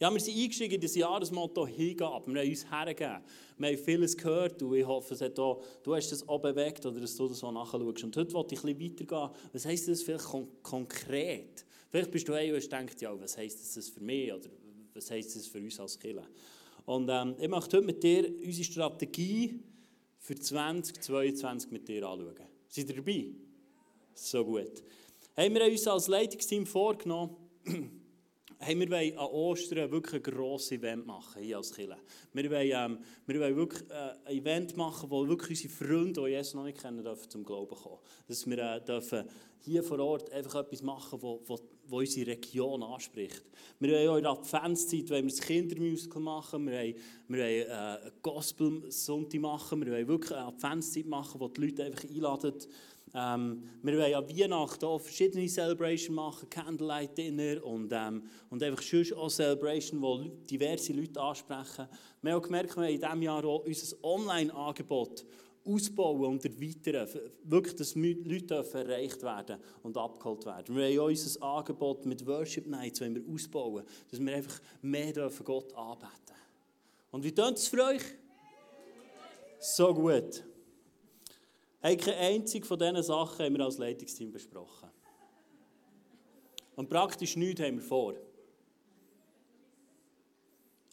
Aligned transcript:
Ja, 0.00 0.14
wir 0.14 0.20
sind 0.20 0.38
eingestiegen 0.38 0.76
in 0.76 0.80
das 0.80 0.94
Jahresmotto 0.94 1.66
Hingabe. 1.66 2.32
Wir 2.32 2.42
haben 2.42 2.48
uns 2.48 2.70
hergegeben. 2.70 3.20
Wir 3.56 3.68
haben 3.68 3.78
vieles 3.78 4.16
gehört 4.16 4.62
und 4.62 4.76
ich 4.76 4.86
hoffe, 4.86 5.14
es 5.14 5.20
hat 5.20 5.36
auch, 5.40 5.60
du 5.82 5.92
hast 5.92 6.12
das 6.12 6.28
auch 6.28 6.38
bewegt 6.38 6.86
oder 6.86 7.00
dass 7.00 7.16
du 7.16 7.26
das 7.26 7.42
auch 7.42 7.50
nachschaust. 7.50 8.04
Und 8.04 8.16
heute 8.16 8.32
wollte 8.32 8.54
ich 8.54 8.62
ein 8.62 8.78
bisschen 8.78 8.92
weitergehen. 8.92 9.30
Was 9.52 9.66
heisst 9.66 9.88
das 9.88 10.02
vielleicht 10.02 10.24
kon 10.24 10.46
konkret? 10.62 11.64
Vielleicht 11.90 12.12
bist 12.12 12.28
du 12.28 12.36
hier 12.36 12.54
und 12.54 12.72
denkst, 12.72 12.94
ja, 13.00 13.20
was 13.20 13.36
heisst 13.36 13.76
das 13.76 13.88
für 13.88 14.00
mich 14.00 14.32
oder 14.32 14.48
was 14.94 15.10
heisst 15.10 15.34
das 15.34 15.48
für 15.48 15.58
uns 15.58 15.80
als 15.80 15.98
Kirche? 15.98 16.22
Und 16.86 17.08
ähm, 17.10 17.34
ich 17.40 17.48
möchte 17.48 17.78
heute 17.78 17.86
mit 17.86 18.00
dir 18.00 18.32
unsere 18.44 18.64
Strategie 18.64 19.58
für 20.20 20.36
2022 20.36 21.72
mit 21.72 21.88
dir 21.88 22.08
anschauen. 22.08 22.36
Seid 22.68 22.88
ihr 22.88 22.94
dabei? 22.94 23.32
So 24.14 24.44
gut. 24.44 24.84
Haben 25.36 25.54
wir 25.54 25.64
uns 25.64 25.88
als 25.88 26.06
Leitungsteam 26.06 26.66
vorgenommen, 26.66 27.34
hey, 28.60 28.78
wir 28.78 28.90
wollen 28.90 29.16
an 29.16 29.26
Ostern 29.26 29.90
wirklich 29.90 30.14
ein 30.14 30.34
grosses 30.34 30.72
Event 30.72 31.06
machen, 31.06 31.42
hier 31.42 31.56
als 31.58 31.72
Kirche. 31.72 31.96
Wir 32.32 32.50
wollen, 32.50 32.70
ähm, 32.72 32.98
wir 33.26 33.40
wollen 33.40 33.56
wirklich 33.56 33.88
äh, 33.90 34.14
ein 34.24 34.36
Event 34.36 34.76
machen, 34.76 35.10
wo 35.10 35.26
wirklich 35.26 35.62
unsere 35.62 35.72
Freunde, 35.72 36.22
die 36.22 36.30
Jesus 36.30 36.54
noch 36.54 36.64
nicht 36.64 36.80
kennen, 36.80 37.02
dürfen 37.02 37.30
zum 37.30 37.44
Glauben 37.44 37.76
kommen. 37.76 37.98
Dass 38.26 38.46
wir 38.46 38.58
äh, 38.58 38.84
dürfen 38.84 39.24
hier 39.60 39.82
vor 39.82 39.98
Ort 40.00 40.32
einfach 40.32 40.60
etwas 40.60 40.82
machen, 40.82 41.20
wo, 41.22 41.40
wo, 41.46 41.58
wo 41.86 41.98
unsere 41.98 42.30
Region 42.30 42.82
anspricht. 42.82 43.42
Wir 43.80 43.92
wollen 43.92 44.08
auch 44.08 44.16
in 44.16 44.22
der 44.22 44.32
Adventszeit 44.32 45.10
wollen 45.10 45.24
wir 45.26 45.30
das 45.30 45.40
Kindermusical 45.40 46.22
machen, 46.22 46.66
wir 46.66 46.72
wollen, 46.72 46.94
wir 47.28 47.38
wollen 47.38 48.06
äh, 48.06 48.10
Gospel-Sonntag 48.22 49.40
machen, 49.40 49.84
wir 49.84 49.92
wollen 49.92 50.08
wirklich 50.08 50.32
eine 50.32 50.46
Adventszeit 50.46 51.06
machen, 51.06 51.40
wo 51.40 51.48
die 51.48 51.60
Leute 51.60 51.84
einfach 51.84 52.04
einladen, 52.04 52.54
ähm, 53.14 53.62
wir 53.82 53.98
wollen 53.98 54.14
an 54.14 54.28
Weihnachten 54.28 54.84
auch 54.84 55.00
verschiedene 55.00 55.46
Celebrations 55.46 56.14
machen, 56.14 56.50
Candlelight 56.50 57.16
Dinner 57.16 57.64
und, 57.64 57.90
ähm, 57.92 58.22
und 58.50 58.62
einfach 58.62 58.82
sonst 58.82 59.12
auch 59.12 59.30
Celebration, 59.30 60.00
wo 60.02 60.18
diverse 60.50 60.92
Leute 60.92 61.20
ansprechen. 61.20 61.88
Wir 62.22 62.32
haben 62.32 62.38
auch 62.38 62.44
gemerkt, 62.44 62.76
wir 62.76 62.88
in 62.88 63.00
diesem 63.00 63.22
Jahr 63.22 63.44
auch 63.44 63.64
unser 63.64 64.04
Online-Angebot 64.04 65.24
ausbauen 65.64 66.24
und 66.24 66.44
erweitern, 66.44 67.08
wirklich, 67.44 67.76
dass 67.76 67.94
Leute 67.94 68.54
erreicht 68.72 69.22
werden 69.22 69.58
und 69.82 69.96
abgeholt 69.96 70.46
werden. 70.46 70.74
Wir 70.74 70.82
wollen 70.82 70.98
auch 71.00 71.08
unser 71.08 71.42
Angebot 71.42 72.06
mit 72.06 72.26
Worship 72.26 72.66
Nights 72.66 73.00
wir 73.00 73.22
ausbauen, 73.28 73.84
dass 74.10 74.20
wir 74.20 74.34
einfach 74.34 74.60
mehr 74.82 75.12
dürfen 75.12 75.44
Gott 75.44 75.74
anbeten 75.74 76.36
Und 77.10 77.24
wie 77.24 77.32
tönt 77.32 77.58
es 77.58 77.68
für 77.68 77.84
euch? 77.84 78.02
So 79.60 79.92
gut. 79.92 80.44
Hey, 81.80 81.96
keine 81.96 82.16
einzige 82.16 82.66
von 82.66 82.78
diesen 82.78 83.02
Sachen 83.02 83.44
haben 83.44 83.56
wir 83.56 83.64
als 83.64 83.78
Leitungsteam 83.78 84.32
besprochen. 84.32 84.90
Und 86.74 86.88
praktisch 86.88 87.36
nichts 87.36 87.60
haben 87.60 87.76
wir 87.76 87.82
vor. 87.82 88.14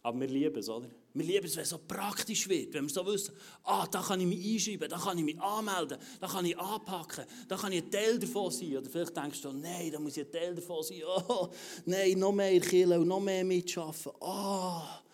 Aber 0.02 0.20
wir 0.20 0.28
lieben 0.28 0.56
es, 0.56 0.68
oder? 0.68 0.88
Wir 1.14 1.24
lieben 1.24 1.46
es, 1.46 1.56
wenn 1.56 1.64
es 1.64 1.70
so 1.70 1.78
praktisch 1.78 2.48
wird, 2.48 2.72
wenn 2.74 2.84
wir 2.84 2.90
so 2.90 3.04
wissen, 3.06 3.34
ah, 3.64 3.88
da 3.88 4.00
kann 4.02 4.20
ich 4.20 4.26
mich 4.26 4.54
einschreiben, 4.54 4.88
da 4.88 4.98
kann 4.98 5.18
ich 5.18 5.24
mich 5.24 5.40
anmelden, 5.40 5.98
da 6.20 6.28
kann 6.28 6.44
ich 6.44 6.56
anpacken, 6.56 7.24
da 7.48 7.56
kann 7.56 7.72
ich 7.72 7.82
ein 7.82 7.90
Teil 7.90 8.18
davon 8.18 8.52
sein. 8.52 8.76
Oder 8.76 8.88
vielleicht 8.88 9.16
denkst 9.16 9.42
du, 9.42 9.52
nein, 9.52 9.90
da 9.90 9.98
muss 9.98 10.16
ich 10.16 10.24
ein 10.24 10.30
Teil 10.30 10.54
davon 10.54 10.82
sein. 10.84 11.02
Oh, 11.06 11.48
nein, 11.86 12.16
noch 12.18 12.30
mehr 12.30 12.60
Kilo, 12.60 13.04
noch 13.04 13.18
mehr 13.18 13.44
mitschaffen. 13.44 14.12
Ah. 14.20 14.80
Oh. 14.80 15.06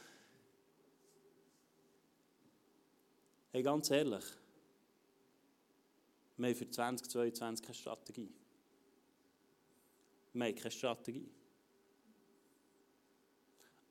Hey, 3.53 3.63
ganz 3.63 3.91
ehrlich, 3.91 4.25
wir 6.43 6.49
haben 6.49 6.57
für 6.57 6.69
2022 6.69 7.65
keine 7.65 7.75
Strategie. 7.75 8.33
Wir 10.33 10.47
haben 10.47 10.55
keine 10.55 10.71
Strategie. 10.71 11.31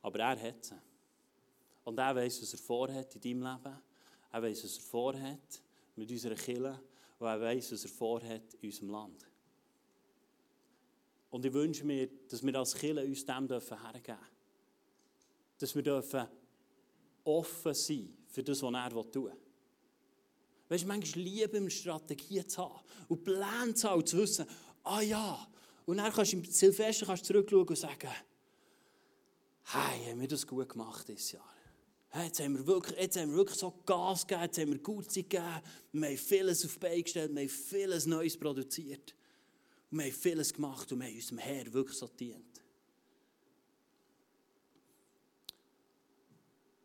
Aber 0.01 0.19
er 0.19 0.41
hat 0.41 0.65
sie. 0.65 0.75
Und 1.83 1.97
er 1.97 2.15
weiß, 2.15 2.41
was 2.41 2.53
er 2.53 2.59
vorhat 2.59 3.15
in 3.15 3.21
deinem 3.21 3.43
Leben. 3.43 3.81
Er 4.31 4.41
weiß, 4.41 4.63
was 4.63 4.77
er 4.77 4.83
vorhat 4.83 5.61
mit 5.95 6.11
unserer 6.11 6.35
Kirche. 6.35 6.79
Und 7.19 7.27
er 7.27 7.39
weiß, 7.39 7.71
was 7.71 7.83
er 7.83 7.89
vorhat 7.89 8.53
in 8.55 8.69
unserem 8.69 8.89
Land. 8.89 9.27
Und 11.29 11.45
ich 11.45 11.53
wünsche 11.53 11.85
mir, 11.85 12.09
dass 12.27 12.43
wir 12.43 12.55
als 12.55 12.75
Kirche 12.75 13.05
uns 13.05 13.25
dem 13.25 13.47
hergeben 13.47 13.47
dürfen. 13.47 14.17
Dass 15.57 15.75
wir 15.75 15.83
dürfen 15.83 16.27
offen 17.23 17.73
sein 17.73 18.17
für 18.27 18.43
das, 18.43 18.61
was 18.61 18.73
er 18.73 18.89
tun 18.89 19.25
will. 19.25 19.50
Weißt 20.71 20.85
du, 20.85 20.87
manchmal 20.87 21.25
liebe 21.25 21.57
eine 21.57 21.69
Strategie 21.69 22.47
zu 22.47 22.61
haben 22.61 22.79
und 23.09 23.25
Pläne 23.25 23.73
zu 23.73 23.89
haben 23.89 23.99
und 23.99 24.07
zu 24.07 24.19
wissen, 24.19 24.45
ah 24.83 25.01
ja. 25.01 25.45
Und 25.85 25.97
dann 25.97 26.13
kannst 26.13 26.31
du 26.31 26.37
im 26.37 26.45
Silvester 26.45 27.13
zurückschauen 27.21 27.67
und 27.67 27.75
sagen, 27.75 28.09
hey, 29.65 30.05
haben 30.05 30.21
wir 30.21 30.29
das 30.29 30.47
gut 30.47 30.69
gemacht 30.69 31.05
dieses 31.09 31.33
Jahr. 31.33 31.53
Hey, 32.07 32.27
jetzt, 32.27 32.39
haben 32.39 32.57
wir 32.57 32.65
wirklich, 32.65 32.97
jetzt 32.97 33.17
haben 33.19 33.31
wir 33.31 33.35
wirklich 33.39 33.59
so 33.59 33.81
Gas 33.85 34.25
gegeben, 34.25 34.43
jetzt 34.43 34.57
haben 34.59 34.71
wir 34.71 34.79
gut 34.79 35.13
gegeben, 35.13 35.61
wir 35.91 36.07
haben 36.07 36.17
vieles 36.17 36.63
auf 36.63 36.73
die 36.75 36.79
Beine 36.79 37.03
gestellt, 37.03 37.35
wir 37.35 37.41
haben 37.41 37.49
vieles 37.49 38.05
Neues 38.05 38.39
produziert. 38.39 39.13
Und 39.89 39.97
wir 39.97 40.05
haben 40.05 40.13
vieles 40.13 40.53
gemacht 40.53 40.89
und 40.89 41.01
wir 41.01 41.07
haben 41.07 41.15
unserem 41.15 41.37
Herr 41.39 41.73
wirklich 41.73 41.97
so 41.97 42.07
dient. 42.07 42.61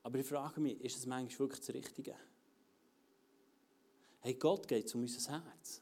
Aber 0.02 0.19
ich 0.19 0.26
frage 0.26 0.60
mich, 0.60 0.80
ist 0.80 0.96
das 0.96 1.06
manchmal 1.06 1.38
wirklich 1.38 1.60
das 1.60 1.72
Richtige? 1.72 2.16
Hey, 4.26 4.34
Gott 4.34 4.66
geht 4.66 4.92
um 4.92 5.03
unser 5.03 5.31
Herz. 5.31 5.81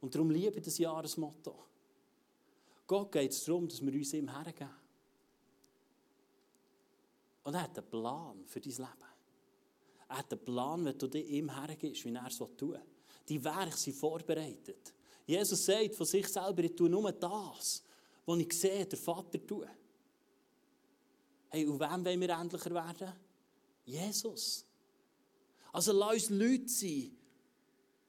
Und 0.00 0.14
darum 0.14 0.30
liebe 0.30 0.58
ich 0.58 0.64
das 0.64 0.78
Jahresmotto. 0.78 1.56
Gott 2.86 3.10
geht 3.10 3.32
es 3.32 3.44
darum, 3.44 3.66
dass 3.66 3.84
wir 3.84 3.92
uns 3.92 4.12
ihm 4.12 4.32
hergeben. 4.32 4.70
Und 7.42 7.54
er 7.54 7.62
hat 7.62 7.76
einen 7.76 7.90
Plan 7.90 8.44
für 8.46 8.60
dein 8.60 8.70
Leben. 8.70 9.10
Er 10.08 10.18
hat 10.18 10.32
einen 10.32 10.44
Plan, 10.44 10.84
wenn 10.84 10.96
du 10.96 11.18
ihm 11.18 11.52
hergibst, 11.52 12.04
wie 12.04 12.14
er 12.14 12.26
es 12.28 12.38
tun 12.38 12.54
will. 12.58 12.80
Die 13.28 13.42
Werke 13.42 13.76
sind 13.76 13.96
vorbereitet. 13.96 14.94
Jesus 15.26 15.66
sagt 15.66 15.96
von 15.96 16.06
sich 16.06 16.28
selber, 16.28 16.62
ich 16.62 16.76
tue 16.76 16.88
nur 16.88 17.10
das, 17.10 17.82
was 18.24 18.38
ich 18.38 18.52
sehe, 18.52 18.86
der 18.86 18.98
Vater 19.00 19.44
tun. 19.44 19.66
Hey, 21.48 21.66
und 21.66 21.80
wem 21.80 22.04
wollen 22.04 22.20
wir 22.20 22.38
endlicher 22.38 22.70
werden? 22.72 23.12
Jesus. 23.84 24.64
Also 25.72 25.92
lass 25.92 26.14
uns 26.14 26.30
Leute 26.30 26.68
sein, 26.68 27.15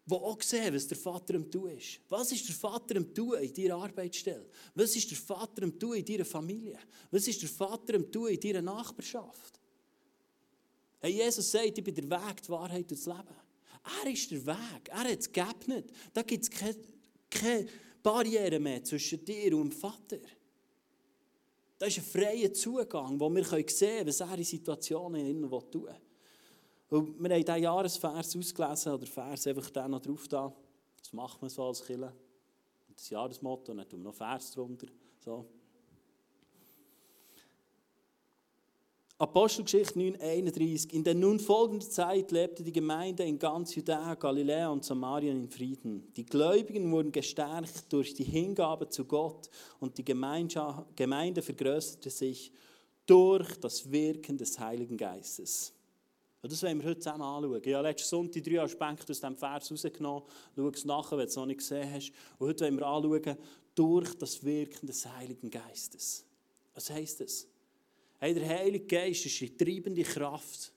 die 0.07 0.13
auch 0.13 0.41
sehen, 0.41 0.73
was 0.73 0.87
der 0.87 0.97
Vater 0.97 1.35
am 1.35 1.51
tun 1.51 1.69
ist. 1.71 1.99
Was 2.07 2.31
ist 2.31 2.47
der 2.47 2.55
Vater 2.55 2.95
am 2.95 3.13
tun 3.13 3.33
in 3.41 3.53
deiner 3.53 3.75
Arbeitsstelle? 3.75 4.49
Was 4.73 4.95
ist 4.95 5.11
der 5.11 5.17
Vater 5.17 5.63
am 5.63 5.77
tun 5.77 5.95
in 5.95 6.05
deiner 6.05 6.23
Familie? 6.23 6.79
Was 7.11 7.27
ist 7.27 7.41
der 7.41 7.49
Vater 7.49 7.95
am 7.95 8.09
tun 8.09 8.29
in 8.29 8.39
deiner 8.39 8.61
Nachbarschaft? 8.61 9.59
Hey, 10.99 11.11
Jesus 11.11 11.51
sagt, 11.51 11.77
ich 11.77 11.83
bin 11.83 11.93
der 11.93 12.09
Weg, 12.09 12.41
die 12.41 12.49
Wahrheit 12.49 12.89
und 12.89 12.91
das 12.91 13.05
Leben. 13.05 13.35
Er 14.03 14.11
ist 14.11 14.31
der 14.31 14.45
Weg. 14.45 14.89
Er 14.89 14.97
hat 14.99 15.19
es 15.19 15.31
geebnet. 15.31 15.91
Da 16.13 16.21
gibt 16.21 16.43
es 16.43 16.49
keine, 16.49 16.77
keine 17.29 17.67
Barriere 18.01 18.59
mehr 18.59 18.83
zwischen 18.83 19.23
dir 19.23 19.57
und 19.57 19.71
dem 19.73 19.77
Vater. 19.77 20.19
Da 21.77 21.85
ist 21.85 21.97
ein 21.97 22.03
freier 22.03 22.53
Zugang, 22.53 23.19
wo 23.19 23.29
wir 23.29 23.43
sehen 23.43 23.65
können, 23.65 24.07
was 24.07 24.21
er 24.21 24.37
in 24.37 24.43
Situationen 24.45 25.41
tun 25.69 25.83
will. 25.83 26.06
Und 26.89 27.21
wir 27.21 27.29
haben 27.29 27.43
diesen 27.43 27.63
Jahresvers 27.63 28.35
ausgelesen, 28.35 28.93
oder 28.93 29.05
Vers 29.05 29.47
einfach 29.47 29.69
dann 29.69 29.91
noch 29.91 30.01
drauf 30.01 30.27
da. 30.27 30.53
Das 30.99 31.11
macht 31.13 31.41
man 31.41 31.49
so 31.49 31.63
als 31.63 31.85
Killer. 31.85 32.13
Das 32.95 33.09
Jahresmotto, 33.09 33.73
dann 33.73 33.87
tun 33.87 33.99
wir 33.99 34.05
noch 34.05 34.15
Vers 34.15 34.51
drunter. 34.51 34.87
So. 35.23 35.45
Apostelgeschichte 39.19 39.99
9,31. 39.99 40.91
In 40.93 41.03
der 41.03 41.15
nun 41.15 41.39
folgenden 41.39 41.89
Zeit 41.89 42.31
lebte 42.31 42.63
die 42.63 42.71
Gemeinde 42.71 43.23
in 43.23 43.39
ganz 43.39 43.73
Judäa, 43.73 44.13
Galiläa 44.13 44.69
und 44.69 44.85
Samarien 44.85 45.37
in 45.37 45.49
Frieden. 45.49 46.13
Die 46.15 46.25
Gläubigen 46.25 46.91
wurden 46.91 47.11
gestärkt 47.11 47.91
durch 47.91 48.13
die 48.13 48.23
Hingabe 48.23 48.89
zu 48.89 49.05
Gott 49.05 49.49
und 49.79 49.97
die 49.97 50.05
Gemeinde 50.05 51.41
vergrößerte 51.41 52.11
sich 52.11 52.51
durch 53.07 53.59
das 53.59 53.91
Wirken 53.91 54.37
des 54.37 54.59
Heiligen 54.59 54.97
Geistes. 54.97 55.73
Und 56.47 56.53
das 56.53 56.63
wollen 56.63 56.79
wir 56.79 56.91
heute 56.91 56.99
zusammen 57.01 57.23
anschauen. 57.23 57.61
Ich 57.61 57.73
habe 57.73 57.87
letzten 57.89 58.07
Sonntag 58.07 58.41
drei 58.41 58.61
Aspekte 58.61 59.11
aus 59.11 59.19
diesem 59.19 59.35
Vers 59.35 59.69
rausgenommen. 59.69 60.23
Schau 60.55 60.69
es 60.69 60.85
nachher, 60.85 61.17
wenn 61.17 61.25
du 61.25 61.29
es 61.29 61.35
noch 61.35 61.45
nicht 61.45 61.57
gesehen 61.57 61.91
hast. 61.91 62.13
Und 62.39 62.47
heute 62.47 62.63
wollen 62.63 62.79
wir 62.79 62.87
anschauen, 62.87 63.37
durch 63.75 64.13
das 64.17 64.41
Wirken 64.45 64.87
des 64.87 65.05
Heiligen 65.05 65.49
Geistes. 65.49 66.25
Was 66.73 66.89
heisst 66.89 67.19
das? 67.19 67.49
Hey, 68.19 68.33
der 68.33 68.47
Heilige 68.47 68.85
Geist 68.85 69.25
ist 69.25 69.41
die 69.41 69.57
treibende 69.57 70.03
Kraft 70.03 70.71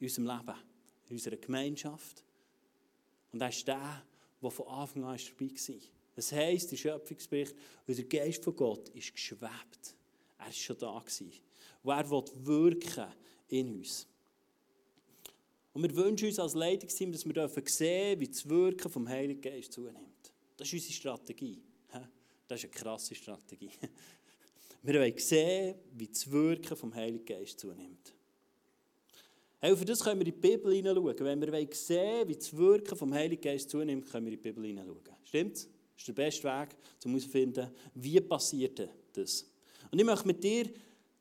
in 0.00 0.06
unserem 0.06 0.26
Leben, 0.26 0.58
in 1.08 1.16
unserer 1.16 1.36
Gemeinschaft. 1.36 2.22
Und 3.32 3.40
er 3.40 3.48
ist 3.48 3.66
der, 3.66 4.02
der 4.42 4.50
von 4.50 4.68
Anfang 4.68 5.04
an 5.04 5.16
dabei 5.16 5.50
war. 5.50 5.76
Das 6.14 6.30
heisst, 6.30 6.72
der 6.72 6.76
Schöpfungsbericht, 6.76 7.54
und 7.86 7.96
der 7.96 8.04
Geist 8.04 8.44
von 8.44 8.54
Gott 8.54 8.90
ist 8.90 9.14
geschwebt. 9.14 9.94
Er 10.36 10.44
war 10.44 10.52
schon 10.52 10.76
da. 10.76 10.98
Gewesen. 10.98 11.32
Und 11.84 11.90
er 11.90 12.10
will 12.10 12.24
wirken 12.44 13.06
in 13.48 13.78
uns. 13.78 14.06
Und 15.72 15.82
wir 15.82 15.94
wünschen 15.94 16.28
uns 16.28 16.38
als 16.38 16.54
Leitungsteam, 16.54 17.12
dass 17.12 17.24
wir 17.24 17.34
sehen 17.34 18.18
dürfen, 18.18 18.20
wie 18.20 18.28
das 18.28 18.48
Wirken 18.48 18.90
vom 18.90 19.08
Heiligen 19.08 19.40
Geist 19.40 19.72
zunimmt. 19.72 20.32
Das 20.56 20.66
ist 20.68 20.74
unsere 20.74 20.92
Strategie. 20.92 21.62
Das 22.50 22.58
ist 22.58 22.64
eine 22.64 22.72
krasse 22.72 23.14
Strategie. 23.14 23.70
Wir 24.82 24.94
wollen 24.94 25.18
sehen, 25.18 25.76
wie 25.92 26.08
das 26.08 26.28
Wirken 26.28 26.76
vom 26.76 26.92
Heiligen 26.92 27.24
Geist 27.24 27.60
zunimmt. 27.60 28.12
Hey, 29.60 29.76
für 29.76 29.84
das 29.84 30.02
können 30.02 30.18
wir 30.18 30.26
in 30.26 30.32
die 30.32 30.48
Bibel 30.48 30.74
hineinschauen. 30.74 31.16
Wenn 31.18 31.40
wir 31.40 31.68
sehen 31.72 32.26
wie 32.26 32.34
das 32.34 32.56
Wirken 32.56 32.96
vom 32.96 33.12
Heiligen 33.12 33.42
Geist 33.42 33.68
zunimmt, 33.68 34.10
können 34.10 34.24
wir 34.26 34.32
in 34.32 34.38
die 34.38 34.42
Bibel 34.42 34.64
hineinschauen. 34.64 35.16
Stimmt's? 35.22 35.64
Das 35.64 35.98
ist 35.98 36.08
der 36.08 36.12
beste 36.14 36.44
Weg, 36.44 36.70
um 37.04 37.10
herauszufinden, 37.10 37.70
wie 37.94 38.20
passiert 38.20 38.88
das. 39.12 39.46
Und 39.90 39.98
ich 39.98 40.04
möchte 40.04 40.26
mit 40.26 40.42
dir 40.42 40.70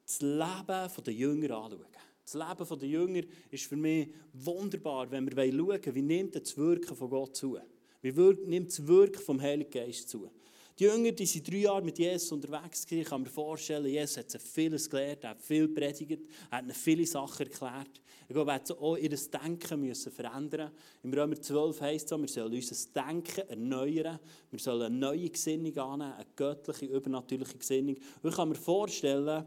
das 0.05 0.21
Leben 0.21 1.03
der 1.05 1.13
Jünger 1.13 1.57
anschauen. 1.57 1.85
Das 2.31 2.35
Leben 2.59 2.79
der 2.79 2.87
Jünger 2.87 3.21
ist 3.49 3.65
für 3.65 3.75
mich 3.75 4.09
wunderbar, 4.33 5.09
wenn 5.09 5.25
wir 5.25 5.51
schauen, 5.51 5.95
wie 5.95 6.01
nimmt 6.03 6.35
das 6.35 6.55
Wirken 6.55 6.95
von 6.95 7.09
Gott 7.09 7.35
zu. 7.35 7.57
Wie 8.01 8.11
nimmt 8.11 8.69
das 8.69 8.85
Wirken 8.85 9.21
vom 9.21 9.41
Heiligen 9.41 9.71
Geist 9.71 10.09
zu. 10.09 10.29
Die 10.77 10.83
Jünger 10.83 11.11
die 11.11 11.25
sind 11.25 11.45
drei 11.49 11.57
Jahre 11.57 11.81
mit 11.81 11.97
Jesus 11.97 12.31
unterwegs. 12.31 12.85
Ich 12.89 13.03
kann 13.03 13.23
mir 13.23 13.29
vorstellen, 13.29 13.87
Jesus 13.87 14.17
hat 14.17 14.29
sie 14.29 14.37
vieles 14.39 14.87
gelehrt, 14.89 15.23
er 15.23 15.31
hat 15.31 15.41
viel 15.41 15.67
predigt, 15.67 16.21
hat 16.51 16.63
ihnen 16.63 16.73
viele 16.73 17.05
Sachen 17.05 17.47
erklärt. 17.47 17.99
Ich 18.27 18.33
glaube, 18.33 18.51
er 18.51 18.55
hat 18.55 18.71
auch 18.71 18.95
ihr 18.95 19.09
Denken 19.09 19.81
müssen 19.81 20.11
verändern 20.11 20.71
Im 21.01 21.11
Römer 21.11 21.41
12 21.41 21.81
heisst 21.81 22.11
es, 22.11 22.17
wir 22.17 22.27
sollen 22.27 22.53
unser 22.53 22.75
Denken 22.93 23.49
erneuern. 23.49 24.19
Wir 24.51 24.59
sollen 24.59 24.83
eine 24.83 24.95
neue 24.95 25.29
Gesinnung 25.29 25.75
annehmen, 25.77 26.13
eine 26.13 26.25
göttliche, 26.35 26.85
übernatürliche 26.85 27.57
Gesinnung. 27.57 27.97
Ich 28.23 28.35
kann 28.35 28.49
mir 28.49 28.55
vorstellen, 28.55 29.45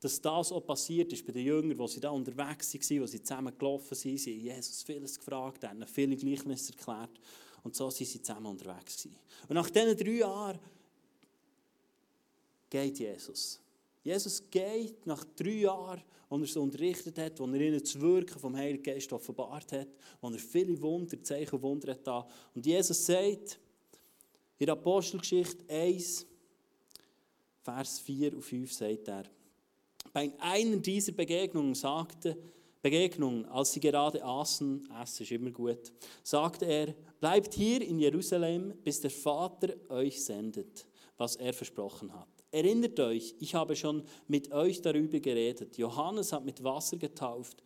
dass 0.00 0.20
das 0.20 0.52
auch 0.52 0.64
passiert 0.64 1.12
ist 1.12 1.26
bei 1.26 1.32
den 1.32 1.44
Jüngern, 1.44 1.78
wo 1.78 1.86
sie 1.86 2.00
da 2.00 2.10
unterwegs 2.10 2.72
waren, 2.74 3.02
wo 3.02 3.06
sie 3.06 3.22
zusammen 3.22 3.56
gelaufen 3.58 3.94
sind. 3.94 4.18
Sie 4.18 4.34
haben 4.34 4.56
Jesus 4.56 4.82
vieles 4.82 5.18
gefragt, 5.18 5.64
haben 5.64 5.84
viele 5.86 6.16
Gleichnisse 6.16 6.72
erklärt. 6.72 7.18
Und 7.64 7.74
so 7.74 7.90
sind 7.90 8.06
sie 8.06 8.22
zusammen 8.22 8.46
unterwegs 8.46 9.02
gewesen. 9.02 9.18
Und 9.48 9.54
nach 9.54 9.70
diesen 9.70 9.96
drei 9.96 10.10
Jahren 10.10 10.58
geht 12.70 12.98
Jesus. 12.98 13.60
Jesus 14.04 14.42
geht 14.50 15.04
nach 15.06 15.24
drei 15.36 15.50
Jahren, 15.50 16.02
als 16.30 16.40
er 16.42 16.46
sie 16.46 16.60
unterrichtet 16.60 17.18
hat, 17.18 17.40
als 17.40 17.52
er 17.52 17.60
ihnen 17.60 17.80
das 17.80 18.00
Wirken 18.00 18.38
vom 18.38 18.56
Heiligen 18.56 18.82
Geist 18.82 19.12
offenbart 19.12 19.72
hat, 19.72 19.88
als 20.22 20.34
er 20.34 20.38
viele 20.38 20.80
Wunder, 20.80 21.20
Zeichen 21.22 21.56
und 21.56 21.62
Wunder 21.62 21.92
hat 21.92 22.06
da. 22.06 22.28
Und 22.54 22.64
Jesus 22.64 23.04
sagt 23.04 23.58
in 24.58 24.70
Apostelgeschichte 24.70 25.64
1, 25.68 26.26
Vers 27.62 27.98
4 28.00 28.34
und 28.34 28.42
5 28.42 28.72
sagt 28.72 29.08
er, 29.08 29.24
bei 30.12 30.32
einer 30.38 30.76
dieser 30.76 31.12
Begegnungen 31.12 31.74
sagte, 31.74 32.36
Begegnung, 32.80 33.44
als 33.46 33.72
sie 33.72 33.80
gerade 33.80 34.24
aßen, 34.24 34.88
Essen 35.02 35.22
ist 35.22 35.32
immer 35.32 35.50
gut, 35.50 35.92
sagte 36.22 36.64
er, 36.64 36.94
bleibt 37.20 37.54
hier 37.54 37.82
in 37.82 37.98
Jerusalem, 37.98 38.74
bis 38.84 39.00
der 39.00 39.10
Vater 39.10 39.74
euch 39.88 40.24
sendet, 40.24 40.86
was 41.16 41.36
er 41.36 41.52
versprochen 41.52 42.12
hat. 42.14 42.28
Erinnert 42.50 42.98
euch, 43.00 43.34
ich 43.40 43.54
habe 43.54 43.76
schon 43.76 44.04
mit 44.26 44.52
euch 44.52 44.80
darüber 44.80 45.20
geredet. 45.20 45.76
Johannes 45.76 46.32
hat 46.32 46.44
mit 46.44 46.62
Wasser 46.62 46.96
getauft, 46.96 47.62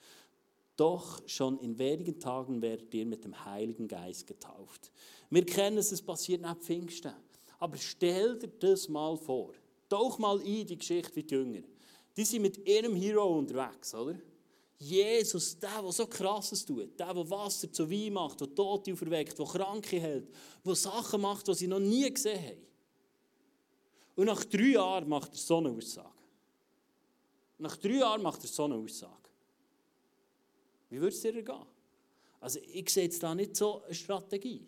doch 0.77 1.23
schon 1.27 1.59
in 1.61 1.79
wenigen 1.79 2.19
Tagen 2.19 2.63
werdet 2.63 2.93
ihr 2.95 3.07
mit 3.07 3.25
dem 3.25 3.45
Heiligen 3.45 3.87
Geist 3.87 4.27
getauft. 4.27 4.91
Wir 5.31 5.45
kennen 5.45 5.79
es, 5.79 5.93
es 5.93 6.03
passiert 6.03 6.41
nach 6.41 6.57
Pfingsten. 6.57 7.13
Aber 7.59 7.77
stell 7.77 8.39
dir 8.39 8.49
das 8.49 8.89
mal 8.89 9.17
vor. 9.17 9.53
Tauch 9.89 10.19
mal 10.19 10.41
ein 10.41 10.67
die 10.67 10.77
Geschichte 10.77 11.15
wie 11.15 11.23
die 11.23 11.35
Jünger. 11.35 11.63
Die 12.17 12.25
sind 12.25 12.43
mit 12.43 12.67
ihrem 12.67 12.95
Hero 12.95 13.39
unterwegs, 13.39 13.95
oder? 13.95 14.19
Jesus, 14.79 15.59
der, 15.59 15.81
der 15.81 15.93
so 15.93 16.07
krasses 16.07 16.65
tut, 16.65 16.99
der, 16.99 17.15
der 17.15 17.31
Wasser 17.31 17.73
zu 17.73 17.89
Wein 17.89 18.13
macht, 18.13 18.41
der 18.41 18.53
Tote 18.53 18.93
auferweckt, 18.93 19.39
der 19.39 19.47
Kranke 19.47 20.01
hält, 20.01 20.29
der 20.65 20.75
Sachen 20.75 21.21
macht, 21.21 21.47
die 21.47 21.55
sie 21.55 21.69
noch 21.69 21.79
nie 21.79 22.13
gesehen 22.13 22.43
haben. 22.43 22.67
Und 24.17 24.27
nach 24.27 24.45
drei 24.45 24.73
Jahren 24.73 25.09
macht 25.09 25.33
er 25.33 25.39
so 25.39 25.59
eine 25.59 25.71
Aussage. 25.71 26.09
Nach 27.59 27.77
drei 27.77 27.99
Jahren 27.99 28.23
macht 28.23 28.43
er 28.43 28.49
so 28.49 28.65
eine 28.65 28.75
Aussage. 28.75 29.31
Wie 30.91 31.01
würde 31.01 31.15
es 31.15 31.21
dir 31.21 31.33
gehen? 31.43 31.67
Also 32.41 32.59
ich 32.61 32.91
sehe 32.91 33.05
jetzt 33.05 33.23
da 33.23 33.35
nicht 33.35 33.57
so 33.57 33.83
eine 33.85 33.95
Strategie. 33.95 34.67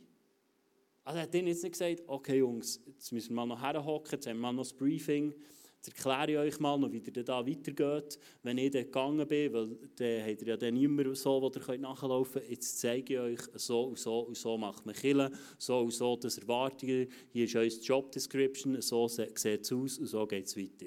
Also 1.02 1.18
er 1.18 1.24
hat 1.24 1.34
ihnen 1.34 1.48
jetzt 1.48 1.64
nicht 1.64 1.72
gesagt, 1.72 2.02
okay 2.06 2.38
Jungs, 2.38 2.80
jetzt 2.86 3.12
müssen 3.12 3.34
wir 3.34 3.44
mal 3.44 3.46
noch 3.46 3.60
herhocken, 3.60 4.12
jetzt 4.12 4.26
haben 4.26 4.36
wir 4.36 4.42
mal 4.42 4.52
noch 4.52 4.62
das 4.62 4.72
Briefing, 4.72 5.34
Jetzt 5.84 5.98
erkläre 5.98 6.30
ich 6.30 6.38
euch 6.38 6.60
mal 6.60 6.78
noch, 6.78 6.90
wie 6.90 6.98
ihr 6.98 7.24
da 7.24 7.46
weitergeht, 7.46 8.18
wenn 8.42 8.56
ich 8.56 8.70
dann 8.70 8.84
gegangen 8.84 9.28
bin, 9.28 9.52
weil 9.52 9.66
dann 9.96 10.22
habt 10.26 10.40
ihr 10.40 10.48
ja 10.48 10.56
dann 10.56 10.74
mehr 10.80 11.14
so, 11.14 11.42
wo 11.42 11.72
ihr 11.72 11.78
nachlaufen 11.78 12.40
könnt. 12.40 12.50
Jetzt 12.50 12.78
zeige 12.80 13.12
ich 13.12 13.20
euch, 13.20 13.40
so 13.56 13.84
und 13.84 13.98
so 13.98 14.20
und 14.20 14.34
so 14.34 14.56
macht 14.56 14.86
man 14.86 14.94
Killen, 14.94 15.34
so 15.58 15.80
und 15.80 15.90
so, 15.90 16.16
das 16.16 16.38
erwartet 16.38 16.84
ihr. 16.84 17.08
Hier 17.30 17.44
ist 17.44 17.54
euer 17.54 17.82
Job 17.82 18.10
Description, 18.12 18.80
so 18.80 19.08
sieht 19.08 19.36
es 19.36 19.72
aus 19.72 19.98
und 19.98 20.06
so 20.06 20.26
geht 20.26 20.46
es 20.46 20.56
weiter. 20.56 20.86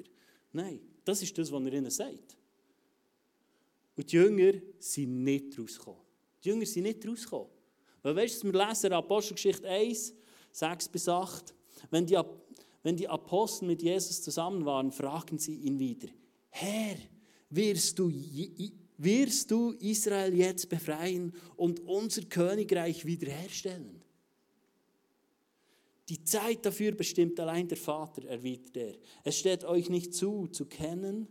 Nein, 0.52 0.80
das 1.04 1.22
ist 1.22 1.38
das, 1.38 1.52
was 1.52 1.64
er 1.64 1.72
ihnen 1.74 1.90
sagt. 1.90 2.36
Und 3.96 4.10
die 4.10 4.16
Jünger 4.16 4.54
sind 4.80 5.22
nicht 5.22 5.56
rausgekommen. 5.56 6.02
Die 6.42 6.48
Jünger 6.48 6.66
sind 6.66 6.82
nicht 6.82 7.06
rausgekommen. 7.06 7.52
Weil 8.02 8.16
weißt 8.16 8.42
du, 8.42 8.52
wir 8.52 8.66
lesen 8.66 8.92
Apostelgeschichte 8.92 9.68
1, 9.68 10.12
6 10.50 10.88
bis 10.88 11.08
8, 11.08 11.54
wenn 11.90 12.04
die 12.04 12.16
wenn 12.88 12.96
die 12.96 13.06
Apostel 13.06 13.66
mit 13.66 13.82
Jesus 13.82 14.22
zusammen 14.22 14.64
waren, 14.64 14.90
fragten 14.90 15.36
sie 15.36 15.56
ihn 15.56 15.78
wieder, 15.78 16.08
Herr, 16.48 16.96
wirst 17.50 17.98
du, 17.98 18.10
wirst 18.96 19.50
du 19.50 19.72
Israel 19.72 20.34
jetzt 20.34 20.70
befreien 20.70 21.34
und 21.56 21.80
unser 21.80 22.22
Königreich 22.22 23.04
wiederherstellen? 23.04 24.00
Die 26.08 26.24
Zeit 26.24 26.64
dafür 26.64 26.92
bestimmt 26.92 27.38
allein 27.38 27.68
der 27.68 27.76
Vater, 27.76 28.24
erwidert 28.24 28.74
er. 28.78 28.94
Es 29.22 29.38
steht 29.38 29.66
euch 29.66 29.90
nicht 29.90 30.14
zu, 30.14 30.46
zu 30.46 30.64
kennen, 30.64 31.28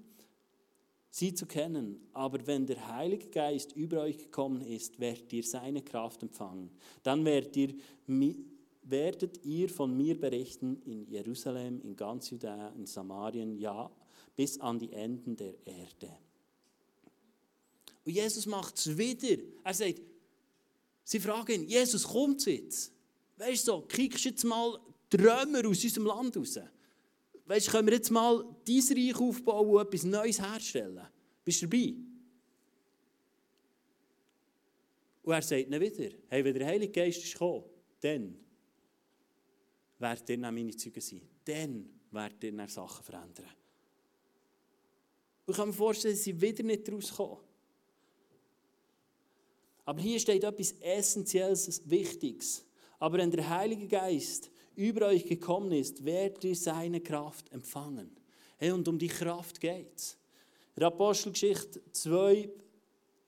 sie 1.09 1.33
zu 1.33 1.47
kennen, 1.47 2.07
aber 2.13 2.45
wenn 2.45 2.67
der 2.67 2.87
Heilige 2.87 3.29
Geist 3.29 3.75
über 3.75 4.03
euch 4.03 4.19
gekommen 4.19 4.61
ist, 4.61 4.99
werdet 4.99 5.33
ihr 5.33 5.43
seine 5.43 5.81
Kraft 5.81 6.21
empfangen. 6.21 6.69
Dann 7.01 7.25
werdet 7.25 7.57
ihr 7.57 7.73
werdet 8.89 9.43
ihr 9.43 9.69
von 9.69 9.95
mir 9.95 10.19
berichten 10.19 10.81
in 10.85 11.07
Jerusalem, 11.07 11.81
in 11.81 11.95
ganz 11.95 12.29
Judäa, 12.29 12.69
in 12.77 12.85
Samarien, 12.85 13.57
ja, 13.57 13.91
bis 14.35 14.59
an 14.59 14.79
die 14.79 14.91
Enden 14.91 15.35
der 15.35 15.55
Erde. 15.65 16.17
Und 18.05 18.13
Jesus 18.13 18.45
macht 18.45 18.77
es 18.77 18.97
wieder. 18.97 19.43
Er 19.63 19.73
sagt, 19.73 20.01
sie 21.03 21.19
fragen 21.19 21.63
ihn, 21.63 21.67
Jesus, 21.67 22.07
kommt 22.07 22.45
jetzt? 22.45 22.93
Weißt 23.37 23.67
du, 23.67 23.71
so, 23.71 23.85
kriegst 23.87 24.25
jetzt 24.25 24.43
mal 24.43 24.79
Trümmer 25.09 25.67
aus 25.67 25.83
unserem 25.83 26.05
Land 26.05 26.37
raus? 26.37 26.59
Weißt 27.45 27.67
du, 27.67 27.71
können 27.71 27.87
wir 27.87 27.95
jetzt 27.95 28.11
mal 28.11 28.45
dieses 28.65 28.95
Reich 28.95 29.15
aufbauen 29.15 29.69
und 29.69 29.81
etwas 29.81 30.03
Neues 30.03 30.41
herstellen? 30.41 31.05
Bist 31.43 31.61
du 31.61 31.67
dabei? 31.67 31.95
Und 35.23 35.33
er 35.33 35.41
sagt 35.41 35.67
ihnen 35.67 35.81
wieder, 35.81 36.15
hey, 36.29 36.45
wenn 36.45 36.53
der 36.53 36.67
Heilige 36.67 36.91
Geist 36.91 37.23
ist 37.23 37.33
gekommen, 37.33 37.63
dann 37.99 38.37
werdet 39.99 40.29
ihr 40.29 40.37
meine 40.37 40.75
Zeugen 40.75 41.01
sein. 41.01 41.21
Dann 41.45 41.89
werdet 42.11 42.43
ihr 42.43 42.51
dann 42.51 42.67
Sachen 42.67 43.03
verändern. 43.03 43.49
Und 45.45 45.51
ich 45.53 45.57
kann 45.57 45.69
mir 45.69 45.73
vorstellen, 45.73 46.13
dass 46.13 46.23
sie 46.23 46.39
wieder 46.39 46.63
nicht 46.63 46.91
rauskommen. 46.91 47.37
Aber 49.85 50.01
hier 50.01 50.19
steht 50.19 50.43
etwas 50.43 50.73
Essentielles, 50.81 51.89
Wichtiges. 51.89 52.65
Aber 52.99 53.17
wenn 53.17 53.31
der 53.31 53.47
Heilige 53.47 53.87
Geist 53.87 54.51
über 54.75 55.07
euch 55.07 55.25
gekommen 55.25 55.71
ist, 55.71 56.03
werdet 56.03 56.43
ihr 56.43 56.55
seine 56.55 56.99
Kraft 56.99 57.51
empfangen. 57.53 58.11
Hey, 58.57 58.71
und 58.71 58.87
um 58.87 58.99
die 58.99 59.07
Kraft 59.07 59.61
geht 59.61 59.95
es. 59.95 60.17
In 60.75 60.83
Apostelgeschichte 60.83 61.81
2, 61.91 62.49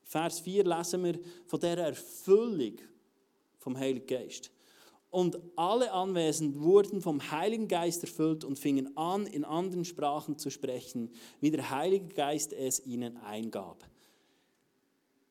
Vers 0.04 0.40
4 0.42 0.64
lesen 0.66 1.04
wir 1.04 1.20
von 1.46 1.60
der 1.60 1.78
Erfüllung 1.78 2.78
vom 3.58 3.78
Heiligen 3.78 4.06
Geist. 4.06 4.52
Und 5.12 5.40
alle 5.56 5.92
Anwesenden 5.92 6.62
wurden 6.62 7.02
vom 7.02 7.32
Heiligen 7.32 7.68
Geist 7.68 8.04
erfüllt 8.04 8.44
und 8.44 8.60
fingen 8.60 8.96
an, 8.96 9.26
in 9.26 9.44
anderen 9.44 9.84
Sprachen 9.84 10.38
zu 10.38 10.52
sprechen, 10.52 11.12
wie 11.42 11.50
der 11.50 11.72
Heilige 11.72 12.10
Geist 12.10 12.54
es 12.54 12.86
ihnen 12.86 13.18
eingab. 13.18 13.84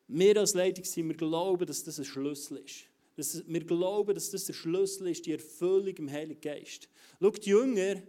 Wir 0.09 0.37
als 0.37 0.53
Leitungsteam, 0.53 1.09
wir 1.09 1.15
glauben, 1.15 1.65
dass 1.65 1.83
das 1.83 1.99
ein 1.99 2.05
Schlüssel 2.05 2.57
ist. 2.57 3.45
wir 3.47 3.63
glauben, 3.63 4.13
dass 4.15 4.31
das 4.31 4.45
der 4.45 4.53
Schlüssel 4.53 5.07
ist, 5.07 5.25
die 5.25 5.33
Erfüllung 5.33 5.95
im 5.95 6.11
Heiligen 6.11 6.41
Geist. 6.41 6.89
Schaut, 7.21 7.45
die 7.45 7.51
Jünger, 7.51 8.01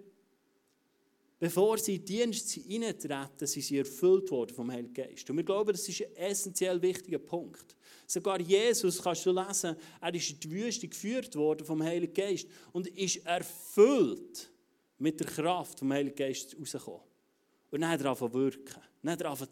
bevor 1.38 1.78
sie 1.78 1.96
in 1.96 2.04
den 2.04 2.06
Dienst 2.06 2.50
hineintreten, 2.50 3.46
sind 3.46 3.62
sie 3.62 3.78
erfüllt 3.78 4.30
worden 4.30 4.54
vom 4.54 4.72
Heiligen 4.72 4.94
Geist. 4.94 5.28
Und 5.30 5.36
wir 5.36 5.44
glauben, 5.44 5.72
das 5.72 5.88
ist 5.88 6.02
ein 6.02 6.16
essentiell 6.16 6.80
wichtiger 6.82 7.18
Punkt. 7.18 7.76
Sogar 8.10 8.40
Jesus, 8.40 9.00
kannst 9.00 9.24
du 9.24 9.30
lesen, 9.30 9.76
er 10.00 10.14
ist 10.14 10.30
in 10.30 10.40
die 10.40 10.50
Wüste 10.50 10.88
geführt 10.88 11.36
worden 11.36 11.64
vom 11.64 11.80
Heiligen 11.80 12.12
Geist 12.12 12.48
und 12.72 12.88
ist 12.88 13.24
erfüllt 13.24 14.50
mit 14.98 15.20
der 15.20 15.28
Kraft 15.28 15.78
vom 15.78 15.92
Heiligen 15.92 16.16
Geist 16.16 16.56
rausgekommen. 16.58 17.02
Und 17.70 17.82
dann 17.82 17.96
darauf 17.96 18.20
wirken. 18.32 18.82
Dann 19.04 19.16
darauf 19.16 19.46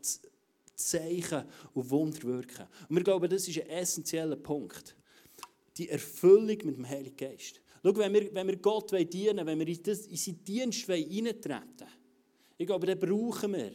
Zeichen 0.75 1.45
und 1.73 1.89
Wunder 1.89 2.21
wirken. 2.25 2.67
Und 2.89 2.97
wir 2.97 3.05
glauben, 3.05 3.31
das 3.31 3.47
ist 3.47 3.61
ein 3.61 3.69
essentieller 3.69 4.35
Punkt. 4.35 4.97
Die 5.77 5.89
Erfüllung 5.89 6.59
mit 6.65 6.79
dem 6.79 6.89
Heiligen 6.89 7.17
Geist. 7.17 7.61
Schau, 7.85 7.97
wenn 7.97 8.13
wir, 8.13 8.35
wenn 8.35 8.49
wir 8.49 8.57
Gott 8.57 8.91
dienen 8.91 9.47
wenn 9.47 9.61
wir 9.61 9.69
in, 9.69 9.83
das, 9.85 10.07
in 10.07 10.17
seinen 10.17 10.43
Dienst 10.43 10.91
eintreten 10.91 11.87
Ich 12.57 12.67
glaube, 12.67 12.89
dann 12.89 12.99
brauchen 12.99 13.53
wir 13.53 13.71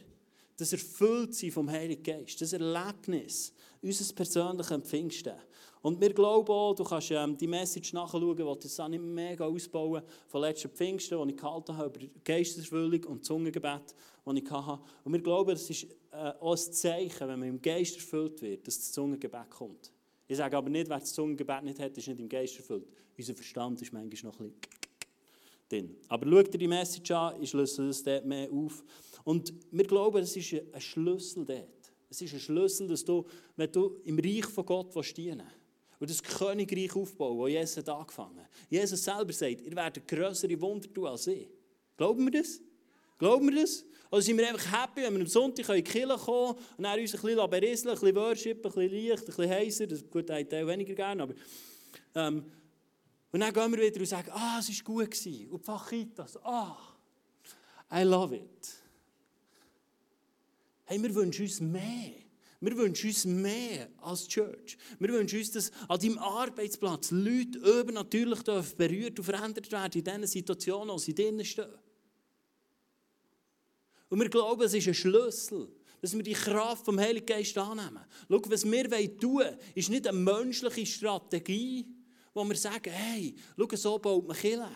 das 0.58 0.72
Erfülltsein 0.72 1.50
vom 1.50 1.70
Heiligen 1.70 2.02
Geist, 2.02 2.40
das 2.42 2.52
Erlebnis, 2.52 3.54
unser 3.84 4.14
persönliches 4.14 4.82
Pfingsten. 4.82 5.34
Und 5.82 6.00
wir 6.00 6.14
glauben 6.14 6.50
auch, 6.50 6.74
du 6.74 6.82
kannst 6.82 7.10
ähm, 7.10 7.36
die 7.36 7.46
Message 7.46 7.92
nachschauen, 7.92 8.34
die 8.34 8.58
das 8.62 8.80
auch 8.80 8.88
nicht 8.88 9.02
mega 9.02 9.44
ausbauen, 9.44 10.02
von 10.28 10.40
letzten 10.40 10.70
Pfingsten, 10.70 11.22
die 11.22 11.34
ich 11.34 11.36
gehalten 11.36 11.76
habe, 11.76 12.00
über 12.00 12.10
Geisteserfüllung 12.24 13.04
und 13.04 13.22
Zungengebet, 13.22 13.94
die 14.26 14.42
ich 14.42 14.50
hatte. 14.50 14.82
Und 15.04 15.12
wir 15.12 15.20
glauben, 15.20 15.50
das 15.50 15.68
ist 15.68 15.84
äh, 16.10 16.32
auch 16.40 16.52
ein 16.52 16.72
Zeichen, 16.72 17.28
wenn 17.28 17.38
man 17.38 17.48
im 17.48 17.60
Geist 17.60 17.96
erfüllt 17.96 18.40
wird, 18.40 18.66
dass 18.66 18.78
das 18.78 18.92
Zungengebet 18.92 19.50
kommt. 19.50 19.92
Ich 20.26 20.38
sage 20.38 20.56
aber 20.56 20.70
nicht, 20.70 20.88
wer 20.88 21.00
das 21.00 21.12
Zungengebet 21.12 21.62
nicht 21.62 21.78
hat, 21.78 21.96
ist 21.98 22.08
nicht 22.08 22.18
im 22.18 22.30
Geist 22.30 22.56
erfüllt. 22.56 22.88
Unser 23.18 23.34
Verstand 23.34 23.82
ist 23.82 23.92
manchmal 23.92 24.32
noch 24.32 24.40
ein 24.40 24.50
bisschen 24.52 24.74
drin. 25.68 25.96
Aber 26.08 26.26
schau 26.26 26.42
dir 26.42 26.58
die 26.58 26.68
Message 26.68 27.10
an, 27.10 27.42
ich 27.42 27.50
schlüssel 27.50 27.90
es 27.90 28.02
dort 28.02 28.24
mehr 28.24 28.50
auf. 28.50 28.82
Und 29.24 29.52
wir 29.70 29.84
glauben, 29.84 30.22
es 30.22 30.34
ist 30.34 30.54
ein 30.72 30.80
Schlüssel 30.80 31.44
dort. 31.44 31.83
Es 32.14 32.22
ist 32.22 32.34
ein 32.34 32.38
Schlüssel, 32.38 32.86
dass 32.86 33.04
du, 33.04 33.24
wenn 33.56 33.72
du 33.72 34.00
im 34.04 34.16
Reich 34.20 34.44
von 34.46 34.64
Gott 34.64 34.94
dienen 35.16 35.42
und 35.98 36.08
das 36.08 36.22
Königreich 36.22 36.94
aufbauen, 36.94 37.40
das 37.40 37.50
Jesus 37.50 37.76
hat 37.78 37.88
angefangen. 37.88 38.46
Jesus 38.70 39.02
selber 39.02 39.32
sagt, 39.32 39.60
ihr 39.62 39.74
werdet 39.74 40.06
größere 40.06 40.60
Wunder 40.60 40.92
tun 40.92 41.06
als 41.06 41.26
ich. 41.26 41.48
Glauben 41.96 42.24
wir 42.24 42.40
das? 42.40 42.60
Glauben 43.18 43.48
wir 43.48 43.62
das? 43.62 43.84
Oder 44.12 44.22
sind 44.22 44.38
wir 44.38 44.48
einfach 44.48 44.82
happy, 44.82 45.02
wenn 45.02 45.14
wir 45.14 45.22
am 45.22 45.26
Sonntag 45.26 45.68
in 45.70 45.74
die 45.74 45.82
Kirche 45.82 46.16
kommen 46.16 46.56
und 46.76 46.84
dann 46.84 47.00
uns 47.00 47.14
ein 47.16 47.20
bisschen 47.20 47.50
berieseln, 47.50 47.94
ein 47.94 48.00
bisschen 48.00 48.16
Worship, 48.16 48.56
ein 48.58 48.62
bisschen 48.62 48.90
Licht, 48.90 49.18
ein 49.18 49.24
bisschen 49.24 49.50
heiser, 49.50 49.86
das 49.88 50.08
gut, 50.08 50.30
ein 50.30 50.48
Teil 50.48 50.66
weniger 50.68 50.94
gerne, 50.94 51.22
aber... 51.24 51.34
Ähm, 52.14 52.44
und 53.32 53.40
dann 53.40 53.52
gehen 53.52 53.72
wir 53.72 53.82
wieder 53.82 53.98
und 53.98 54.06
sagen, 54.06 54.30
ah, 54.32 54.60
es 54.60 54.68
war 54.68 54.84
gut. 54.84 55.10
Gewesen. 55.10 55.50
Und 55.50 55.58
Fachitas, 55.64 56.36
ah, 56.44 56.76
I 57.92 58.02
love 58.04 58.36
it. 58.36 58.83
Hey, 60.84 61.02
wir 61.02 61.14
wünschen 61.14 61.46
uns 61.46 61.60
mehr. 61.60 62.12
Wir 62.60 62.76
wünschen 62.76 63.08
uns 63.08 63.24
mehr 63.24 63.88
als 64.00 64.26
Church. 64.28 64.76
Wir 64.98 65.08
wünschen 65.10 65.38
uns, 65.38 65.50
dass 65.50 65.72
an 65.88 65.98
deinem 65.98 66.18
Arbeitsplatz 66.18 67.10
Leute 67.10 67.58
übernatürlich 67.58 68.42
berührt 68.76 69.18
und 69.18 69.24
verändert 69.24 69.70
werden 69.70 69.98
in 69.98 70.04
diesen 70.04 70.26
Situationen, 70.26 70.94
wo 70.94 70.98
sie 70.98 71.14
drinnen 71.14 71.44
stehen. 71.44 71.66
Und 74.08 74.20
wir 74.20 74.28
glauben, 74.28 74.62
es 74.62 74.74
ist 74.74 74.86
ein 74.86 74.94
Schlüssel, 74.94 75.68
dass 76.00 76.14
wir 76.14 76.22
die 76.22 76.34
Kraft 76.34 76.84
vom 76.84 76.98
Heiligen 76.98 77.26
Geist 77.26 77.56
annehmen. 77.58 78.04
Schau, 78.28 78.40
was 78.48 78.64
wir 78.64 79.18
tun 79.18 79.34
wollen, 79.34 79.58
ist 79.74 79.90
nicht 79.90 80.06
eine 80.06 80.18
menschliche 80.18 80.86
Strategie, 80.86 81.86
wo 82.32 82.44
wir 82.44 82.56
sagen, 82.56 82.92
hey, 82.92 83.34
schau, 83.58 83.76
so 83.76 83.98
baut 83.98 84.26
man 84.26 84.36
Kirche. 84.36 84.70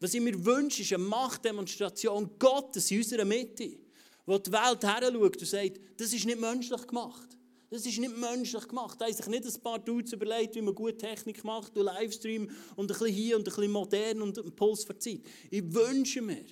Was 0.00 0.14
ich 0.14 0.20
mir 0.20 0.44
wünsche, 0.44 0.82
ist 0.82 0.92
eine 0.92 1.04
Machtdemonstration 1.04 2.30
Gottes 2.38 2.90
in 2.90 2.98
unserer 2.98 3.24
Mitte 3.24 3.78
wo 4.26 4.38
die 4.38 4.52
Welt 4.52 4.84
her 4.84 5.20
und 5.20 5.40
sagt, 5.40 5.80
das 5.96 6.12
ist 6.12 6.24
nicht 6.26 6.40
menschlich 6.40 6.86
gemacht. 6.86 7.28
Das 7.70 7.86
ist 7.86 7.98
nicht 7.98 8.16
menschlich 8.16 8.66
gemacht. 8.66 9.00
Da 9.00 9.04
haben 9.04 9.14
sich 9.14 9.26
nicht 9.26 9.46
ein 9.46 9.62
paar 9.62 9.78
Dudes 9.78 10.12
überlegt, 10.12 10.56
wie 10.56 10.60
man 10.60 10.74
gute 10.74 10.96
Technik 10.96 11.44
macht 11.44 11.76
und 11.76 11.84
Livestream 11.84 12.50
und 12.74 12.84
ein 12.84 12.86
bisschen 12.88 13.14
hier 13.14 13.36
und 13.36 13.42
ein 13.42 13.54
bisschen 13.54 13.70
modern 13.70 14.22
und 14.22 14.38
einen 14.38 14.54
Puls 14.56 14.84
verzieht. 14.84 15.24
Ich 15.50 15.62
wünsche 15.72 16.20
mir, 16.20 16.44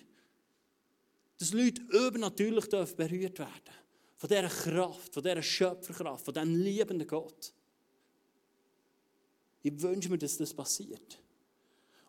dass 1.39 1.53
Leute 1.53 1.83
übernatürlich 1.83 2.69
berührt 2.69 3.39
werden 3.39 3.75
von 4.17 4.29
dieser 4.29 4.49
Kraft, 4.49 5.15
von 5.15 5.23
dieser 5.23 5.43
Schöpferkraft, 5.43 6.25
von 6.25 6.35
diesem 6.35 6.57
liebenden 6.57 7.07
Gott. 7.07 7.53
Ich 9.63 9.83
wünsche 9.83 10.09
mir, 10.09 10.19
dass 10.19 10.37
das 10.37 10.55
passiert. 10.55 11.21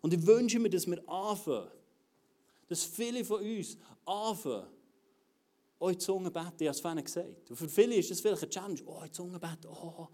Und 0.01 0.13
ich 0.13 0.25
wünsche 0.25 0.59
mir, 0.59 0.69
dass 0.69 0.87
wir 0.87 1.07
anfangen, 1.09 1.71
dass 2.67 2.83
viele 2.83 3.25
von 3.25 3.41
uns 3.41 3.75
anfangen, 4.05 4.67
oh, 5.79 5.87
in 5.87 5.93
die 5.93 5.99
Zunge 5.99 6.29
beten, 6.29 6.55
ich 6.59 6.67
habe 6.67 6.75
es 6.75 6.79
vorhin 6.79 7.03
gesagt. 7.03 7.49
Und 7.49 7.55
für 7.55 7.69
viele 7.69 7.95
ist 7.95 8.11
das 8.11 8.19
vielleicht 8.19 8.43
eine 8.43 8.49
Challenge, 8.49 8.81
oh, 8.85 8.99
in 8.99 9.05
die 9.05 9.11
Zunge 9.11 9.39
beten, 9.39 9.67
oh. 9.67 10.07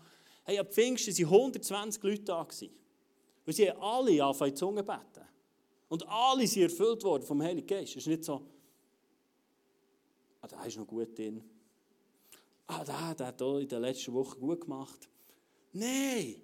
Hey, 0.44 0.60
am 0.60 0.68
Pfingsten 0.68 1.18
waren 1.18 1.34
120 1.34 2.04
Leute 2.04 2.24
da. 2.24 2.44
Gewesen. 2.44 2.70
Und 3.46 3.54
sie 3.54 3.70
haben 3.70 3.82
alle 3.82 4.24
angefangen, 4.24 4.50
in 4.50 4.56
die 4.56 4.60
Zunge 4.60 4.84
beten. 4.84 5.28
Und 5.90 6.08
alle 6.08 6.48
sind 6.48 6.64
erfüllt 6.64 7.04
worden 7.04 7.24
vom 7.24 7.42
Heiligen 7.42 7.68
Geist. 7.68 7.92
Es 7.92 7.98
ist 7.98 8.08
nicht 8.08 8.24
so, 8.24 8.46
ah, 10.42 10.48
der 10.48 10.66
ist 10.66 10.78
noch 10.78 10.88
gut 10.88 11.18
drin. 11.18 11.44
Ah, 12.68 12.84
der, 12.84 13.16
der 13.16 13.28
hat 13.28 13.42
in 13.42 13.68
der 13.68 13.80
letzten 13.80 14.14
Woche 14.14 14.38
gut 14.40 14.62
gemacht. 14.62 15.10
Nein, 15.74 16.42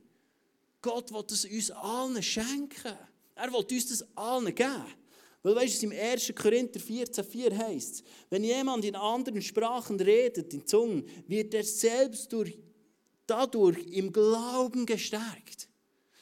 Gott 0.82 1.12
will 1.12 1.26
es 1.30 1.46
uns 1.46 1.72
allen 1.72 2.22
schenken. 2.22 2.98
Er 3.36 3.52
will 3.52 3.66
uns 3.66 3.88
das 3.88 4.06
allen 4.16 4.54
geben. 4.54 4.86
Weil 5.44 5.56
weißt 5.56 5.82
du, 5.82 5.88
im 5.88 5.92
1. 5.92 6.34
Korinther 6.36 6.80
14,4 6.80 7.58
heißt 7.58 7.96
es, 7.96 8.04
wenn 8.30 8.44
jemand 8.44 8.86
in 8.86 8.96
anderen 8.96 9.42
Sprachen 9.42 10.00
redet, 10.00 10.54
in 10.54 10.68
Zungen, 10.68 11.08
wird 11.28 11.54
er 11.54 11.64
selbst 11.64 12.32
durch, 12.32 12.58
dadurch 13.26 13.80
im 13.88 14.12
Glauben 14.12 14.86
gestärkt. 14.86 15.68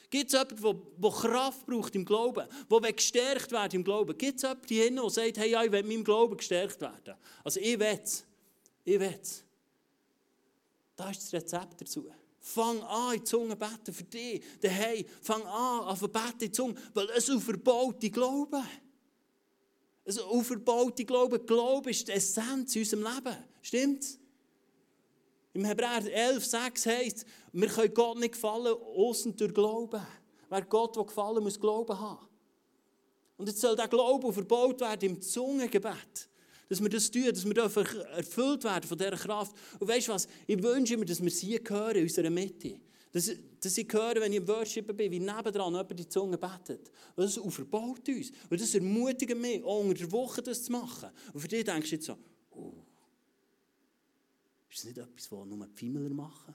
Gibt 0.08 0.32
es 0.32 0.40
jemanden, 0.40 0.82
der 0.96 1.10
Kraft 1.10 1.66
braucht 1.66 1.94
im 1.94 2.04
Glauben, 2.04 2.46
der 2.68 2.92
gestärkt 2.92 3.52
wird 3.52 3.74
im 3.74 3.84
Glauben? 3.84 4.16
Gibt 4.16 4.38
es 4.38 4.44
jemanden 4.44 4.96
der 4.96 5.10
sagt, 5.10 5.38
hey, 5.38 5.50
ja, 5.50 5.62
ich 5.64 5.70
will 5.70 5.82
meinem 5.84 6.02
Glauben 6.02 6.36
gestärkt 6.36 6.80
werden? 6.80 7.14
Also 7.44 7.60
ich 7.60 7.78
will 7.78 8.00
es. 8.02 8.24
Ich 8.84 8.98
will 8.98 9.18
es. 9.20 9.44
Da 10.96 11.10
ist 11.10 11.22
das 11.22 11.32
Rezept 11.32 11.80
dazu. 11.80 12.08
Fang 12.40 12.82
an, 12.82 13.12
in 13.12 13.20
die 13.20 13.24
Zunge 13.24 13.54
beten 13.54 13.92
für 13.92 14.02
dich. 14.02 14.42
Daheim, 14.60 15.04
fang 15.22 15.42
an, 15.42 15.80
auf 15.84 16.00
beten 16.00 16.32
in 16.32 16.38
die 16.40 16.52
Zunge, 16.52 16.74
weil 16.94 17.08
es 17.10 17.26
verbaut 17.26 18.02
die 18.02 18.10
Glauben. 18.10 18.64
Ein 20.18 20.24
auferbauter 20.24 21.04
Glaube. 21.04 21.38
Glaube 21.40 21.90
ist 21.90 22.08
die 22.08 22.12
Essenz 22.12 22.74
in 22.74 22.82
unserem 22.82 23.04
Leben. 23.04 23.36
Stimmt's? 23.62 24.18
Im 25.52 25.64
Hebräer 25.64 26.04
11, 26.06 26.44
6 26.44 26.86
heißt 26.86 27.26
wir 27.52 27.68
können 27.68 27.94
Gott 27.94 28.18
nicht 28.18 28.32
gefallen, 28.32 28.74
außen 28.96 29.36
durch 29.36 29.52
Glauben. 29.52 30.00
Wer 30.48 30.62
Gott 30.62 30.94
gefallen 31.06 31.42
muss 31.42 31.58
Glauben 31.58 31.98
haben. 31.98 32.26
Und 33.36 33.48
jetzt 33.48 33.60
soll 33.60 33.74
der 33.74 33.88
Glaube 33.88 34.32
verbaut 34.32 34.80
werden 34.80 35.10
im 35.10 35.20
Zungengebet. 35.20 36.28
Dass 36.68 36.80
wir 36.80 36.88
das 36.88 37.10
tun, 37.10 37.24
dass 37.24 37.44
wir 37.44 37.56
erfüllt 37.56 38.62
werden 38.64 38.86
von 38.86 38.98
dieser 38.98 39.16
Kraft. 39.16 39.56
Und 39.80 39.88
weißt 39.88 40.08
du 40.08 40.12
was? 40.12 40.28
Ich 40.46 40.62
wünsche 40.62 40.96
mir, 40.96 41.04
dass 41.04 41.22
wir 41.22 41.30
sie 41.30 41.58
hören 41.66 41.96
in 41.96 42.02
unserer 42.04 42.30
Mitte. 42.30 42.78
Dass, 43.12 43.30
dass 43.60 43.76
ich 43.76 43.92
höre, 43.92 44.16
wenn 44.16 44.32
ich 44.32 44.38
im 44.38 44.46
Worship 44.46 44.96
bin, 44.96 45.10
wie 45.10 45.18
nebendran 45.18 45.72
jemand 45.72 45.98
die 45.98 46.08
Zunge 46.08 46.38
betet. 46.38 46.92
Und 47.16 47.24
das 47.24 47.34
verbaut 47.34 48.08
uns. 48.08 48.30
Und 48.48 48.60
das 48.60 48.74
ermutigt 48.74 49.36
mich, 49.36 49.64
auch 49.64 49.80
unter 49.80 49.94
der 49.94 50.12
Woche 50.12 50.42
das 50.42 50.62
zu 50.62 50.72
machen. 50.72 51.10
Und 51.32 51.40
für 51.40 51.48
dich 51.48 51.64
denkst 51.64 51.90
du 51.90 51.96
jetzt 51.96 52.06
so, 52.06 52.16
oh, 52.52 52.84
ist 54.68 54.78
das 54.78 54.84
nicht 54.84 54.98
etwas, 54.98 55.32
was 55.32 55.46
nur 55.46 55.66
die 55.66 55.76
Fimmler 55.76 56.08
machen? 56.10 56.54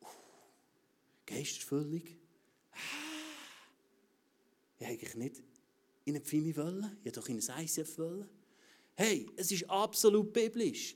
Oh, 0.00 0.06
Geisterfüllung? 1.26 2.02
Ah, 2.70 2.76
ich 4.78 4.86
eigentlich 4.86 5.14
nicht 5.16 5.42
in 6.04 6.14
eine 6.14 6.24
Pfimi 6.24 6.56
wollen, 6.56 6.96
ich 7.02 7.12
doch 7.12 7.28
in 7.28 7.40
ein 7.40 7.64
ICF 7.64 7.98
wollen. 7.98 8.28
Hey, 8.94 9.28
es 9.36 9.50
ist 9.50 9.68
absolut 9.68 10.32
biblisch. 10.32 10.94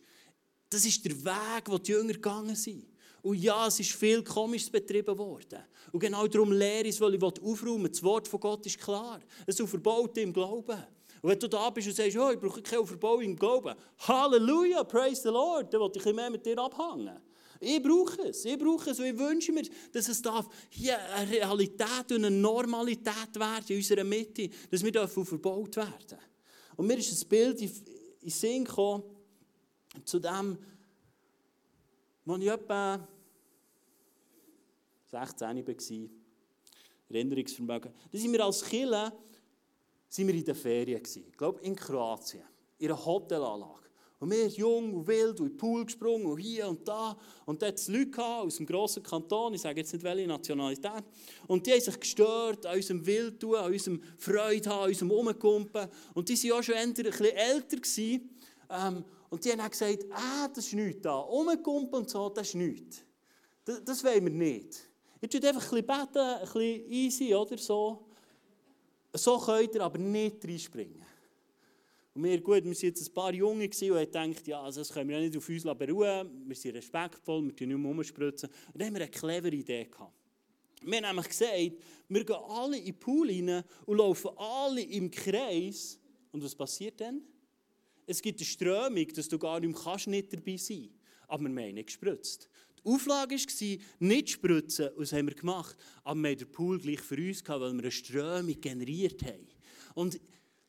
Das 0.71 0.85
ist 0.85 1.05
der 1.05 1.25
Weg, 1.25 1.65
den 1.65 1.83
die 1.83 1.93
Jünger 1.93 2.13
gegangen 2.13 2.55
sind. 2.55 2.87
Und 3.23 3.37
ja, 3.39 3.67
es 3.67 3.81
ist 3.81 3.93
viel 3.93 4.23
Komisches 4.23 4.71
betrieben 4.71 5.17
worden. 5.19 5.61
Und 5.93 6.01
genau 6.01 6.27
darum 6.27 6.53
lehre 6.53 6.85
ich 6.85 6.95
es, 6.95 7.01
weil 7.01 7.15
ich 7.15 7.23
aufräumen. 7.23 7.91
Das 7.91 8.03
Wort 8.03 8.29
von 8.29 8.41
Gott 8.41 8.65
ist 8.67 8.79
klar. 8.79 9.21
Es 9.47 9.57
verbaut 9.57 10.17
im 10.19 10.33
Glauben. 10.33 10.79
Und 11.21 11.31
wenn 11.31 11.39
du 11.39 11.49
da 11.49 11.69
bist 11.71 11.89
und 11.89 11.95
sagst, 11.95 12.17
oh, 12.17 12.31
ich 12.31 12.39
brauche 12.39 12.63
keine 12.63 12.87
Verbauung 12.87 13.23
im 13.23 13.37
Glauben, 13.37 13.75
Halleluja, 14.07 14.85
praise 14.85 15.23
the 15.23 15.29
Lord, 15.29 15.73
dann 15.73 15.81
will 15.81 15.91
ich 15.95 16.07
ein 16.07 16.15
mehr 16.15 16.31
mit 16.31 16.47
dir 16.47 16.59
abhängen. 16.59 17.19
Ich 17.61 17.83
brauche 17.83 18.23
es, 18.29 18.45
ich 18.45 18.57
brauche 18.57 18.91
es 18.91 19.01
und 19.01 19.07
ich 19.07 19.19
wünsche 19.19 19.51
mir, 19.51 19.65
dass 19.93 20.07
es 20.09 20.23
darf 20.23 20.47
hier 20.69 20.97
eine 21.15 21.29
Realität 21.29 22.13
und 22.13 22.25
eine 22.25 22.31
Normalität 22.31 23.35
werden 23.35 23.65
in 23.67 23.77
unserer 23.77 24.05
Mitte, 24.05 24.49
dass 24.71 24.85
wir 24.85 24.93
dürfen 24.93 25.25
verbaut 25.25 25.75
werden. 25.75 26.19
Und 26.77 26.87
mir 26.87 26.99
ist 26.99 27.21
ein 27.21 27.29
Bild 27.29 27.61
in 27.61 27.73
den 28.23 28.31
Sinn 28.31 28.65
gekommen, 28.65 29.03
zu 30.05 30.21
dem, 30.21 30.57
als 32.29 32.43
ich 32.43 32.49
etwa 32.49 33.09
16 35.11 35.67
war, 35.67 36.09
Erinnerungsvermögen, 37.11 37.93
da 38.13 38.19
sind 38.19 38.33
wir 38.33 38.45
als 38.45 38.63
Killer 38.65 39.13
sind 40.09 40.27
wir 40.27 40.35
in 40.35 40.45
der 40.45 40.55
Ferien. 40.55 41.03
Ich 41.05 41.37
glaube 41.37 41.61
in 41.63 41.77
Kroatien, 41.77 42.45
in 42.79 42.89
einer 42.89 43.05
Hotelanlage. 43.05 43.89
Und 44.21 44.33
wir 44.33 44.49
jung 44.49 44.95
und 44.95 45.07
wild 45.07 45.39
und 45.39 45.47
in 45.47 45.53
den 45.53 45.57
Pool 45.57 45.85
gesprungen 45.85 46.27
und 46.27 46.39
hier 46.39 46.69
und 46.69 46.87
da. 46.89 47.17
Und 47.47 47.63
dort 47.63 47.79
es 47.79 47.87
Leute 47.87 48.25
aus 48.25 48.57
dem 48.57 48.67
grossen 48.67 49.03
Kanton, 49.03 49.55
ich 49.55 49.61
sage 49.61 49.81
jetzt 49.81 49.93
nicht 49.93 50.03
welche 50.03 50.27
Nationalität, 50.27 51.05
und 51.47 51.65
die 51.65 51.73
haben 51.73 51.81
sich 51.81 52.01
gestört 52.01 52.67
an 52.67 52.75
unserem 52.75 53.07
Wildtun, 53.07 53.55
an 53.55 53.73
unserem 53.73 54.03
Freude 54.17 54.71
haben, 54.71 54.83
an 54.83 54.89
unserem 54.89 55.11
Umkumpen. 55.13 55.89
Und 56.15 56.29
die 56.29 56.35
waren 56.35 56.59
auch 56.59 56.63
schon 56.63 56.75
ein 56.75 56.95
älter. 56.97 57.77
Gewesen. 57.77 58.29
Ähm, 58.71 59.05
und 59.31 59.45
die 59.45 59.51
haben 59.51 59.59
dann 59.59 59.71
gesagt, 59.71 60.07
ah, 60.11 60.49
das 60.49 60.67
ist 60.67 60.75
nichts 60.75 61.03
da. 61.03 61.19
Umkumpen 61.19 62.01
und 62.01 62.11
so, 62.11 62.29
das 62.31 62.49
ist 62.49 62.55
nichts. 62.55 63.05
Das, 63.65 63.85
das 63.85 64.05
wollen 64.05 64.25
wir 64.25 64.33
nicht. 64.33 64.89
Ihr 65.21 65.29
tut 65.29 65.45
einfach 65.45 65.73
ein 65.73 65.85
bisschen 65.85 65.87
beten, 65.87 66.19
ein 66.19 66.41
bisschen 66.41 66.91
easy, 66.91 67.35
oder 67.35 67.59
so. 67.59 68.07
So 69.13 69.39
könnt 69.39 69.75
ihr 69.75 69.83
aber 69.83 69.99
nicht 69.99 70.45
reinspringen. 70.45 71.05
Und 72.15 72.25
wir, 72.25 72.41
gut, 72.41 72.65
wir 72.65 72.65
waren 72.65 72.73
jetzt 72.73 73.09
ein 73.09 73.15
paar 73.15 73.33
Junge 73.33 73.65
und 73.65 73.83
haben 74.15 74.33
gedacht, 74.33 74.47
ja, 74.47 74.63
also 74.63 74.81
das 74.81 74.93
können 74.93 75.09
wir 75.09 75.19
ja 75.19 75.23
nicht 75.23 75.37
auf 75.37 75.49
uns 75.49 75.63
beruhen, 75.63 76.45
wir 76.47 76.57
sind 76.57 76.75
respektvoll, 76.75 77.45
wir 77.45 77.55
tun 77.55 77.69
nicht 77.69 77.79
mehr 77.79 77.89
rumspritzen. 77.89 78.49
Und 78.73 78.81
dann 78.81 78.89
haben 78.89 78.95
wir 78.95 79.03
eine 79.03 79.11
clevere 79.11 79.55
Idee 79.55 79.85
gehabt. 79.85 80.15
Wir 80.83 80.97
haben 80.97 81.05
nämlich 81.05 81.29
gesagt, 81.29 81.73
wir 82.09 82.25
gehen 82.25 82.37
alle 82.49 82.79
in 82.79 82.85
den 82.85 82.99
Pool 82.99 83.29
rein 83.29 83.65
und 83.87 83.99
laufen 83.99 84.31
alle 84.37 84.83
im 84.83 85.11
Kreis. 85.11 85.99
Und 86.33 86.43
was 86.43 86.55
passiert 86.55 87.01
dann? 87.01 87.23
Es 88.09 88.23
gibt 88.23 88.41
eine 88.41 88.47
Strömung, 88.47 89.07
dass 89.15 89.29
du 89.29 89.39
gar 89.39 89.61
nicht, 89.61 89.79
kannst 89.83 90.07
nicht 90.07 90.33
dabei 90.33 90.57
sein 90.57 90.89
Aber 91.29 91.43
wir 91.43 91.63
haben 91.63 91.75
nicht 91.75 91.87
gespritzt. 91.87 92.49
Die 92.79 92.91
Auflage 92.91 93.37
war, 93.37 93.79
nicht 93.99 94.31
spritzen, 94.31 94.89
und 94.91 95.01
das 95.01 95.13
haben 95.13 95.29
wir 95.29 95.35
gemacht. 95.35 95.77
Aber 96.05 96.21
wir 96.21 96.31
haben 96.31 96.39
den 96.39 96.51
Pool 96.51 96.79
gleich 96.79 97.01
für 97.01 97.17
uns 97.17 97.45
gehabt, 97.45 97.61
weil 97.61 97.73
wir 97.75 97.81
eine 97.81 97.91
Strömung 97.91 98.61
generiert 98.61 99.23
haben. 99.23 99.47
Und 99.95 100.19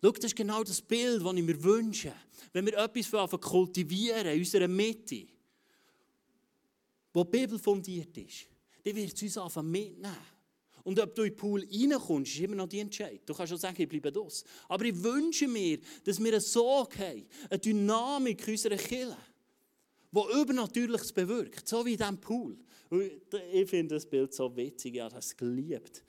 Schau, 0.01 0.11
das 0.11 0.25
ist 0.25 0.35
genau 0.35 0.63
das 0.63 0.81
Bild, 0.81 1.25
das 1.25 1.33
ich 1.33 1.43
mir 1.43 1.61
wünsche. 1.61 2.13
Wenn 2.53 2.65
wir 2.65 2.77
etwas 2.77 3.41
kultivieren 3.41 4.27
in 4.27 4.39
unserer 4.39 4.67
Mitte, 4.67 5.27
wo 7.13 7.23
die 7.23 7.37
Bibel 7.37 7.59
fundiert 7.59 8.17
ist, 8.17 8.47
dann 8.83 8.95
wird 8.95 9.13
es 9.13 9.21
uns 9.21 9.37
anfangen 9.37 9.71
mitnehmen. 9.71 10.38
Und 10.83 10.99
ob 10.99 11.15
du 11.15 11.23
in 11.23 11.31
den 11.31 11.35
Pool 11.35 11.67
reinkommst, 11.71 12.33
ist 12.33 12.39
immer 12.39 12.55
noch 12.55 12.67
die 12.67 12.79
Entscheidung. 12.79 13.19
Du 13.25 13.33
kannst 13.33 13.49
schon 13.49 13.59
sagen, 13.59 13.81
ich 13.81 13.89
bleibe 13.89 14.11
das. 14.11 14.43
Aber 14.67 14.85
ich 14.85 15.03
wünsche 15.03 15.47
mir, 15.47 15.79
dass 16.03 16.19
wir 16.19 16.31
eine 16.31 16.41
Sorge 16.41 16.99
haben, 16.99 17.25
eine 17.49 17.59
Dynamik 17.59 18.47
unserer 18.47 18.77
Kirche, 18.77 19.17
die 20.11 20.41
Übernatürliches 20.41 21.13
bewirkt, 21.13 21.67
so 21.67 21.85
wie 21.85 21.93
in 21.93 21.97
diesem 21.97 22.19
Pool. 22.19 22.57
Ich 23.51 23.69
finde 23.69 23.95
das 23.95 24.05
Bild 24.05 24.33
so 24.33 24.55
witzig, 24.55 24.99
habe 24.99 25.13
das 25.13 25.35
geliebt. 25.35 26.03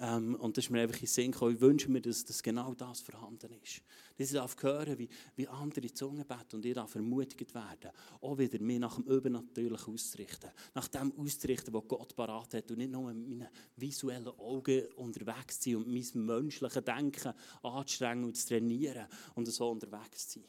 Ähm, 0.00 0.34
und 0.36 0.56
das 0.56 0.64
ist 0.64 0.70
mir 0.70 0.80
einfach 0.80 0.96
in 0.96 1.00
den 1.02 1.08
Sinn 1.08 1.32
gekommen. 1.32 1.54
Ich 1.54 1.60
wünsche 1.60 1.90
mir, 1.90 2.00
dass, 2.00 2.24
dass 2.24 2.42
genau 2.42 2.74
das 2.74 3.00
vorhanden 3.00 3.52
ist. 3.62 3.82
Dass 4.16 4.28
ich 4.28 4.34
darf 4.34 4.56
hören, 4.62 4.98
wie, 4.98 5.08
wie 5.36 5.48
andere 5.48 5.92
Zungen 5.92 6.26
beten 6.26 6.56
und 6.56 6.64
ich 6.64 6.74
darf 6.74 6.94
ermutigt 6.94 7.54
werden, 7.54 7.90
auch 8.20 8.38
wieder 8.38 8.58
mich 8.60 8.78
nach 8.78 8.94
dem 8.96 9.04
Übernatürlichen 9.04 9.94
auszurichten. 9.94 10.50
Nach 10.74 10.88
dem 10.88 11.12
auszurichten, 11.18 11.74
was 11.74 11.86
Gott 11.86 12.16
parat 12.16 12.54
hat 12.54 12.70
und 12.70 12.78
nicht 12.78 12.90
nur 12.90 13.12
mit 13.12 13.28
meinen 13.28 13.48
visuellen 13.76 14.28
Augen 14.28 14.86
unterwegs 14.96 15.62
sein 15.62 15.76
und 15.76 15.88
mein 15.88 16.24
menschliches 16.24 16.84
Denken 16.84 17.32
anzustrengen 17.62 18.24
und 18.24 18.36
zu 18.36 18.48
trainieren 18.48 19.06
und 19.34 19.46
so 19.46 19.70
unterwegs 19.70 20.28
zu 20.28 20.40
sein. 20.40 20.48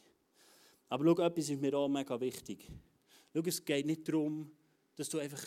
Aber 0.90 1.04
schau, 1.04 1.26
etwas 1.26 1.50
ist 1.50 1.62
mir 1.62 1.74
auch 1.78 1.90
mega 1.90 2.20
wichtig. 2.20 2.72
Schau, 3.34 3.42
es 3.46 3.64
geht 3.64 3.86
nicht 3.86 4.08
darum, 4.08 4.50
dass 4.96 5.10
du 5.10 5.20
einfach 5.20 5.44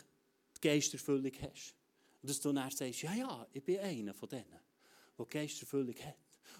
die 0.57 0.69
Geisterfüllung 0.69 1.33
hast. 1.41 1.75
Und 2.23 2.29
dass 2.29 2.41
du 2.41 2.53
dann 2.53 2.71
sagst, 2.71 3.03
ja, 3.03 3.15
ja, 3.15 3.47
ich 3.53 3.65
bin 3.65 3.79
einer 3.79 4.15
von 4.15 4.29
denen, 4.29 4.61
der 5.19 5.27
Geisterfüllung 5.27 5.97
hat. 5.97 6.17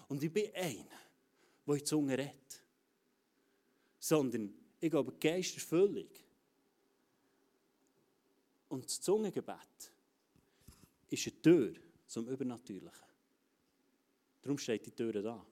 Und 0.07 0.23
ich 0.23 0.33
bin 0.33 0.53
einer, 0.55 0.85
der 1.71 1.77
in 1.77 1.83
die 1.83 1.83
Zunge 1.83 2.17
redet. 2.17 2.63
Sondern 3.99 4.53
ich 4.79 4.89
glaube, 4.89 5.13
Geisterfüllung 5.19 6.09
und 8.69 8.85
das 8.85 9.01
Zungengebet 9.01 9.91
ist 11.09 11.27
eine 11.27 11.41
Tür 11.41 11.73
zum 12.07 12.27
Übernatürlichen. 12.27 13.11
Darum 14.41 14.57
steht 14.57 14.85
die 14.85 14.91
Tür 14.91 15.21
da. 15.21 15.45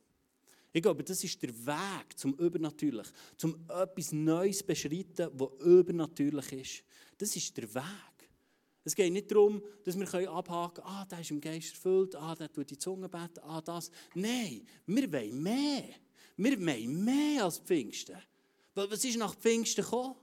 Ich 0.71 0.81
glaube, 0.81 1.03
das 1.03 1.23
ist 1.23 1.41
der 1.41 1.49
Weg 1.49 2.17
zum 2.17 2.33
Übernatürlichen, 2.35 3.13
zum 3.37 3.65
etwas 3.67 4.11
Neues 4.11 4.63
beschreiten, 4.63 5.29
was 5.33 5.49
übernatürlich 5.65 6.53
ist. 6.53 6.83
Das 7.17 7.35
ist 7.35 7.55
der 7.57 7.73
Weg. 7.73 8.29
Es 8.83 8.95
geht 8.95 9.11
nicht 9.11 9.29
darum, 9.29 9.61
dass 9.83 9.99
wir 9.99 10.31
abhaken 10.31 10.83
können, 10.83 10.87
ah, 10.87 11.05
der 11.05 11.19
ist 11.19 11.31
im 11.31 11.41
Geist 11.41 11.71
erfüllt, 11.71 12.15
ah, 12.15 12.33
der 12.35 12.51
tut 12.51 12.69
die 12.69 12.77
Zunge 12.77 13.09
beten, 13.09 13.39
ah, 13.41 13.61
das. 13.61 13.91
Nein, 14.15 14.65
wir 14.85 15.11
wollen 15.11 15.41
mehr. 15.41 15.89
Wir 16.41 16.57
wollen 16.57 17.03
mehr 17.03 17.43
als 17.43 17.59
Pfingsten. 17.59 18.15
Was 18.73 19.03
ist 19.03 19.17
nach 19.17 19.35
Pfingsten 19.35 19.83
gekommen? 19.83 20.15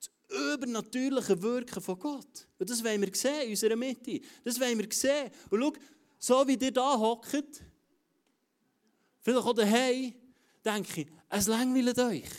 Das 0.00 0.10
übernatürliche 0.52 1.40
Wirken 1.40 1.80
von 1.80 1.96
Gott. 1.96 2.48
Und 2.58 2.68
das 2.68 2.82
wollen 2.82 3.00
wir 3.00 3.14
sehen 3.14 3.42
in 3.42 3.50
unserer 3.50 3.76
Mitte. 3.76 4.20
Das 4.42 4.58
wollen 4.58 4.76
wir 4.76 4.88
sehen. 4.90 5.30
Und 5.48 5.60
schau, 5.60 5.72
so 6.40 6.48
wie 6.48 6.56
ihr 6.56 6.72
da 6.72 6.98
hockt, 6.98 7.62
vielleicht 9.20 9.46
auch 9.46 9.52
daheim, 9.52 10.12
denke 10.64 11.02
ich, 11.02 11.08
es 11.28 11.46
langweilt 11.46 11.98
euch. 12.00 12.30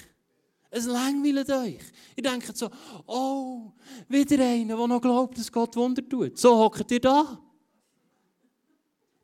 Es 0.69 0.85
langweilt 0.85 1.49
euch. 1.49 1.83
Ihr 2.17 2.23
denkt 2.23 2.57
so, 2.57 2.69
oh, 3.07 3.71
wieder 4.09 4.43
einer, 4.43 4.75
der 4.75 4.87
noch 4.87 5.01
glaubt, 5.01 5.37
dass 5.37 5.49
Gott 5.49 5.73
Wunder 5.77 6.07
tut. 6.07 6.37
So 6.37 6.57
hockt 6.57 6.91
ihr 6.91 6.99
da. 6.99 7.41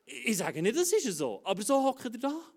Ich 0.05 0.37
sage 0.37 0.61
nicht, 0.61 0.77
das 0.77 0.93
ist 0.93 1.17
so, 1.17 1.41
aber 1.43 1.61
so 1.61 1.83
hockt 1.83 2.05
ihr 2.05 2.19
da. 2.19 2.54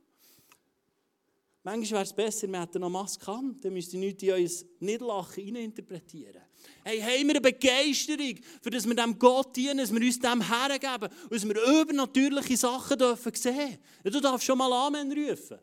Manchmal 1.70 1.98
wäre 1.98 2.04
es 2.04 2.12
besser, 2.14 2.48
wir 2.48 2.62
hätten 2.62 2.80
noch 2.80 2.88
Maske 2.88 3.30
an, 3.30 3.54
dann 3.60 3.74
müsst 3.74 3.92
ihr 3.92 4.00
nichts 4.00 4.22
in 4.22 4.30
euer 4.30 4.48
Niederlachen 4.80 5.54
interpretieren. 5.54 6.40
Hey, 6.82 6.98
haben 6.98 7.26
wir 7.26 7.34
eine 7.34 7.40
Begeisterung, 7.42 8.36
für 8.62 8.70
dass 8.70 8.86
wir 8.86 8.94
dem 8.94 9.18
Gott 9.18 9.54
dienen, 9.54 9.76
dass 9.76 9.92
wir 9.92 10.00
uns 10.00 10.18
dem 10.18 10.40
hergeben 10.40 11.10
und 11.24 11.30
dass 11.30 11.46
wir 11.46 11.80
übernatürliche 11.82 12.56
Sachen 12.56 12.96
dürfen 12.96 13.34
sehen 13.34 13.54
dürfen? 13.54 14.12
Du 14.14 14.18
darfst 14.18 14.46
schon 14.46 14.56
mal 14.56 14.72
Amen 14.72 15.12
rufen. 15.12 15.58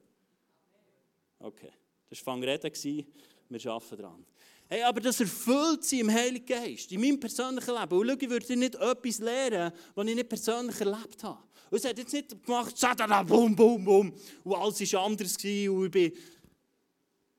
Okay. 1.39 1.71
Das 2.07 2.23
war 2.23 2.39
Reden, 2.39 3.05
wir 3.49 3.65
arbeiten 3.71 3.97
daran. 3.97 4.25
Hey, 4.67 4.83
aber 4.83 5.01
das 5.01 5.19
erfüllt 5.19 5.85
sie 5.85 6.01
im 6.01 6.11
Heiligen 6.11 6.45
Geist, 6.45 6.91
in 6.91 7.01
meinem 7.01 7.19
persönlichen 7.19 7.73
Leben. 7.73 7.97
Und 7.97 8.07
schau, 8.09 8.17
ich 8.19 8.29
würde 8.29 8.55
nicht 8.55 8.75
etwas 8.75 9.17
lernen, 9.17 9.73
was 9.95 10.07
ich 10.07 10.15
nicht 10.15 10.29
persönlich 10.29 10.79
erlebt 10.79 11.23
habe. 11.23 11.39
Und 11.75 11.79
es 11.83 11.89
hat 11.89 11.97
jetzt 11.97 12.13
nicht 12.13 12.29
gemacht, 12.45 12.73
da, 12.81 13.21
bum, 13.21 13.53
bum, 13.53 13.83
bum, 13.83 14.13
und 14.45 14.55
alles 14.55 14.93
war 14.93 15.03
anders 15.03 15.35
und 15.35 15.43
ich 15.43 15.91
bin... 15.91 16.13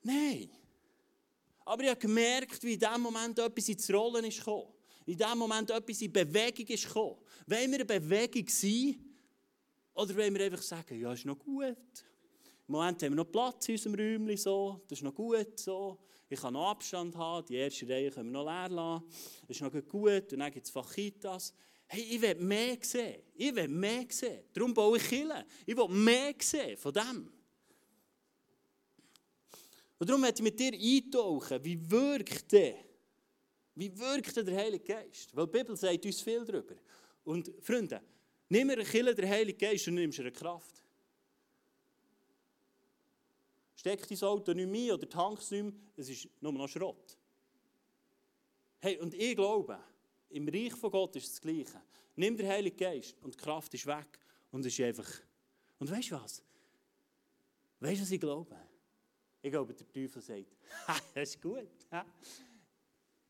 Nein. 0.03 0.47
Aber 1.65 1.81
ich 1.81 1.89
habe 1.89 1.99
gemerkt, 1.99 2.61
wie 2.61 2.73
in 2.73 2.79
diesem 2.79 3.01
Moment 3.01 3.39
etwas 3.39 3.67
ins 3.67 3.91
Rollen 3.91 4.25
ist 4.25 4.37
gekommen. 4.37 4.67
In 5.07 5.17
diesem 5.17 5.39
Moment 5.39 5.71
etwas 5.71 6.01
in 6.03 6.13
Bewegung 6.13 6.67
ist 6.67 6.85
gekommen. 6.85 7.15
Wollen 7.47 7.71
wir 7.71 7.79
eine 7.79 7.85
Bewegung 7.85 8.47
sein? 8.47 9.03
Oder 9.95 10.15
wollen 10.15 10.35
wir 10.35 10.45
einfach 10.45 10.61
sagen, 10.61 11.01
ja, 11.01 11.13
ist 11.13 11.25
noch 11.25 11.39
gut, 11.39 12.05
im 12.67 12.73
Moment 12.73 13.01
haben 13.01 13.13
wir 13.13 13.15
noch 13.15 13.31
Platz 13.31 13.69
in 13.69 13.73
unserem 13.73 13.95
Räumchen, 13.95 14.37
so. 14.37 14.81
das 14.87 14.99
ist 14.99 15.03
noch 15.03 15.15
gut. 15.15 15.59
So. 15.59 15.97
Ich 16.29 16.39
kann 16.39 16.53
noch 16.53 16.69
Abstand 16.69 17.15
haben, 17.15 17.43
die 17.47 17.55
erste 17.55 17.89
Reihe 17.89 18.11
können 18.11 18.31
wir 18.31 18.43
noch 18.43 18.45
leer 18.45 18.69
lassen. 18.69 19.03
Das 19.47 19.57
ist 19.57 19.61
noch 19.63 19.71
gut. 19.71 20.31
Und 20.31 20.39
dann 20.39 20.51
gibt 20.51 20.67
es 20.67 20.71
Fachitas. 20.71 21.55
Hey, 21.87 22.01
ich 22.01 22.21
will 22.21 22.35
mehr 22.35 22.77
sehen. 22.81 23.23
Ich 23.35 23.55
will 23.55 23.67
mehr 23.67 24.05
sehen. 24.09 24.43
Darum 24.53 24.73
baue 24.73 24.97
ich 24.97 25.07
Kille. 25.07 25.45
Ich 25.65 25.75
will 25.75 25.87
mehr 25.87 26.35
sehen 26.39 26.77
von 26.77 26.93
dem. 26.93 27.31
Und 29.99 30.09
darum 30.09 30.21
möchte 30.21 30.41
ich 30.41 30.43
mit 30.43 30.59
dir 30.59 30.73
eintauchen, 30.73 31.63
wie 31.63 31.89
wirkt 31.89 32.51
der? 32.51 32.75
Wie 33.75 33.97
wirkt 33.97 34.35
der 34.35 34.55
Heilige 34.55 34.83
Geist? 34.83 35.35
Weil 35.35 35.45
die 35.45 35.51
Bibel 35.51 35.77
sagt 35.77 36.05
uns 36.05 36.21
viel 36.21 36.43
darüber. 36.43 36.75
Und 37.23 37.51
Freunde, 37.61 38.01
nimm 38.49 38.67
mir 38.67 38.83
Kille 38.83 39.15
der 39.15 39.29
Heilige 39.29 39.57
Geist 39.57 39.87
und 39.87 39.95
nimmst 39.95 40.19
eine 40.19 40.31
Kraft. 40.31 40.83
Steck 43.75 44.07
dein 44.07 44.21
Auto 44.23 44.53
nicht 44.53 44.69
mehr 44.69 44.95
oder 44.95 45.07
tank 45.07 45.39
es 45.39 45.51
nicht 45.51 45.63
mehr, 45.63 45.73
es 45.95 46.09
ist 46.09 46.27
nur 46.41 46.51
noch 46.51 46.67
Schrott. 46.67 47.17
Hey, 48.79 48.97
und 48.97 49.13
ich 49.13 49.35
glaube, 49.35 49.79
im 50.29 50.47
Reich 50.47 50.73
von 50.73 50.91
Gott 50.91 51.15
ist 51.15 51.29
das 51.31 51.41
Gleiche. 51.41 51.81
Nimm 52.15 52.35
den 52.35 52.47
Heiligen 52.47 52.77
Geist 52.77 53.15
und 53.21 53.33
die 53.33 53.37
Kraft 53.37 53.73
ist 53.73 53.85
weg 53.85 54.19
und 54.51 54.65
es 54.65 54.73
ist 54.73 54.85
einfach... 54.85 55.09
Und 55.79 55.91
weißt 55.91 56.11
du 56.11 56.15
was? 56.15 56.43
Weißt 57.79 57.99
du, 57.99 58.01
was 58.03 58.11
ich 58.11 58.19
glaube? 58.19 58.55
Ich 59.41 59.51
glaube, 59.51 59.73
der 59.73 59.87
Teufel 59.87 60.21
sagt, 60.21 60.57
das 61.13 61.29
ist 61.29 61.41
gut. 61.41 61.69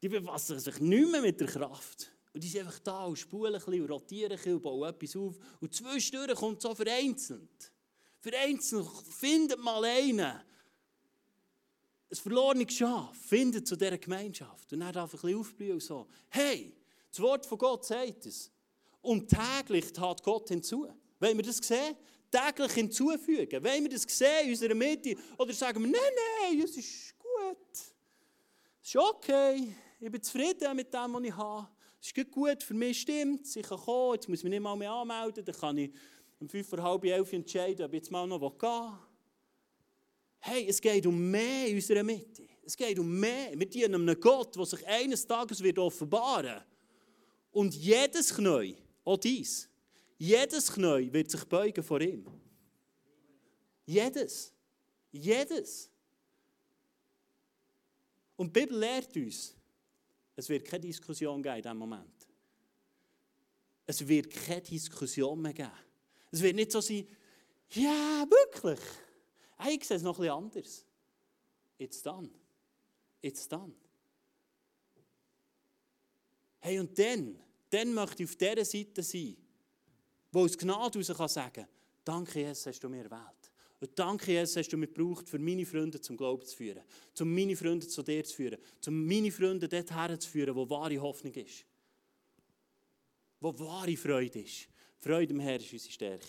Die 0.02 0.10
befassen 0.10 0.60
sich 0.60 0.80
nicht 0.80 1.12
mehr 1.12 1.22
mit 1.22 1.40
der 1.40 1.48
Kraft. 1.48 2.12
Und 2.34 2.44
die 2.44 2.48
sind 2.48 2.68
einfach 2.68 2.80
da 2.80 3.06
und 3.06 3.18
spulen 3.18 3.56
ein 3.56 3.60
bisschen 3.60 3.82
und 3.82 3.90
rotieren 3.90 4.32
ein 4.32 4.38
bisschen 4.38 4.54
und 4.54 4.62
bauen 4.62 4.90
etwas 4.90 5.16
auf. 5.16 5.36
Und 5.60 5.74
zwischendurch 5.74 6.36
kommt 6.36 6.62
so 6.62 6.74
vereinzelt. 6.76 7.74
Vereinzelt 8.20 8.88
findet 9.10 9.60
mal 9.60 9.84
einen. 9.84 10.20
Ein 12.10 12.16
verlorenes 12.16 12.74
Schaf 12.74 13.18
findet 13.18 13.68
zu 13.68 13.76
dieser 13.76 13.98
Gemeinschaft. 13.98 14.72
Und 14.72 14.80
dann 14.80 14.94
darf 14.94 15.14
ein 15.14 15.20
bisschen 15.20 15.40
aufblühen 15.40 15.74
und 15.74 15.84
so. 15.84 16.08
Hey, 16.30 16.77
das 17.18 17.24
Wort 17.24 17.46
von 17.46 17.58
Gott 17.58 17.86
sagt 17.86 18.26
es. 18.28 18.52
Und 19.02 19.28
täglich 19.28 19.92
tat 19.92 20.22
Gott 20.22 20.50
hinzu. 20.50 20.88
Wollen 21.20 21.38
wir 21.38 21.44
das 21.44 21.58
sehen? 21.58 21.96
Täglich 22.30 22.74
hinzufügen. 22.74 23.64
Wollen 23.64 23.84
wir 23.84 23.90
das 23.90 24.04
sehen 24.04 24.46
in 24.46 24.50
unserer 24.52 24.76
Mitte? 24.76 25.16
Oder 25.38 25.54
sagen 25.54 25.82
wir, 25.82 25.90
nein, 25.90 26.12
nein, 26.42 26.62
es 26.62 26.78
ist 26.78 27.16
gut. 27.18 27.58
Es 27.72 28.90
ist 28.90 28.96
okay. 28.98 29.76
Ich 30.00 30.12
bin 30.12 30.22
zufrieden 30.22 30.76
mit 30.76 30.94
dem, 30.94 31.14
was 31.14 31.24
ich 31.24 31.36
habe. 31.36 31.68
Es 32.00 32.12
ist 32.12 32.32
gut, 32.32 32.62
für 32.62 32.76
mich 32.76 33.02
stimmt 33.02 33.56
Ich 33.56 33.68
kann 33.68 33.80
kommen, 33.80 34.14
jetzt 34.14 34.30
muss 34.30 34.40
ich 34.40 34.44
mich 34.44 34.52
nicht 34.52 34.62
mal 34.62 34.76
mehr 34.76 34.92
anmelden. 34.92 35.44
Dann 35.44 35.56
kann 35.56 35.78
ich 35.78 35.92
um 36.40 36.48
fünf 36.48 36.70
vor 36.70 36.84
halb 36.84 37.04
elf 37.04 37.34
entscheiden, 37.34 37.84
ob 37.84 37.94
ich 37.94 38.02
jetzt 38.02 38.12
mal 38.12 38.28
noch 38.28 38.40
gehen 38.40 38.70
will. 38.70 38.92
Hey, 40.40 40.68
es 40.70 40.80
geht 40.80 41.06
um 41.08 41.32
mehr 41.32 41.68
in 41.68 41.76
unserer 41.76 42.04
Mitte. 42.04 42.44
Es 42.64 42.78
geht 42.78 43.00
um 43.00 43.20
mehr. 43.20 43.58
Wir 43.58 43.68
dienen 43.68 43.96
einem 43.96 44.20
Gott, 44.20 44.56
der 44.56 44.66
sich 44.66 44.86
eines 44.86 45.26
Tages 45.26 45.64
wird 45.64 45.80
offenbaren 45.80 46.62
Und 47.58 47.74
jedes 47.74 48.36
Knie, 48.36 48.78
auch 49.04 49.18
dies, 49.18 49.68
jedes 50.20 50.72
Knie 50.72 51.12
wird 51.12 51.32
sich 51.32 51.44
beugen 51.46 51.84
vor 51.84 52.00
ihm. 52.00 52.24
Jedes. 53.84 54.54
Jedes. 55.12 55.90
Und 58.36 58.56
die 58.56 58.60
Bibel 58.60 58.78
lehrt 58.78 59.18
uns, 59.18 59.56
es 60.36 60.48
wird 60.48 60.66
keine 60.66 60.82
Diskussion 60.82 61.42
geben 61.42 61.56
in 61.56 61.62
diesem 61.64 61.78
Moment. 61.80 62.28
Es 63.88 64.08
wird 64.08 64.30
keine 64.30 64.62
Diskussion 64.62 65.42
mehr 65.42 65.54
geben. 65.54 65.72
Es 66.30 66.44
wird 66.44 66.58
nicht 66.58 66.72
so 66.72 66.80
sein, 66.80 67.08
ja, 67.72 68.24
wirklich. 68.30 68.88
Ich 69.68 69.84
sehe 69.84 69.98
es 69.98 70.04
noch 70.04 70.20
etwas 70.20 70.38
anders. 70.38 70.86
It's 71.80 72.04
done. 72.04 72.30
It's 73.20 73.48
done. 73.48 73.74
Hey, 76.60 76.80
und 76.80 76.96
dann, 77.00 77.47
dann 77.70 77.94
möchte 77.94 78.24
ich 78.24 78.30
auf 78.30 78.36
dieser 78.36 78.66
Seite 78.66 79.04
sein, 79.04 79.38
wo 80.32 80.44
aus 80.44 80.58
Gnade 80.58 81.00
heraus 81.02 81.34
sagen 81.34 81.54
kann, 81.54 81.68
danke 82.04 82.40
Jesus, 82.40 82.66
hast 82.68 82.84
du 82.84 82.90
mir 82.90 83.04
erwählt. 83.04 83.52
Und 83.80 83.92
danke, 84.00 84.32
Jesus, 84.32 84.56
hast 84.58 84.70
du 84.70 84.78
mich 84.78 84.92
gebraucht, 84.92 85.30
für 85.30 85.38
meine 85.38 85.66
Freunde 85.66 86.02
zum 86.02 86.18
Glauben 86.18 86.44
zu 86.46 86.56
führen. 86.56 86.82
Um 87.20 87.34
meine 87.34 87.56
Freunde 87.56 87.88
zu 87.88 88.02
dir 88.02 88.24
zu 88.24 88.36
führen. 88.36 88.58
Um 88.88 89.06
meine 89.06 89.32
Freunde 89.32 89.70
dorthin 89.70 90.20
zu 90.20 90.30
führen, 90.30 90.56
wo 90.56 90.68
wahre 90.68 91.00
Hoffnung 91.00 91.34
ist. 91.34 91.64
Wo 93.40 93.58
wahre 93.60 93.96
Freude 93.96 94.40
ist. 94.40 94.68
Freude 95.00 95.32
im 95.32 95.40
Herrn 95.40 95.62
ist 95.62 95.72
unsere 95.72 95.92
Stärke. 95.92 96.28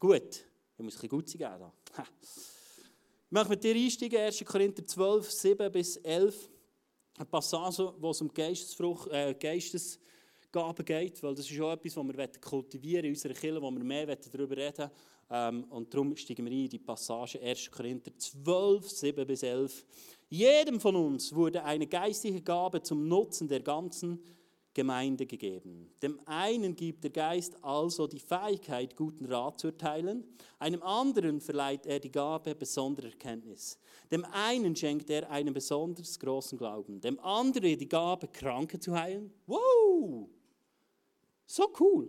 Gut, 0.00 0.44
ich 0.78 0.84
muss 0.84 0.96
ein 0.96 1.08
bisschen 1.08 1.08
gut. 1.08 1.40
Da. 1.40 1.72
Ich 3.22 3.32
möchte 3.32 3.50
mit 3.50 3.62
dir 3.62 3.76
einsteigen, 3.76 4.18
1. 4.18 4.44
Korinther 4.44 4.84
12, 4.84 5.30
7 5.30 5.70
bis 5.70 5.96
11. 5.98 6.50
Eine 7.20 7.26
Passage, 7.26 7.92
wo 7.98 8.12
es 8.12 8.22
um 8.22 8.32
Geistesfrucht, 8.32 9.10
äh, 9.10 9.34
Geistesgaben 9.38 10.82
geht, 10.82 11.22
weil 11.22 11.34
das 11.34 11.50
ist 11.50 11.60
auch 11.60 11.72
etwas, 11.72 11.94
was 11.94 12.16
wir 12.16 12.28
kultivieren 12.40 13.04
in 13.04 13.10
unserer 13.10 13.34
Kirche, 13.34 13.60
wo 13.60 13.70
wir 13.70 13.84
mehr 13.84 14.16
darüber 14.16 14.56
reden 14.56 14.90
ähm, 15.30 15.64
Und 15.64 15.92
darum 15.92 16.16
steigen 16.16 16.46
wir 16.46 16.50
ein 16.50 16.64
in 16.64 16.70
die 16.70 16.78
Passage 16.78 17.38
1. 17.38 17.70
Korinther 17.70 18.16
12, 18.16 18.88
7 18.88 19.26
bis 19.26 19.42
11. 19.42 19.84
Jedem 20.30 20.80
von 20.80 20.96
uns 20.96 21.34
wurde 21.34 21.62
eine 21.62 21.86
geistige 21.86 22.40
Gabe 22.40 22.80
zum 22.80 23.06
Nutzen 23.06 23.46
der 23.46 23.60
ganzen 23.60 24.18
Gemeinde 24.72 25.26
gegeben. 25.26 25.90
Dem 26.00 26.20
einen 26.26 26.76
gibt 26.76 27.02
der 27.02 27.10
Geist 27.10 27.56
also 27.62 28.06
die 28.06 28.20
Fähigkeit, 28.20 28.94
guten 28.96 29.24
Rat 29.24 29.58
zu 29.58 29.68
erteilen, 29.68 30.24
einem 30.58 30.82
anderen 30.82 31.40
verleiht 31.40 31.86
er 31.86 31.98
die 31.98 32.12
Gabe 32.12 32.54
besonderer 32.54 33.08
Erkenntnis. 33.08 33.78
Dem 34.10 34.24
einen 34.26 34.76
schenkt 34.76 35.10
er 35.10 35.28
einen 35.30 35.52
besonders 35.52 36.18
großen 36.18 36.56
Glauben, 36.56 37.00
dem 37.00 37.18
anderen 37.20 37.78
die 37.78 37.88
Gabe, 37.88 38.28
Kranke 38.28 38.78
zu 38.78 38.94
heilen. 38.94 39.32
Wow! 39.46 40.28
So 41.46 41.72
cool! 41.80 42.08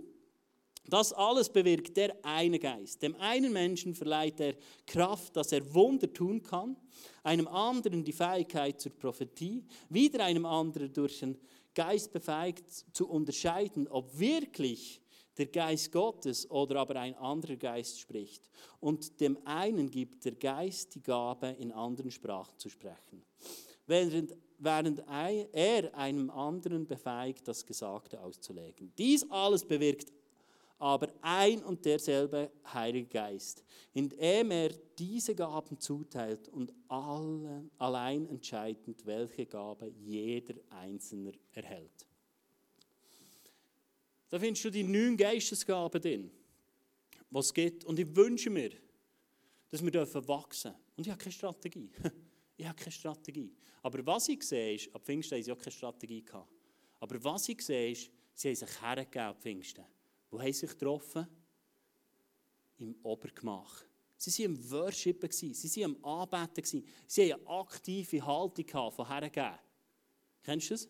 Das 0.88 1.14
alles 1.14 1.48
bewirkt 1.48 1.96
der 1.96 2.16
eine 2.24 2.60
Geist. 2.60 3.02
Dem 3.02 3.16
einen 3.16 3.54
Menschen 3.54 3.94
verleiht 3.94 4.40
er 4.40 4.56
Kraft, 4.86 5.36
dass 5.36 5.52
er 5.52 5.74
Wunder 5.74 6.12
tun 6.12 6.42
kann, 6.42 6.76
einem 7.24 7.48
anderen 7.48 8.04
die 8.04 8.12
Fähigkeit 8.12 8.82
zur 8.82 8.92
Prophetie, 8.92 9.64
wieder 9.90 10.26
einem 10.26 10.46
anderen 10.46 10.92
durch 10.92 11.20
den 11.20 11.38
Geist 11.74 12.12
befähigt 12.12 12.70
zu 12.94 13.10
unterscheiden, 13.10 13.88
ob 13.88 14.18
wirklich 14.20 15.02
der 15.38 15.48
Geist 15.48 15.92
Gottes 15.92 16.50
oder 16.50 16.78
aber 16.82 16.98
ein 16.98 17.16
anderer 17.16 17.56
Geist 17.56 18.00
spricht. 18.00 18.50
Und 18.80 19.20
dem 19.20 19.38
einen 19.46 19.90
gibt 19.90 20.26
der 20.26 20.36
Geist 20.36 20.96
die 20.96 21.02
Gabe, 21.02 21.56
in 21.60 21.72
anderen 21.72 22.12
Sprachen 22.12 22.58
zu 22.58 22.70
sprechen, 22.70 23.24
während, 23.88 24.36
während 24.58 25.04
er 25.08 25.96
einem 25.96 26.30
anderen 26.30 26.86
befähigt, 26.86 27.48
das 27.48 27.66
Gesagte 27.66 28.22
auszulegen. 28.22 28.94
Dies 28.98 29.30
alles 29.32 29.66
bewirkt 29.66 30.12
aber 30.82 31.14
ein 31.22 31.64
und 31.64 31.86
derselbe 31.86 32.52
Heilige 32.74 33.08
Geist, 33.08 33.64
indem 33.94 34.50
er 34.50 34.70
diese 34.98 35.36
Gaben 35.36 35.80
zuteilt 35.80 36.50
und 36.50 36.74
allen, 36.88 37.70
allein 37.78 38.28
entscheidend, 38.28 39.06
welche 39.06 39.46
Gabe 39.46 39.94
jeder 40.00 40.56
Einzelne 40.72 41.34
erhält. 41.52 42.08
Da 44.30 44.40
findest 44.40 44.66
du 44.66 44.72
die 44.72 44.82
neun 44.82 45.16
Geistesgaben 45.16 46.02
drin, 46.02 46.32
was 47.30 47.46
es 47.46 47.54
gibt. 47.54 47.86
Und 47.86 48.00
ich 48.00 48.16
wünsche 48.16 48.50
mir, 48.50 48.72
dass 49.70 49.84
wir 49.84 49.94
wachsen 49.94 50.72
dürfen. 50.72 50.84
Und 50.98 51.06
ich 51.06 51.12
habe 51.12 51.22
keine 51.22 51.34
Strategie. 51.34 51.92
Ich 52.58 52.68
habe 52.68 52.78
keine 52.78 52.92
Strategie. 52.92 53.52
Aber 53.82 54.06
was 54.06 54.30
ich 54.30 54.44
sehe, 54.44 54.76
ist, 54.76 54.94
ab 54.94 55.04
Pfingsten 55.04 55.36
haben 55.36 55.44
sie 55.44 55.52
auch 55.52 55.58
keine 55.58 55.72
Strategie. 55.72 56.24
Aber 57.00 57.24
was 57.24 57.50
ich 57.50 57.60
sehe, 57.60 57.92
ist, 57.92 58.12
sie 58.36 58.50
haben 58.50 58.56
sich 58.56 58.82
hergegeben 58.82 59.36
Pfingsten. 59.40 59.84
Wo 60.32 60.40
haben 60.40 60.54
sich 60.54 60.70
getroffen? 60.72 61.28
Im 62.78 62.96
Obergemach. 63.04 63.84
Sie 64.18 64.44
waren 64.44 64.56
im 64.56 64.72
Worshipen, 64.72 65.32
sie 65.32 65.82
waren 65.82 65.96
am 66.04 66.22
Anbeten, 66.22 66.86
sie 67.08 67.34
hatten 67.34 67.46
eine 67.46 67.60
aktive 67.60 68.26
Haltung 68.26 68.92
von 68.92 69.08
hergeben. 69.08 69.60
Kennst 70.44 70.70
du 70.70 70.74
das? 70.74 70.90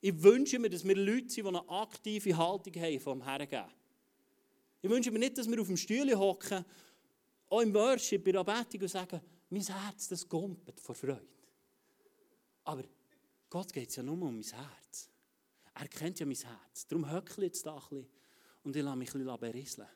Ich 0.00 0.22
wünsche 0.22 0.58
mir, 0.58 0.68
dass 0.68 0.84
wir 0.84 0.96
Leute 0.96 1.30
sind, 1.30 1.44
die 1.44 1.48
eine 1.48 1.68
aktive 1.68 2.36
Haltung 2.36 2.74
haben 2.74 3.00
vom 3.00 3.24
Hergeben. 3.24 3.66
Ich 4.82 4.90
wünsche 4.90 5.10
mir 5.10 5.18
nicht, 5.18 5.38
dass 5.38 5.48
wir 5.48 5.60
auf 5.60 5.66
dem 5.66 5.76
Stuhl 5.76 6.14
hocken, 6.14 6.64
auch 7.48 7.60
im 7.60 7.72
Worship, 7.74 8.24
bei 8.24 8.32
der 8.32 8.46
Anbetung 8.46 8.82
und 8.82 8.88
sagen, 8.88 9.20
mein 9.48 9.62
Herz, 9.62 10.08
das 10.08 10.28
gumpet 10.28 10.78
vor 10.80 10.94
Freude. 10.94 11.26
Aber 12.64 12.84
Gott 13.48 13.72
geht 13.72 13.88
es 13.88 13.96
ja 13.96 14.02
nur 14.02 14.14
um 14.14 14.34
mein 14.34 14.42
Herz. 14.42 15.08
Er 15.74 15.88
kennt 15.88 16.18
ja 16.18 16.26
mein 16.26 16.36
Herz. 16.36 16.86
Darum 16.86 17.10
höckle 17.10 17.46
jetzt 17.46 17.64
da 17.64 17.74
ein 17.74 17.80
bisschen 17.80 18.06
und 18.66 18.74
ich 18.74 18.82
lasse 18.82 18.96
mich 18.96 19.14
ein 19.14 19.22
bisschen 19.22 19.40
berieseln. 19.40 19.88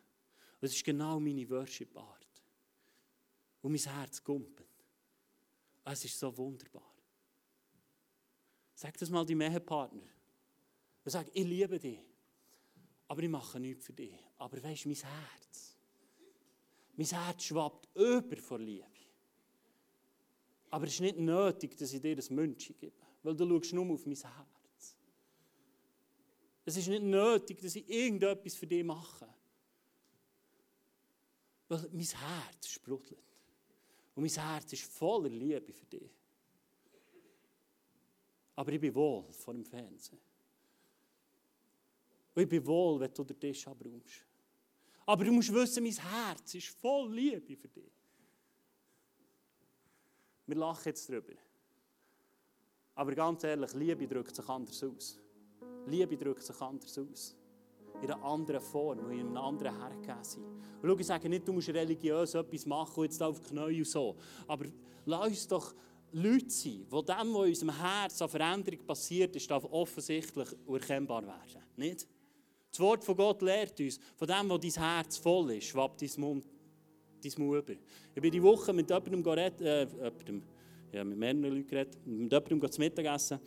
Das 0.60 0.70
ist 0.70 0.84
genau 0.84 1.18
meine 1.18 1.48
Worship-Art. 1.50 2.42
Und 3.62 3.72
mein 3.72 3.80
Herz 3.80 4.22
kumpelt. 4.22 4.68
Es 5.84 6.04
ist 6.04 6.16
so 6.16 6.34
wunderbar. 6.36 6.94
Sag 8.74 8.96
das 8.96 9.10
mal 9.10 9.26
deinem 9.26 9.40
Ehepartner. 9.40 10.08
Und 11.04 11.10
sag, 11.10 11.26
ich 11.34 11.44
liebe 11.44 11.80
dich. 11.80 11.98
Aber 13.08 13.22
ich 13.22 13.28
mache 13.28 13.58
nichts 13.58 13.86
für 13.86 13.92
dich. 13.92 14.14
Aber 14.38 14.62
weißt 14.62 14.84
du, 14.84 14.88
mein 14.90 14.98
Herz. 14.98 15.76
Mein 16.94 17.06
Herz 17.06 17.42
schwappt 17.42 17.88
über 17.96 18.36
vor 18.36 18.60
Liebe. 18.60 18.86
Aber 20.70 20.86
es 20.86 20.94
ist 20.94 21.00
nicht 21.00 21.18
nötig, 21.18 21.76
dass 21.76 21.92
ich 21.92 22.00
dir 22.00 22.14
das 22.14 22.30
München 22.30 22.76
gebe. 22.78 22.94
Weil 23.24 23.34
du 23.34 23.48
schaust 23.48 23.72
nur 23.72 23.92
auf 23.92 24.06
mein 24.06 24.14
Herz. 24.14 24.49
Es 26.64 26.76
ist 26.76 26.88
nicht 26.88 27.02
nötig, 27.02 27.60
dass 27.60 27.74
ich 27.74 27.88
irgendetwas 27.88 28.54
für 28.54 28.66
dich 28.66 28.84
mache. 28.84 29.28
Weil 31.68 31.88
mein 31.92 32.04
Herz 32.04 32.68
sprudelt. 32.68 33.18
Und 34.14 34.22
mein 34.22 34.32
Herz 34.32 34.72
ist 34.72 34.84
voller 34.84 35.28
Liebe 35.28 35.72
für 35.72 35.86
dich. 35.86 36.10
Aber 38.56 38.72
ich 38.72 38.80
bin 38.80 38.94
wohl 38.94 39.32
vor 39.32 39.54
dem 39.54 39.64
Fernsehen. 39.64 40.20
Und 42.34 42.42
ich 42.42 42.48
bin 42.48 42.66
wohl, 42.66 43.00
wenn 43.00 43.14
du 43.14 43.24
den 43.24 43.38
Tisch 43.38 43.66
abräumst. 43.66 44.24
Aber 45.06 45.24
du 45.24 45.32
musst 45.32 45.52
wissen, 45.52 45.82
mein 45.82 45.92
Herz 45.92 46.54
ist 46.54 46.68
voll 46.68 47.12
Liebe 47.12 47.56
für 47.56 47.68
dich. 47.68 47.90
Wir 50.46 50.56
lachen 50.56 50.82
jetzt 50.84 51.08
drüber. 51.08 51.32
Aber 52.94 53.14
ganz 53.14 53.44
ehrlich, 53.44 53.72
Liebe 53.72 54.06
drückt 54.06 54.34
sich 54.34 54.48
anders 54.48 54.82
aus. 54.82 55.18
Liebe 55.86 56.16
drückt 56.16 56.42
sich 56.42 56.60
anders 56.60 56.98
aus. 56.98 57.36
In 58.02 58.10
einer 58.10 58.22
anderen 58.24 58.60
Form 58.60 58.98
und 59.00 59.12
in 59.12 59.20
einem 59.20 59.36
anderen 59.36 59.76
Hergeben 59.78 60.22
sein. 60.22 60.42
Und 60.42 60.88
schau, 60.88 60.98
ich 60.98 61.06
sage 61.06 61.28
nicht, 61.28 61.46
du 61.46 61.52
musst 61.52 61.68
religiös 61.68 62.34
etwas 62.34 62.64
machen 62.64 63.00
und 63.00 63.04
jetzt 63.04 63.22
auf 63.22 63.40
die 63.40 63.48
Knie 63.48 63.78
und 63.78 63.86
so. 63.86 64.16
Aber 64.46 64.66
lass 65.04 65.28
uns 65.28 65.48
doch 65.48 65.74
Leute 66.12 66.50
sein, 66.50 66.86
wo 66.88 67.02
dem, 67.02 67.34
was 67.34 67.44
in 67.44 67.50
unserem 67.50 67.78
Herz 67.78 68.22
an 68.22 68.28
Veränderung 68.28 68.86
passiert 68.86 69.36
ist, 69.36 69.50
offensichtlich 69.50 70.48
erkennbar 70.68 71.22
werden. 71.26 71.62
Nicht? 71.76 72.06
Das 72.70 72.80
Wort 72.80 73.04
von 73.04 73.16
Gott 73.16 73.42
lehrt 73.42 73.78
uns, 73.80 73.98
von 74.16 74.28
dem, 74.28 74.48
wo 74.48 74.56
dein 74.56 74.70
Herz 74.70 75.18
voll 75.18 75.52
ist, 75.52 75.66
schwappt 75.66 76.02
dein 76.02 76.10
Mund, 76.16 76.44
dein 77.22 77.32
Mund 77.44 77.68
über. 77.68 77.80
Ich 78.14 78.22
bin 78.22 78.30
die 78.30 78.42
Woche 78.42 78.72
mit 78.72 78.88
jemandem 78.88 79.26
äh, 79.26 79.84
jemandem, 79.84 80.42
ja, 80.92 81.04
mit 81.04 81.18
mehreren 81.18 81.42
Leuten 81.42 81.66
geredet, 81.66 81.98
mit 82.06 82.32
jemandem 82.32 82.70
zu 82.70 82.80
Mittagessen 82.80 83.40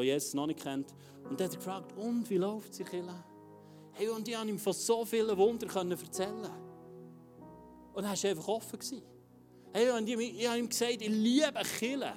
der 0.00 0.14
Jesus 0.14 0.34
noch 0.34 0.46
nicht 0.46 0.62
kennt. 0.62 0.94
Und 1.28 1.40
er 1.40 1.46
hat 1.46 1.56
gefragt, 1.56 1.92
und 1.96 2.28
wie 2.28 2.36
läuft 2.36 2.72
es 2.72 2.80
in 2.80 2.86
Kirche? 2.86 3.24
Hey, 3.92 4.08
und 4.08 4.26
ich 4.26 4.34
konnte 4.34 4.50
ihm 4.50 4.58
von 4.58 4.72
so 4.72 5.04
vielen 5.04 5.36
Wundern 5.36 5.90
erzählen. 5.90 6.50
Und 7.92 8.04
er 8.04 8.10
war 8.10 8.30
einfach 8.30 8.48
offen. 8.48 8.78
Hey, 9.72 9.90
und 9.90 10.08
ich, 10.08 10.40
ich 10.40 10.48
habe 10.48 10.58
ihm 10.58 10.68
gesagt, 10.68 11.02
ich 11.02 11.08
liebe 11.08 11.60
Kirche, 11.78 12.12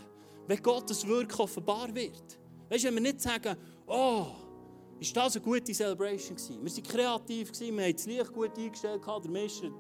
wenn 0.48 0.64
Gottes 0.64 1.06
Wirken 1.06 1.42
offenbar 1.42 1.94
wird. 1.94 2.40
Weißt 2.70 2.84
du, 2.84 2.88
wenn 2.88 2.96
wir 2.96 3.02
nicht 3.02 3.22
sagen, 3.22 3.56
oh, 3.86 4.28
ist 5.00 5.16
das 5.16 5.36
eine 5.36 5.44
gute 5.44 5.74
Celebration 5.74 6.36
gewesen? 6.36 6.64
Wir 6.64 6.72
waren 6.72 6.84
kreativ, 6.84 7.52
gewesen, 7.52 7.78
wir 7.78 7.84
haben 7.86 7.94
das 7.94 8.06
Licht 8.06 8.34
gut 8.34 8.58
eingestellt, 8.58 9.02
der 9.06 9.32
Mischer, 9.32 9.72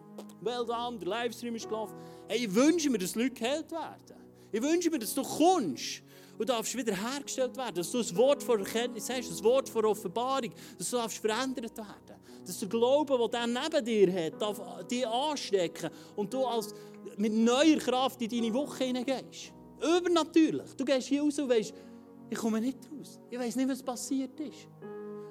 well 0.41 0.65
done, 0.65 0.99
der 0.99 1.07
Livestream 1.07 1.55
ist 1.55 1.67
gelaufen. 1.67 1.95
Hey, 2.27 2.45
ich 2.45 2.53
wünsche 2.53 2.89
mir, 2.89 2.97
dass 2.97 3.15
Leute 3.15 3.31
geheilt 3.31 3.71
werden. 3.71 4.17
Ich 4.51 4.61
wünsche 4.61 4.89
mir, 4.91 4.99
dass 4.99 5.13
du 5.13 5.23
kommst 5.23 6.02
und 6.37 6.49
darfst 6.49 6.75
wieder 6.75 6.95
hergestellt 6.95 7.55
werden. 7.57 7.75
Dass 7.75 7.91
du 7.91 7.99
ein 7.99 8.17
Wort 8.17 8.43
von 8.43 8.59
Erkenntnis 8.59 9.09
hast, 9.09 9.31
ein 9.31 9.43
Wort 9.43 9.69
von 9.69 9.85
Offenbarung, 9.85 10.51
dass 10.77 10.89
du 10.89 10.97
darfst 10.97 11.17
verändert 11.17 11.77
werden. 11.77 12.21
Dass 12.45 12.59
der 12.59 12.67
Glaube, 12.67 13.17
der 13.17 13.27
der 13.27 13.47
neben 13.47 13.85
dir 13.85 14.25
hat, 14.25 14.41
darf 14.41 14.87
dich 14.87 15.07
anstecken 15.07 15.89
und 16.15 16.33
du 16.33 16.45
als 16.45 16.73
mit 17.17 17.33
neuer 17.33 17.77
Kraft 17.77 18.21
in 18.21 18.29
deine 18.29 18.53
Woche 18.53 18.85
hineingehst. 18.85 19.53
Übernatürlich. 19.81 20.73
Du 20.77 20.85
gehst 20.85 21.07
hier 21.07 21.21
raus 21.21 21.39
und 21.39 21.49
weißt, 21.49 21.73
ich 22.29 22.37
komme 22.37 22.59
nicht 22.59 22.79
raus. 22.91 23.19
Ich 23.29 23.37
weiß 23.37 23.55
nicht, 23.55 23.69
was 23.69 23.83
passiert 23.83 24.39
ist. 24.39 24.67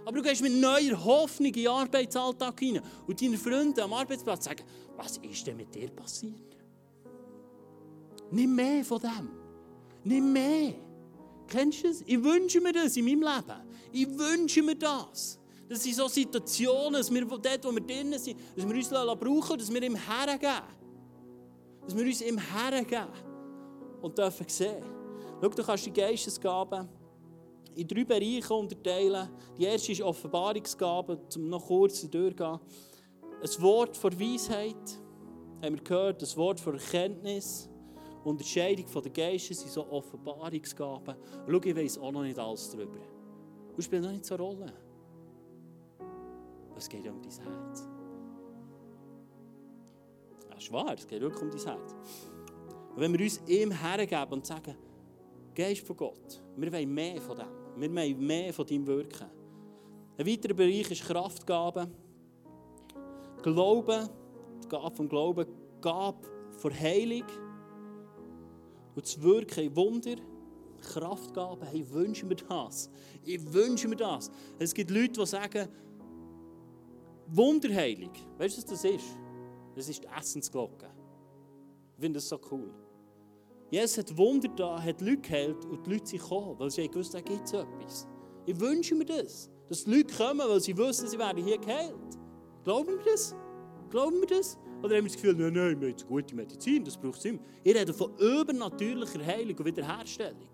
Aber 0.05 0.17
du 0.17 0.23
gehst 0.23 0.43
mit 0.43 0.53
neuer 0.53 1.03
Hoffnung 1.05 1.49
in 1.49 1.53
den 1.53 1.69
Arbeitsalltag 1.69 2.59
hinein. 2.61 2.83
Und 3.07 3.21
deine 3.21 3.38
Freunde 3.38 3.83
am 3.83 3.93
Arbeitsplatz 3.93 4.45
sagen, 4.45 4.65
was 4.97 5.19
ist 5.19 5.47
denn 5.47 5.57
mit 5.57 5.75
dir 5.75 5.91
passiert? 5.91 6.57
Nimm 8.31 8.55
mehr 8.55 8.85
von 8.85 9.01
dem. 9.01 9.31
Nimm 10.05 10.33
mehr. 10.33 10.75
Kennst 11.53 11.85
du 11.85 11.88
das? 11.88 12.03
Ich 12.07 12.23
wünsche 12.23 12.62
mir 12.62 12.73
das 12.73 12.97
in 12.97 13.05
meinem 13.05 13.21
Leben. 13.21 13.61
Ich 13.93 14.09
wünsche 14.19 14.62
mir 14.62 14.75
das. 14.75 15.38
Das 15.69 15.83
sind 15.83 15.95
so 15.95 16.09
Situationen, 16.09 16.95
dass 16.95 17.12
wir 17.12 17.27
dort, 17.27 17.65
wo 17.65 17.73
wir 17.73 17.81
drinnen 17.83 18.19
sind, 18.19 18.38
dass 18.57 18.67
wir 18.67 18.75
uns 18.75 18.88
brauchen, 18.88 19.59
dass 19.59 19.73
wir 19.73 19.83
ihm 19.83 19.97
hergeben. 19.97 20.62
Dass 21.85 21.95
wir 21.95 22.05
uns 22.07 22.23
ihm 22.23 22.38
hergeben 22.38 23.07
und 24.01 24.17
dürfen 24.17 24.49
sehen. 24.49 24.83
Schau, 25.43 25.49
du 25.49 25.62
kannst 25.62 25.85
die 25.85 25.93
Geistesgaben 25.93 26.88
in 27.75 27.87
drei 27.87 28.05
Bereiche 28.05 28.55
unterteilen. 28.55 29.29
Die 29.59 29.65
erste 29.65 29.93
ist 29.93 30.01
Offenbarungsgabe, 30.01 31.21
um 31.37 31.49
noch 31.51 31.67
kurz 31.67 32.01
durchzugehen. 32.09 32.61
Ein 33.43 33.62
Wort 33.62 33.97
von 33.97 34.19
Weisheit, 34.19 35.01
haben 35.62 35.77
wir 35.77 35.85
gehört, 35.85 36.23
ein 36.23 36.37
Wort 36.37 36.61
von 36.61 36.75
Erkenntnis. 36.75 37.69
Unterscheidung 38.24 38.87
der 39.02 39.11
Geister 39.11 39.54
sind 39.54 39.70
so 39.70 39.87
Offenbarungsgaben. 39.90 41.16
schau, 41.48 41.61
ich 41.64 41.76
weiß 41.76 41.98
auch 41.98 42.12
noch 42.12 42.22
nicht 42.22 42.38
alles 42.38 42.70
darüber. 42.70 42.98
Und 43.74 43.82
spielt 43.82 44.02
noch 44.02 44.12
nicht 44.12 44.24
so 44.24 44.35
eine 44.35 44.42
Rolle. 44.42 44.72
Es 46.76 46.88
geht 46.88 47.06
um 47.06 47.20
dein 47.22 47.30
Herz. 47.30 47.88
Das 50.50 50.64
ist 50.64 50.72
wahr, 50.72 50.94
es 50.94 51.06
geht 51.06 51.20
wirklich 51.20 51.42
um 51.42 51.50
dein 51.50 51.61
Herz. 51.61 51.94
Und 52.94 53.00
wenn 53.00 53.12
wir 53.12 53.20
uns 53.20 53.40
ihm 53.46 53.70
hergeben 53.70 54.32
und 54.32 54.46
sagen, 54.46 54.76
Geist 55.54 55.87
von 55.87 55.96
Gott, 55.96 56.42
wir 56.56 56.72
wollen 56.72 56.94
mehr 56.94 57.20
von 57.20 57.37
dem. 57.37 57.46
Wir 57.76 57.94
wollen 57.94 58.26
mehr 58.26 58.52
von 58.52 58.66
deinem 58.66 58.87
Wirken. 58.87 59.26
Ein 60.16 60.26
weiterer 60.26 60.54
Bereich 60.54 60.90
ist 60.90 61.04
Kraftgaben. 61.04 61.92
Glauben, 63.42 64.08
die 64.62 64.68
Gabe 64.68 64.94
vom 64.94 65.08
Glauben, 65.08 65.46
Gabe 65.80 66.26
von 66.58 66.72
Heilung 66.72 67.26
und 68.94 69.05
das 69.05 69.20
Wirken 69.20 69.64
in 69.64 69.76
Wunder. 69.76 70.16
Kraftgaben, 70.81 71.66
hey, 71.68 71.83
ich 71.83 71.92
wünsche 71.92 72.26
mir 72.26 72.35
das. 72.35 72.90
Ich 73.24 73.52
wünsche 73.52 73.87
mir 73.87 73.96
das. 73.96 74.31
Es 74.59 74.74
gibt 74.74 74.90
Leute, 74.90 75.20
die 75.20 75.26
sagen, 75.26 75.68
Wunderheilung, 77.28 78.12
weißt 78.38 78.57
du, 78.57 78.62
was 78.62 78.70
das 78.70 78.85
ist? 78.85 79.16
Das 79.74 79.88
ist 79.88 80.02
die 80.02 80.09
Essensglocke. 80.09 80.90
Ich 81.94 82.00
finde 82.00 82.18
das 82.18 82.28
so 82.28 82.38
cool. 82.50 82.74
Jesus 83.70 83.98
hat 83.98 84.16
Wunder 84.18 84.48
da, 84.48 84.83
hat 84.83 85.00
Leute 85.00 85.22
geheilt 85.22 85.64
und 85.64 85.87
die 85.87 85.92
Leute 85.92 86.07
sind 86.07 86.20
gekommen, 86.20 86.59
weil 86.59 86.70
sie 86.70 86.88
gewusst 86.88 87.14
haben, 87.14 87.24
da 87.24 87.33
gibt 87.33 87.46
es 87.46 87.52
etwas. 87.55 88.09
Ich 88.44 88.61
wünsche 88.61 88.94
mir 88.94 89.07
das, 89.07 89.48
dass 89.68 89.85
die 89.85 89.94
Leute 89.94 90.14
kommen, 90.14 90.40
weil 90.46 90.61
sie 90.61 90.76
wissen, 90.76 91.09
sie 91.09 91.18
werden 91.18 91.42
hier 91.42 91.59
geheilt. 91.59 91.94
Glauben 92.64 92.98
wir 92.98 93.05
das? 93.12 93.35
Glauben 93.88 94.20
wir 94.20 94.26
das? 94.26 94.59
Oder 94.83 94.97
haben 94.97 95.05
wir 95.05 95.11
das 95.11 95.14
Gefühl, 95.14 95.35
nein, 95.35 95.53
nein, 95.53 95.81
wir 95.81 95.88
haben 95.88 95.97
eine 95.97 96.07
gute 96.09 96.35
Medizin, 96.35 96.85
das 96.85 96.97
braucht 96.97 97.18
es 97.18 97.25
immer. 97.27 97.38
Ich 97.62 97.75
rede 97.75 97.92
von 97.95 98.16
übernatürlicher 98.18 99.25
Heilung 99.25 99.57
und 99.57 99.64
Wiederherstellung, 99.64 100.49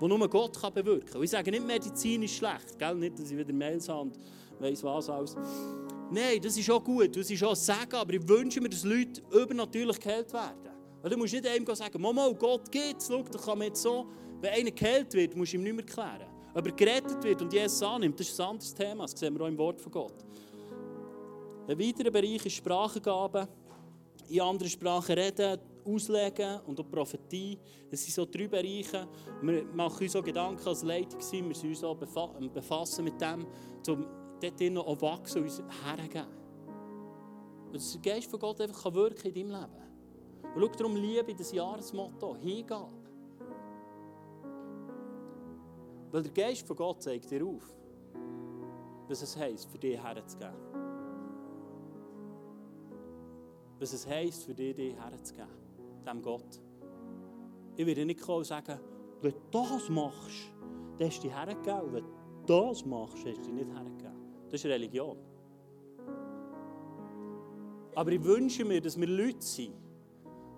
die 0.00 0.06
nur 0.06 0.28
Gott 0.28 0.60
kann 0.60 0.74
bewirken 0.74 1.10
kann. 1.10 1.22
Ich 1.22 1.30
sage 1.30 1.50
nicht, 1.50 1.66
Medizin 1.66 2.22
ist 2.22 2.34
schlecht, 2.34 2.78
gell? 2.78 2.94
nicht, 2.94 3.18
dass 3.18 3.30
ich 3.30 3.38
wieder 3.38 3.52
Mails 3.54 3.88
habe 3.88 4.02
und 4.02 4.18
weiss 4.58 4.84
was 4.84 5.08
alles. 5.08 5.34
Nein, 6.10 6.40
das 6.42 6.58
ist 6.58 6.70
auch 6.70 6.84
gut, 6.84 7.16
das 7.16 7.30
ist 7.30 7.42
auch 7.42 7.56
Sagen, 7.56 7.94
aber 7.94 8.12
ich 8.12 8.28
wünsche 8.28 8.60
mir, 8.60 8.68
dass 8.68 8.84
Leute 8.84 9.22
übernatürlich 9.32 9.98
geheilt 9.98 10.30
werden. 10.32 10.70
Weil 11.00 11.10
du 11.10 11.16
musst 11.16 11.32
nicht 11.32 11.46
einem 11.46 11.64
sagen, 11.74 12.02
Mama, 12.02 12.28
Gott 12.38 12.70
geht's, 12.70 13.08
schau, 13.08 13.22
da 13.22 13.38
kann 13.38 13.56
man 13.56 13.68
jetzt 13.68 13.80
so, 13.80 14.06
wenn 14.42 14.52
einer 14.52 14.70
geheilt 14.72 15.14
wird, 15.14 15.34
musst 15.34 15.54
du 15.54 15.56
ihm 15.56 15.62
nicht 15.62 15.76
mehr 15.76 15.86
klären. 15.86 16.28
Aber 16.52 16.70
gerettet 16.72 17.22
wird 17.24 17.40
und 17.40 17.52
Jesus 17.52 17.82
annimmt, 17.82 18.20
das 18.20 18.28
ist 18.28 18.38
ein 18.40 18.48
anderes 18.48 18.74
Thema, 18.74 19.04
das 19.04 19.18
sehen 19.18 19.32
wir 19.38 19.44
auch 19.44 19.48
im 19.48 19.56
Wort 19.56 19.80
von 19.80 19.92
Gott. 19.92 20.24
Ein 21.68 21.78
weiterer 21.78 22.10
Bereich 22.10 22.44
ist 22.44 22.56
Sprachengaben. 22.56 23.46
In 24.30 24.40
anderen 24.42 24.70
Sprachen 24.70 25.18
reden, 25.18 25.58
auslegen 25.84 26.60
und 26.66 26.78
auch 26.78 26.88
Prophetie. 26.88 27.58
Das 27.90 28.00
sind 28.00 28.14
so 28.14 28.24
drei 28.24 28.46
Bereiche. 28.46 29.08
Wir 29.42 29.64
machen 29.64 30.04
uns 30.04 30.14
auch 30.14 30.22
Gedanken 30.22 30.66
als 30.68 30.84
Leitung, 30.84 31.18
wir 31.20 31.54
sind 31.54 31.70
uns 31.70 31.82
auch 31.82 31.96
befassen 31.96 33.04
mit 33.04 33.20
dem, 33.20 33.44
um 33.88 34.06
dort 34.40 34.78
auch 34.86 35.02
wachsen 35.02 35.38
und 35.38 35.44
uns 35.44 35.62
hergeben. 35.84 36.28
Dass 37.72 37.92
der 37.92 38.12
Geist 38.12 38.30
von 38.30 38.38
Gott 38.38 38.60
einfach 38.60 38.94
wirken 38.94 39.32
in 39.32 39.34
deinem 39.34 39.60
Leben. 39.60 40.54
Und 40.54 40.62
schau 40.62 40.68
darum, 40.78 40.94
Liebe, 40.94 41.34
das 41.34 41.50
Jahresmotto, 41.50 42.36
Hingabe. 42.36 42.92
Weil 46.12 46.22
der 46.22 46.32
Geist 46.32 46.66
von 46.66 46.76
Gott 46.76 47.02
zeigt 47.02 47.28
dir 47.30 47.44
auf, 47.44 47.74
was 49.08 49.22
es 49.22 49.36
heisst, 49.36 49.68
für 49.70 49.78
dich 49.78 50.00
herzugeben. 50.00 50.69
Was 53.80 53.94
es 53.94 54.06
heisst, 54.06 54.44
für 54.44 54.54
dich, 54.54 54.76
dich 54.76 54.94
herzugeben. 54.94 55.48
Dem 56.06 56.22
Gott. 56.22 56.60
Ich 57.76 57.86
werde 57.86 58.04
nicht 58.04 58.20
kommen 58.20 58.38
und 58.38 58.44
sagen, 58.44 58.78
wenn 59.22 59.32
du 59.32 59.38
das 59.50 59.88
machst, 59.88 60.52
dann 60.98 61.08
hast 61.08 61.18
du 61.18 61.22
dich 61.22 61.34
hergegeben. 61.34 61.80
Und 61.80 61.94
wenn 61.94 62.04
du 62.04 62.46
das 62.46 62.84
machst, 62.84 63.24
hast 63.24 63.38
du 63.38 63.42
dich 63.42 63.52
nicht 63.52 63.70
hergegeben. 63.70 64.12
Das 64.50 64.60
ist 64.62 64.66
Religion. 64.66 65.16
Aber 67.94 68.12
ich 68.12 68.22
wünsche 68.22 68.64
mir, 68.64 68.80
dass 68.82 69.00
wir 69.00 69.06
Leute 69.06 69.40
sind, 69.40 69.74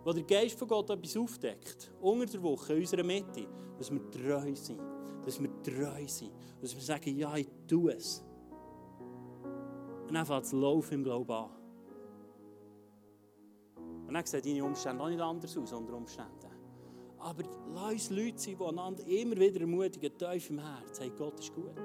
wo 0.04 0.12
der 0.12 0.24
Geist 0.24 0.58
von 0.58 0.66
Gott 0.66 0.90
etwas 0.90 1.16
aufdeckt, 1.16 1.92
unter 2.00 2.26
der 2.26 2.42
Woche, 2.42 2.74
in 2.74 2.80
unserer 2.80 3.04
Mitte, 3.04 3.46
dass 3.78 3.90
wir 3.90 4.10
treu 4.10 4.52
sind. 4.54 4.80
Dass 5.24 5.40
wir 5.40 5.62
treu 5.62 6.06
sind. 6.08 6.32
Dass 6.60 6.74
wir 6.74 6.82
sagen, 6.82 7.16
ja, 7.16 7.36
ich 7.36 7.48
tue 7.68 7.94
es. 7.94 8.24
Und 10.08 10.14
dann 10.14 10.26
fängt 10.26 10.52
Laufen 10.52 10.94
im 10.94 11.04
Glauben 11.04 11.30
an. 11.30 11.61
Und 14.12 14.16
dann 14.16 14.26
sehen 14.26 14.42
deine 14.44 14.62
Umstände 14.62 15.02
auch 15.02 15.08
nicht 15.08 15.22
anders 15.22 15.56
aus 15.56 15.72
unter 15.72 15.94
Umständen. 15.94 16.50
Aber 17.18 17.44
lass 17.72 17.92
uns 17.92 18.10
Leute 18.10 18.38
sein, 18.38 18.56
die 18.60 18.64
einander 18.66 19.06
immer 19.06 19.36
wieder 19.36 19.62
ermutigen, 19.62 20.18
tief 20.18 20.50
im 20.50 20.58
Herz. 20.58 21.00
Hey, 21.00 21.10
Gott 21.16 21.40
ist 21.40 21.54
gut. 21.54 21.80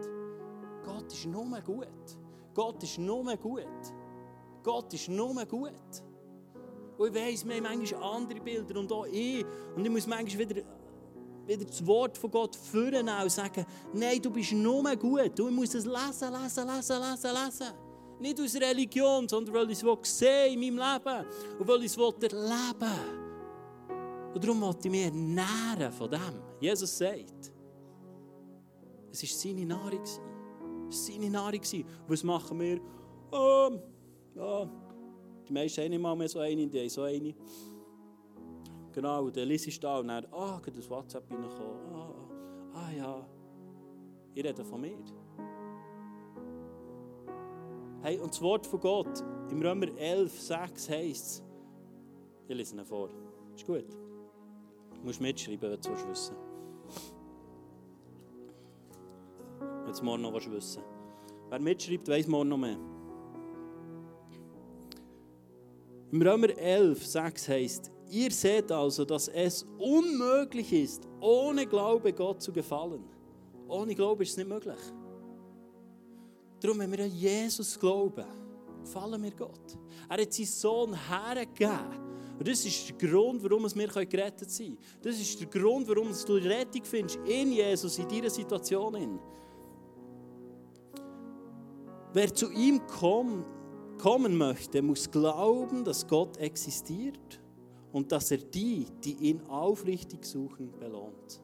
Gott 0.84 1.14
ist 1.14 1.26
nur 1.26 1.46
gut. 1.62 1.88
Gott 2.54 2.84
ist 2.84 2.98
nur 2.98 3.24
gut. 3.38 3.64
Gott 4.62 4.94
ist 4.94 5.08
nur 5.08 5.46
gut. 5.46 5.72
Und 6.98 7.08
ich 7.08 7.14
weiss, 7.16 7.48
wir 7.48 7.56
haben 7.56 7.64
manchmal 7.64 8.04
andere 8.04 8.42
Bilder 8.42 8.78
und 8.78 8.92
auch 8.92 9.06
ich. 9.06 9.46
Und 9.78 9.86
ich 9.86 9.92
muss 9.92 10.06
manchmal 10.06 10.50
wieder, 10.50 10.64
wieder 11.46 11.64
das 11.64 11.88
Wort 11.88 12.18
von 12.18 12.30
Gott 12.30 12.58
führen 12.58 13.08
und 13.08 13.32
sagen, 13.32 13.66
nein, 13.94 14.22
du 14.22 14.30
bist 14.32 14.52
nur 14.52 14.84
gut. 14.98 15.32
Du 15.40 15.50
musst 15.50 15.76
es 15.76 15.86
lesen, 15.86 16.34
lesen, 16.34 16.68
lesen, 16.68 17.02
lesen, 17.02 17.32
lesen. 17.46 17.87
Nicht 18.20 18.40
aus 18.40 18.56
Religion, 18.56 19.28
sondern 19.28 19.54
weil 19.54 19.72
ich 19.72 19.84
es 19.84 20.18
sehen 20.20 20.62
in 20.62 20.76
meinem 20.76 20.94
Leben 20.94 21.26
und 21.60 21.68
weil 21.68 21.84
ich 21.84 21.96
es 21.96 21.98
erleben 21.98 23.28
Und 24.34 24.44
darum 24.44 24.62
wollte 24.62 24.88
ich 24.88 24.92
mich 24.92 25.06
ernähren 25.06 25.92
von 25.92 26.10
dem. 26.10 26.42
Jesus 26.60 26.98
sagt, 26.98 27.52
es 29.12 29.22
war 29.24 29.30
seine 29.30 29.66
Nahrung. 29.66 30.02
Es 30.02 30.20
war 30.20 30.92
seine 30.92 31.30
Nahrung. 31.30 31.62
Was 32.08 32.24
machen 32.24 32.60
wir? 32.60 32.80
Oh, 33.32 33.70
ja, 34.36 34.70
die 35.48 35.54
meisten 35.54 35.82
haben 35.82 35.90
nicht 35.90 36.02
mal 36.02 36.16
mehr 36.16 36.30
so 36.30 36.40
eine, 36.40 36.68
die 36.68 36.80
haben 36.80 36.90
so 36.90 37.04
eine. 37.04 37.36
Genau, 38.92 39.30
dann 39.30 39.48
liest 39.48 39.84
da 39.84 40.00
und 40.00 40.08
dann, 40.08 40.26
ah, 40.32 40.58
oh, 40.58 40.72
das 40.72 40.90
WhatsApp 40.90 41.30
reingekommen. 41.30 41.94
Ah, 41.94 42.14
ah, 42.74 42.80
ah 42.80 42.92
ja. 42.92 43.30
Ich 44.34 44.44
rede 44.44 44.64
von 44.64 44.82
mir. 44.82 44.98
Hey, 48.08 48.18
und 48.20 48.32
das 48.32 48.42
Wort 48.42 48.66
von 48.66 48.80
Gott 48.80 49.22
im 49.52 49.62
Römer 49.62 49.88
11, 49.98 50.40
6 50.40 50.90
heisst 50.90 51.26
es, 51.26 51.44
ich 52.48 52.56
lese 52.56 52.80
es 52.80 52.88
vor. 52.88 53.10
Ist 53.54 53.68
gut. 53.68 53.84
Du 54.94 55.02
musst 55.04 55.20
mitschreiben, 55.20 55.70
wenn 55.70 55.82
du 55.82 55.92
es 55.92 56.08
wissen 56.08 56.36
Wenn 59.60 59.94
du 59.94 60.04
morgen 60.06 60.22
noch 60.22 60.34
wissen 60.36 60.54
willst. 60.54 60.80
Wer 61.50 61.60
mitschreibt, 61.60 62.08
weiß 62.08 62.28
morgen 62.28 62.48
noch 62.48 62.58
mehr. 62.58 62.78
Im 66.10 66.22
Römer 66.22 66.58
11, 66.58 67.06
6 67.06 67.50
heißt, 67.50 67.92
ihr 68.10 68.32
seht 68.32 68.72
also, 68.72 69.04
dass 69.04 69.28
es 69.28 69.68
unmöglich 69.78 70.72
ist, 70.72 71.06
ohne 71.20 71.66
Glaube 71.66 72.14
Gott 72.14 72.42
zu 72.42 72.54
gefallen. 72.54 73.04
Ohne 73.68 73.94
Glaube 73.94 74.24
ist 74.24 74.30
es 74.30 74.38
nicht 74.38 74.48
möglich. 74.48 74.80
Darum, 76.60 76.80
wenn 76.80 76.92
wir 76.92 77.04
an 77.04 77.12
Jesus 77.12 77.80
glauben, 77.80 78.26
gefallen 78.82 79.22
wir 79.22 79.32
Gott. 79.32 79.78
Er 80.10 80.22
hat 80.22 80.34
seinen 80.34 80.46
Sohn 80.46 80.96
hergegeben. 81.10 82.08
Und 82.40 82.48
das 82.48 82.66
ist 82.66 82.90
der 82.90 83.10
Grund, 83.10 83.44
warum 83.44 83.64
wir 83.64 83.88
gerettet 83.88 84.50
sein 84.52 84.68
können. 84.68 84.78
Das 85.02 85.20
ist 85.20 85.40
der 85.40 85.48
Grund, 85.48 85.88
warum 85.88 86.10
du 86.14 86.34
Rettung 86.36 86.84
findest 86.84 87.20
in 87.26 87.52
Jesus, 87.52 87.98
in 87.98 88.08
dieser 88.08 88.30
Situation. 88.30 89.20
Wer 92.14 92.34
zu 92.34 92.52
ihm 92.52 92.82
kommen 92.88 94.38
möchte, 94.38 94.82
muss 94.82 95.10
glauben, 95.10 95.84
dass 95.84 96.08
Gott 96.08 96.38
existiert 96.38 97.42
und 97.92 98.12
dass 98.12 98.32
er 98.32 98.38
die, 98.38 98.86
die 99.04 99.14
ihn 99.14 99.42
aufrichtig 99.48 100.24
suchen, 100.26 100.72
belohnt. 100.80 101.42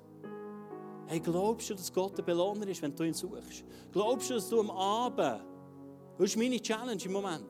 Hey, 1.07 1.19
glaubst 1.19 1.69
du, 1.69 1.75
dass 1.75 1.91
Gott 1.91 2.17
der 2.17 2.23
Belohner 2.23 2.67
ist, 2.67 2.81
wenn 2.81 2.95
du 2.95 3.03
ihn 3.03 3.13
suchst? 3.13 3.63
Glaubst 3.91 4.29
du, 4.29 4.35
dass 4.35 4.49
du 4.49 4.59
am 4.59 4.71
Abend, 4.71 5.43
das 6.17 6.29
ist 6.29 6.37
meine 6.37 6.59
Challenge 6.61 7.03
im 7.03 7.11
Moment, 7.11 7.45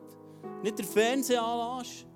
nicht 0.63 0.79
den 0.79 0.85
Fernseher 0.85 1.43
anlässt, 1.43 2.07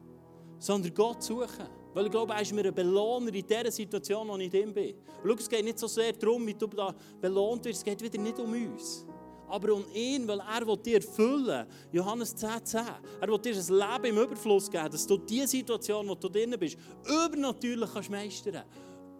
sondern 0.57 0.93
Gott 0.93 1.21
suchen? 1.23 1.67
Weil 1.93 2.05
ich 2.05 2.11
glaube, 2.11 2.33
er 2.33 2.41
ist 2.41 2.53
mir 2.53 2.65
ein 2.65 2.73
Belohner 2.73 3.33
in 3.33 3.47
dieser 3.47 3.71
Situation, 3.71 4.29
in 4.29 4.37
der 4.37 4.45
ich 4.45 4.51
drin 4.51 4.73
bin. 4.73 4.95
Und 5.23 5.29
schau, 5.29 5.35
es 5.35 5.49
geht 5.49 5.63
nicht 5.63 5.79
so 5.79 5.87
sehr 5.87 6.13
darum, 6.13 6.45
wie 6.45 6.53
du 6.53 6.67
da 6.67 6.93
belohnt 7.19 7.65
wirst, 7.65 7.79
es 7.79 7.83
geht 7.83 8.01
wieder 8.01 8.21
nicht 8.21 8.37
um 8.39 8.51
uns. 8.51 9.05
Aber 9.47 9.73
um 9.73 9.85
ihn, 9.93 10.27
weil 10.27 10.39
er 10.39 10.67
will 10.67 10.77
dir 10.77 10.97
erfüllen 10.97 11.65
Johannes 11.91 12.35
10, 12.35 12.65
10. 12.65 12.81
Er 13.21 13.27
will 13.27 13.39
dir 13.39 13.55
ein 13.55 14.03
Leben 14.03 14.17
im 14.17 14.23
Überfluss 14.23 14.69
geben, 14.69 14.91
dass 14.91 15.07
du 15.07 15.17
die 15.17 15.47
Situation, 15.47 16.07
wo 16.07 16.15
du 16.15 16.27
drin 16.27 16.55
bist, 16.59 16.77
übernatürlich 17.05 17.89
kannst 17.93 18.09
meistern. 18.09 18.63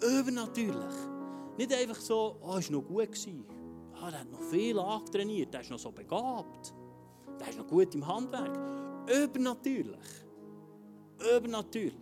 Übernatürlich. 0.02 1.17
Nicht 1.58 1.74
einfach 1.74 2.00
so, 2.00 2.38
oh, 2.42 2.48
war 2.48 2.62
noch 2.70 2.82
gut. 2.84 3.08
Gewesen. 3.08 3.46
Ah, 4.00 4.12
der 4.12 4.20
hat 4.20 4.32
noch 4.32 4.42
viel 4.42 4.78
angetrainiert, 4.78 5.54
der 5.54 5.62
ist 5.62 5.72
noch 5.72 5.80
so 5.80 5.92
begabt. 5.92 6.74
Der 7.40 7.50
ist 7.50 7.58
noch 7.58 7.68
gut 7.68 7.94
im 7.96 8.06
Handwerk. 8.06 8.58
Übernatürlich. 9.10 10.26
Übernatürlich. 11.36 11.96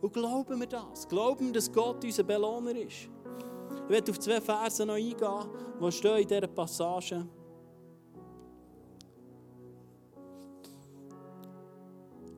Und 0.00 0.12
glauben 0.12 0.58
wir 0.58 0.66
das? 0.66 1.06
Glauben 1.06 1.46
wir, 1.46 1.52
dass 1.52 1.70
Gott 1.70 2.02
unser 2.02 2.22
Belohner 2.22 2.74
ist? 2.74 3.08
Ich 3.84 3.88
werde 3.88 4.10
auf 4.10 4.18
zwei 4.18 4.40
Verse 4.40 4.84
noch 4.84 4.94
eingehen, 4.94 5.48
die 5.80 5.92
stehen 5.92 6.18
in 6.18 6.28
dieser 6.28 6.46
Passage. 6.46 7.26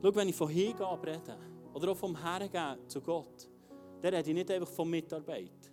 Schau, 0.03 0.15
wenn 0.15 0.29
ich 0.29 0.35
von 0.35 0.49
Hingabe 0.49 1.07
rede, 1.07 1.39
oder 1.73 1.93
auch 1.93 1.97
vom 1.97 2.17
Hergeben 2.17 2.89
zu 2.89 3.01
Gott, 3.01 3.49
dann 4.01 4.15
rede 4.15 4.31
ich 4.31 4.35
nicht 4.35 4.51
einfach 4.51 4.69
von 4.69 4.91
Mitarbeit. 4.91 5.72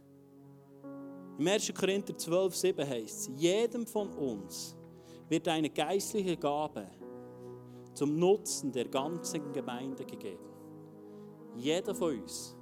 Im 1.39 1.47
1. 1.47 1.73
Korinther 1.73 2.17
12, 2.17 2.54
7 2.54 2.89
heißt 2.89 3.30
es, 3.30 3.32
jedem 3.38 3.88
von 3.88 4.10
uns 4.10 4.75
wird 5.30 5.47
eine 5.47 5.69
geistliche 5.69 6.36
Gabe 6.36 6.86
zum 7.93 8.19
Nutzen 8.19 8.73
der 8.73 8.89
ganzen 8.89 9.54
Gemeinde 9.54 10.04
gegeben. 10.04 10.43
Jeder 11.56 11.95
von 11.95 12.19
uns 12.19 12.58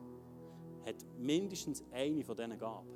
hat 0.86 0.96
mindestens 1.18 1.84
eine 1.92 2.24
von 2.24 2.38
diesen 2.38 2.56
Gaben, 2.60 2.88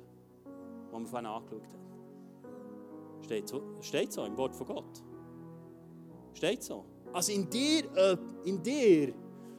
die 0.44 0.98
wir 1.00 1.06
vorhin 1.06 1.26
angeschaut 1.26 1.66
haben. 1.66 3.22
Steht 3.22 3.48
so, 3.48 3.62
steht 3.80 4.12
so 4.12 4.24
im 4.24 4.36
Wort 4.36 4.54
von 4.54 4.68
Gott. 4.68 5.02
Steht 6.34 6.62
so. 6.62 6.84
Also 7.12 7.32
in 7.32 7.50
dir, 7.50 7.92
äh, 7.96 8.16
in 8.44 8.62
dir 8.62 9.12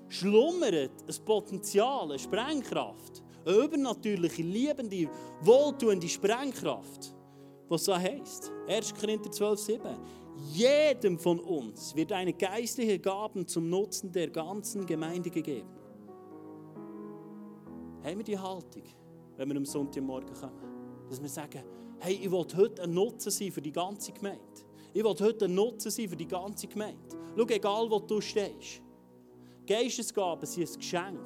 schlummert 0.08 1.04
ein 1.06 1.26
Potenzial, 1.26 2.04
eine 2.04 2.18
Sprengkraft, 2.18 3.24
eine 3.46 3.56
übernatürliche, 3.56 4.42
liebende, 4.42 5.10
wohltuende 5.42 6.08
Sprengkraft, 6.08 7.16
was 7.68 7.86
so 7.86 7.96
heißt. 7.96 8.52
1. 8.68 8.94
Korinther 8.96 9.32
12, 9.32 9.60
7. 9.60 9.82
Jedem 10.52 11.20
von 11.20 11.40
uns 11.40 11.96
wird 11.96 12.12
eine 12.12 12.34
geistliche 12.34 13.00
Gabe 13.00 13.46
zum 13.46 13.70
Nutzen 13.70 14.12
der 14.12 14.30
ganzen 14.30 14.86
Gemeinde 14.86 15.30
gegeben. 15.30 15.70
Haben 18.04 18.18
wir 18.18 18.24
die 18.24 18.38
Haltung, 18.38 18.84
wenn 19.38 19.50
wir 19.50 19.58
am 19.58 19.66
Sonntagmorgen 19.66 20.34
kommen? 20.34 21.08
Dass 21.10 21.22
wir 21.22 21.30
sagen, 21.30 21.64
hey, 22.00 22.16
ich 22.16 22.32
will 22.32 22.46
heute 22.56 22.84
ein 22.84 22.94
Nutzen 22.94 23.32
sein 23.32 23.52
für 23.52 23.62
die 23.62 23.72
ganze 23.72 24.12
Gemeinde. 24.12 24.42
Ich 24.94 25.04
will 25.04 25.16
heute 25.20 25.46
ein 25.46 25.56
Nutzen 25.56 25.90
sein 25.90 26.10
für 26.10 26.16
die 26.16 26.28
ganze 26.28 26.68
Gemeinde. 26.68 27.00
Schau, 27.38 27.48
egal 27.48 27.90
wo 27.90 28.00
du 28.00 28.20
stehst. 28.20 28.82
Geistesgaben 29.66 30.46
sind 30.46 30.70
ein 30.70 30.76
Geschenk. 30.76 31.20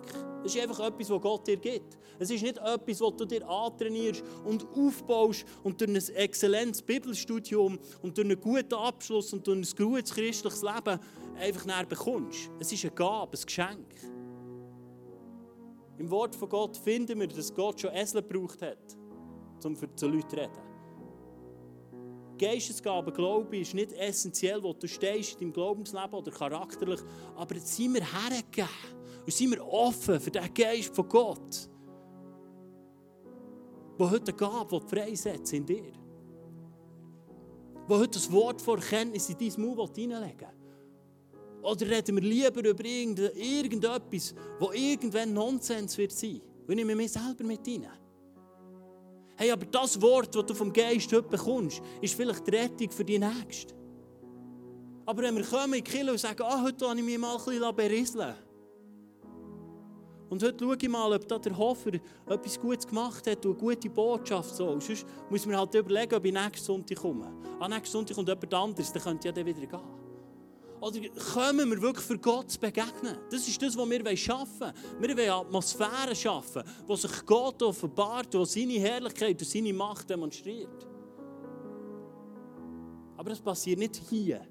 Das 0.44 0.56
ist 0.56 0.62
einfach 0.62 0.80
etwas, 0.88 1.10
was 1.10 1.22
Gott 1.22 1.48
dir 1.48 1.58
gibt. 1.58 1.98
Es 2.20 2.30
ist 2.30 2.42
nicht 2.42 2.58
etwas, 2.58 3.02
was 3.02 3.16
du 3.18 3.26
dir 3.26 3.48
antrainierst 3.48 4.24
und 4.46 4.66
aufbaust 4.76 5.46
und 5.64 5.80
durch 5.82 5.90
ein 5.90 6.16
exzellentes 6.16 6.82
Bibelstudium 6.82 7.78
und 8.02 8.18
durch 8.18 8.26
einen 8.26 8.40
guten 8.40 8.74
Abschluss 8.74 9.34
und 9.34 9.46
durch 9.46 9.58
ein 9.58 9.86
gutes 9.86 10.14
christliches 10.14 10.62
Leben 10.62 11.00
einfach 11.40 11.66
näher 11.66 11.86
bekommst. 11.86 12.50
Es 12.60 12.72
ist 12.72 12.86
eine 12.86 12.94
Gabe, 12.94 13.38
ein 13.38 13.46
Geschenk. 13.46 13.96
Im 15.98 16.10
Wort 16.12 16.36
von 16.36 16.50
Gott 16.50 16.78
finden 16.78 17.20
wir, 17.20 17.28
dass 17.28 17.54
Gott 17.54 17.82
schon 17.82 17.92
Esel 17.92 18.22
gebraucht 18.22 18.62
hat, 18.62 18.98
um 19.64 19.76
für 19.76 19.88
die 19.88 20.06
Leute 20.06 20.28
zu 20.28 20.36
reden. 20.36 20.67
Geistesgabe, 22.38 23.12
Glaube 23.12 23.58
ist 23.58 23.74
nicht 23.74 23.94
essentiell, 23.94 24.62
wo 24.62 24.74
du 24.74 24.88
stehst 24.88 25.34
in 25.34 25.40
deinem 25.40 25.54
Glaubensleben 25.54 26.14
oder 26.14 26.32
charakterlich, 26.32 27.00
aber 27.36 27.56
jetzt 27.56 27.76
sind 27.76 27.94
wir 27.94 28.02
hergegeben 28.02 28.70
und 29.26 29.34
sind 29.34 29.52
wir 29.52 29.66
offen 29.66 30.20
für 30.20 30.32
den 30.32 30.54
Geist 30.54 30.96
von 30.96 31.08
Gott, 31.08 31.70
der 34.00 34.12
heute 34.12 34.32
eine 34.32 34.38
Gabe 34.38 34.82
freisetzt 34.82 35.54
in 35.54 35.66
dir. 35.66 35.92
Der 37.90 37.98
heute 37.98 38.12
das 38.12 38.32
Wort 38.32 38.62
vor 38.62 38.78
Erkenntnis 38.78 39.30
in 39.30 39.38
dein 39.38 39.62
Maul 39.62 39.88
hineinlegen 39.96 40.40
will. 40.40 40.58
Oder 41.64 41.90
reden 41.90 42.16
wir 42.16 42.24
lieber 42.24 42.64
über 42.64 42.86
irgendetwas, 42.86 44.36
das 44.60 44.70
irgendwann 44.74 45.34
Nonsens 45.34 45.98
wird 45.98 46.12
sein. 46.12 46.42
Und 46.68 46.76
nehmen 46.76 46.90
wir 46.90 46.96
mich 46.96 47.12
selber 47.12 47.44
mit 47.44 47.66
hinein. 47.66 48.07
Hey, 49.38 49.52
aber 49.52 49.66
das 49.66 50.02
Wort, 50.02 50.36
das 50.36 50.46
du 50.46 50.54
vom 50.54 50.74
Geist 50.74 51.14
heute 51.14 51.30
bekommst, 51.30 51.82
ist 52.02 52.16
vielleicht 52.16 52.46
die 52.48 52.52
Rettung 52.52 52.92
für 52.92 53.06
die 53.06 53.20
Nächsten. 53.20 53.74
Aber 55.06 55.22
wenn 55.22 55.36
wir 55.36 55.44
kommen 55.46 55.76
in 55.76 55.84
die 55.84 55.90
Kirche 55.90 56.12
und 56.12 56.20
sagen, 56.20 56.44
ah, 56.44 56.64
heute 56.64 56.90
habe 56.90 57.00
ich 57.00 57.06
mich 57.06 57.18
mal 57.18 57.38
ein 57.38 57.46
bisschen 57.46 57.76
berieseln 57.76 58.36
und 60.30 60.44
heute 60.44 60.64
schaue 60.64 60.78
ich 60.80 60.90
mal, 60.90 61.14
ob 61.14 61.28
da 61.28 61.40
der 61.40 61.58
Hofer 61.58 61.94
etwas 62.26 62.60
Gutes 62.60 62.86
gemacht 62.86 63.26
hat 63.28 63.46
und 63.46 63.52
eine 63.52 63.60
gute 63.60 63.90
Botschaft 63.90 64.56
so. 64.56 64.80
Sonst 64.80 65.06
muss 65.30 65.46
man 65.46 65.58
halt 65.58 65.74
überlegen, 65.74 66.16
ob 66.16 66.26
ich 66.26 66.34
nächsten 66.34 66.66
Sonntag 66.66 66.98
komme. 66.98 67.32
Ah, 67.60 67.68
nächsten 67.68 67.94
Sonntag 67.94 68.16
kommt 68.16 68.28
jemand 68.28 68.54
anderes, 68.54 68.92
dann 68.92 69.04
könnte 69.04 69.28
ich 69.30 69.36
ja 69.36 69.44
dann 69.44 69.46
wieder 69.46 69.66
gehen. 69.66 69.97
Oder 70.80 71.00
kommen 71.34 71.72
wir 71.72 71.82
wirklich 71.82 72.06
für 72.06 72.20
Gott 72.20 72.52
zu 72.52 72.60
begegnen? 72.60 73.18
Das 73.32 73.48
ist 73.48 73.62
das, 73.62 73.76
was 73.76 73.90
wir 73.90 74.18
schaffen 74.18 74.60
wollen. 74.60 74.74
Wir 75.00 75.18
wollen 75.18 75.30
Atmosphären 75.30 76.16
schaffen, 76.16 76.64
wo 76.86 76.96
sich 76.96 77.26
Gott 77.26 77.62
offenbart, 77.64 78.34
wo 78.36 78.46
seine 78.46 78.74
Herrlichkeit 78.74 79.40
und 79.42 79.48
seine 79.48 79.74
Macht 79.74 80.10
demonstriert. 80.10 80.88
Aber 83.18 83.30
das 83.32 83.42
passiert 83.42 83.80
nicht 83.80 83.96
hier. 84.10 84.42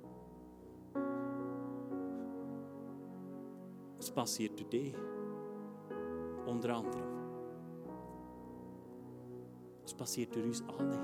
Es 3.98 4.10
passiert 4.10 4.58
durch 4.58 4.68
dich. 4.68 4.94
Unter 6.46 6.76
anderem. 6.76 7.16
Es 9.84 9.94
passiert 9.94 10.34
durch 10.34 10.46
uns 10.46 10.64
alle, 10.78 10.98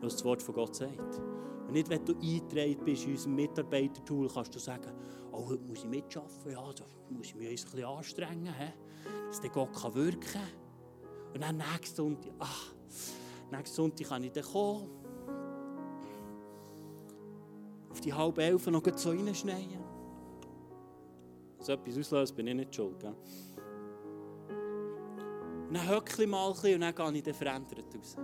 was 0.00 0.14
das 0.14 0.24
Wort 0.24 0.42
von 0.42 0.54
Gott 0.54 0.74
sagt. 0.74 1.20
Und 1.68 1.74
nicht, 1.74 1.90
wenn 1.90 2.02
du 2.02 2.14
eingetragen 2.14 2.82
bist 2.82 3.04
in 3.04 3.10
unserem 3.10 3.34
Mitarbeitertool, 3.34 4.26
kannst 4.32 4.54
du 4.54 4.58
sagen, 4.58 4.90
oh, 5.30 5.50
heute 5.50 5.62
muss 5.64 5.80
ich 5.80 5.84
mitarbeiten, 5.84 6.50
ja, 6.50 6.72
da 6.72 6.84
muss 7.10 7.26
ich 7.26 7.34
mich 7.34 7.46
ein 7.46 7.54
bisschen 7.54 7.84
anstrengen, 7.84 8.54
he? 8.54 8.72
dass 9.28 9.42
der 9.42 9.50
Gott 9.50 9.74
kann 9.74 9.94
wirken 9.94 10.20
kann. 10.20 10.48
Und 11.34 11.42
dann 11.42 11.58
nächsten 11.58 11.94
Sonntag, 11.94 12.32
ach, 12.38 12.72
nächsten 13.50 13.76
Sonntag 13.76 14.08
kann 14.08 14.24
ich 14.24 14.32
dann 14.32 14.44
kommen. 14.44 14.88
Auf 17.90 18.00
die 18.00 18.14
halbe 18.14 18.42
Elf 18.42 18.66
noch 18.68 18.82
so 18.96 19.10
reinschneien. 19.10 19.84
So 21.58 21.72
etwas 21.72 21.98
auslöst, 21.98 22.34
bin 22.34 22.46
ich 22.46 22.54
nicht 22.54 22.74
schuld. 22.74 22.98
Gell? 22.98 23.14
Und 25.68 25.74
dann 25.74 25.86
höckle 25.86 26.24
ich 26.24 26.30
mal 26.30 26.46
ein 26.46 26.52
bisschen 26.54 26.74
und 26.76 26.80
dann 26.80 26.94
gehe 26.94 27.18
ich 27.18 27.22
dann 27.24 27.34
verändert 27.34 27.94
raus. 27.94 28.16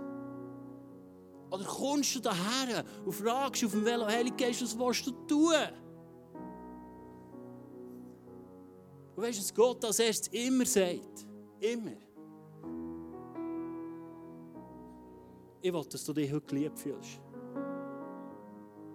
Oder 1.51 1.63
kommst 1.63 2.15
du 2.15 2.19
daher 2.19 2.83
und 3.05 3.11
fragst 3.13 3.63
auf 3.63 3.71
dem 3.71 3.85
Velo, 3.85 4.05
Heilige 4.05 4.35
Geist, 4.35 4.61
was 4.61 4.77
willst 4.77 5.07
du 5.07 5.11
tun? 5.27 5.53
Und 9.15 9.23
weißt 9.23 9.37
du, 9.37 9.43
was 9.43 9.53
Gott 9.53 9.85
als 9.85 9.99
erstes 9.99 10.33
immer 10.33 10.65
sagt? 10.65 11.25
Immer. 11.59 11.93
Ich 15.61 15.73
will, 15.73 15.85
dass 15.89 16.03
du 16.03 16.13
dich 16.13 16.31
heute 16.31 16.45
geliebt 16.45 16.77
fühlst. 16.77 17.19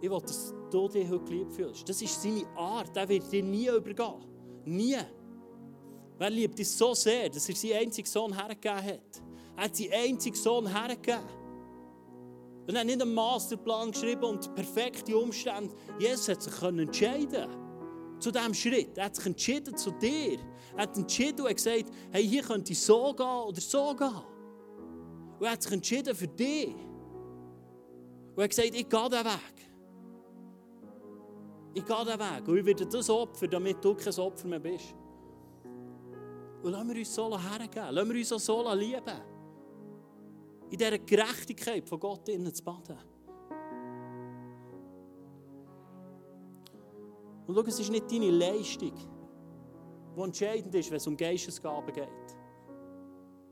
Ich 0.00 0.10
will, 0.10 0.20
dass 0.20 0.54
du 0.70 0.88
dich 0.88 1.08
heute 1.08 1.24
geliebt 1.24 1.52
fühlst. 1.52 1.88
Das 1.88 2.00
ist 2.00 2.22
seine 2.22 2.46
Art. 2.56 2.96
Er 2.96 3.08
wird 3.08 3.30
dir 3.32 3.42
nie 3.42 3.68
übergehen. 3.68 4.24
Nie. 4.64 4.98
Wer 6.18 6.30
liebt 6.30 6.58
dich 6.58 6.70
so 6.70 6.94
sehr, 6.94 7.28
dass 7.28 7.48
er 7.48 7.56
seinen 7.56 7.78
einzigen 7.78 8.08
Sohn 8.08 8.34
hergegeben 8.34 8.84
hat? 8.84 9.22
Er 9.56 9.64
hat 9.64 9.76
seinen 9.76 9.92
einzigen 9.92 10.36
Sohn 10.36 10.66
hergegeben. 10.66 11.39
Und 12.70 12.76
er 12.76 12.82
hat 12.82 12.86
nicht 12.86 13.02
einen 13.02 13.14
Masterplan 13.14 13.90
geschrieben 13.90 14.22
und 14.22 14.54
perfekte 14.54 15.18
Umstände. 15.18 15.74
Jesus 15.98 16.28
hat 16.28 16.40
sich 16.40 16.62
entscheiden 16.62 17.50
zu 18.20 18.30
diesem 18.30 18.54
Schritt. 18.54 18.96
Er 18.96 19.06
hat 19.06 19.16
sich 19.16 19.26
entschieden 19.26 19.76
zu 19.76 19.90
dir. 19.90 20.38
Er 20.76 20.84
hat 20.84 20.96
entschieden 20.96 21.44
und 21.44 21.52
gesagt, 21.52 21.86
hey, 22.12 22.24
hier 22.24 22.44
könnte 22.44 22.70
ich 22.70 22.80
so 22.80 23.12
gehen 23.12 23.26
oder 23.26 23.60
so 23.60 23.92
gehen. 23.96 24.14
Und 25.40 25.46
er 25.46 25.50
hat 25.50 25.64
sich 25.64 25.72
entschieden 25.72 26.14
für 26.14 26.28
dich. 26.28 26.68
Und 26.68 28.38
er 28.38 28.44
hat 28.44 28.50
gesagt, 28.50 28.68
ich 28.68 28.88
gehe 28.88 29.08
diesen 29.08 29.24
Weg. 29.24 29.56
Ich 31.74 31.84
gehe 31.84 32.04
diesen 32.04 32.20
Weg 32.20 32.48
und 32.48 32.56
ich 32.56 32.64
werde 32.66 32.86
das 32.86 33.10
Opfer, 33.10 33.48
damit 33.48 33.84
du 33.84 33.94
kein 33.96 34.14
Opfer 34.14 34.46
mehr 34.46 34.60
bist. 34.60 34.94
Und 36.62 36.70
lassen 36.70 36.88
wir 36.88 36.98
uns 36.98 37.12
so 37.12 37.36
hergeben. 37.36 37.90
Lassen 37.90 38.10
wir 38.10 38.16
uns 38.16 38.32
auch 38.32 38.38
so 38.38 38.74
lieben. 38.74 39.39
In 40.70 40.78
dieser 40.78 40.98
Gerechtigkeit 40.98 41.88
von 41.88 41.98
Gott 41.98 42.28
innen 42.28 42.54
zu 42.54 42.62
baden. 42.62 42.96
Und 47.46 47.54
schau, 47.54 47.62
es 47.62 47.80
ist 47.80 47.90
nicht 47.90 48.10
deine 48.10 48.30
Leistung, 48.30 48.94
die 50.16 50.20
entscheidend 50.20 50.72
ist, 50.74 50.90
wenn 50.90 50.98
es 50.98 51.06
um 51.08 51.16
Geistesgaben 51.16 51.92
geht. 51.92 52.08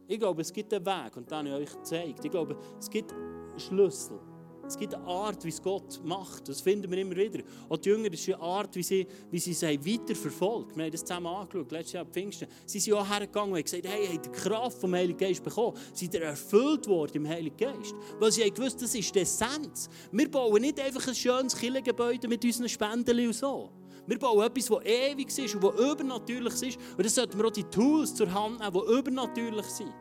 Ich 0.07 0.19
glaube, 0.19 0.43
es 0.43 0.53
gibt 0.53 0.73
einen 0.73 0.87
Weg, 0.87 1.16
und 1.16 1.31
den 1.31 1.37
habe 1.37 1.49
ich 1.49 1.55
euch 1.55 1.77
gezeigt. 1.77 2.25
Ich 2.25 2.31
glaube, 2.31 2.57
es 2.79 2.89
gibt 2.89 3.12
Schlüssel. 3.57 4.21
Es 4.69 4.77
gibt 4.77 4.95
eine 4.95 5.05
Art, 5.07 5.43
wie 5.45 5.49
es 5.49 5.62
Gott 5.62 5.99
macht. 6.05 6.47
Das 6.47 6.61
finden 6.61 6.91
wir 6.91 6.99
immer 6.99 7.16
wieder. 7.16 7.43
Auch 7.71 7.79
die 7.79 7.89
Jünger, 7.89 8.11
das 8.11 8.21
ist 8.21 8.35
eine 8.35 8.43
Art, 8.43 8.77
wie 8.77 8.83
sie, 8.83 9.07
wie 9.31 9.39
sie 9.39 9.55
sich 9.55 9.79
weiterverfolgt. 9.81 10.77
Wir 10.77 10.85
haben 10.85 10.93
das 10.93 11.01
zusammen 11.01 11.27
angeschaut, 11.27 11.73
letztes 11.73 11.93
Jahr 11.95 12.05
Pfingsten. 12.05 12.49
Sie 12.66 12.79
sind 12.79 12.93
auch 12.93 13.09
hergegangen 13.09 13.53
und 13.53 13.57
haben 13.57 13.64
gesagt, 13.64 13.87
hey, 13.89 14.12
ihr 14.12 14.21
die 14.21 14.29
Kraft 14.29 14.79
vom 14.79 14.95
Heiligen 14.95 15.19
Geist 15.19 15.43
bekommen? 15.43 15.75
Seid 15.95 16.12
ihr 16.12 16.23
erfüllt 16.23 16.87
worden 16.87 17.16
im 17.16 17.29
Heiligen 17.29 17.57
Geist? 17.57 17.95
Weil 18.19 18.31
sie 18.31 18.43
haben 18.45 18.53
gewusst, 18.53 18.83
das 18.83 18.95
ist 18.95 19.14
die 19.14 19.21
Essenz. 19.21 19.89
Wir 20.12 20.31
bauen 20.31 20.61
nicht 20.61 20.79
einfach 20.79 21.09
ein 21.09 21.14
schönes 21.14 21.57
Kirchengebäude 21.57 22.29
mit 22.29 22.45
unseren 22.45 22.69
Spenden 22.69 23.27
und 23.27 23.35
so. 23.35 23.71
Wir 24.07 24.19
bauen 24.19 24.47
etwas, 24.47 24.66
das 24.66 24.85
ewig 24.85 25.39
ist 25.39 25.55
und 25.55 25.64
das 25.64 25.81
übernatürlich 25.81 26.62
ist. 26.62 26.79
Und 26.97 27.07
das 27.07 27.14
sollten 27.14 27.39
wir 27.39 27.47
auch 27.47 27.53
die 27.53 27.64
Tools 27.64 28.14
zur 28.14 28.31
Hand 28.33 28.61
nehmen, 28.61 28.73
die 28.73 28.99
übernatürlich 28.99 29.66
sind. 29.66 29.95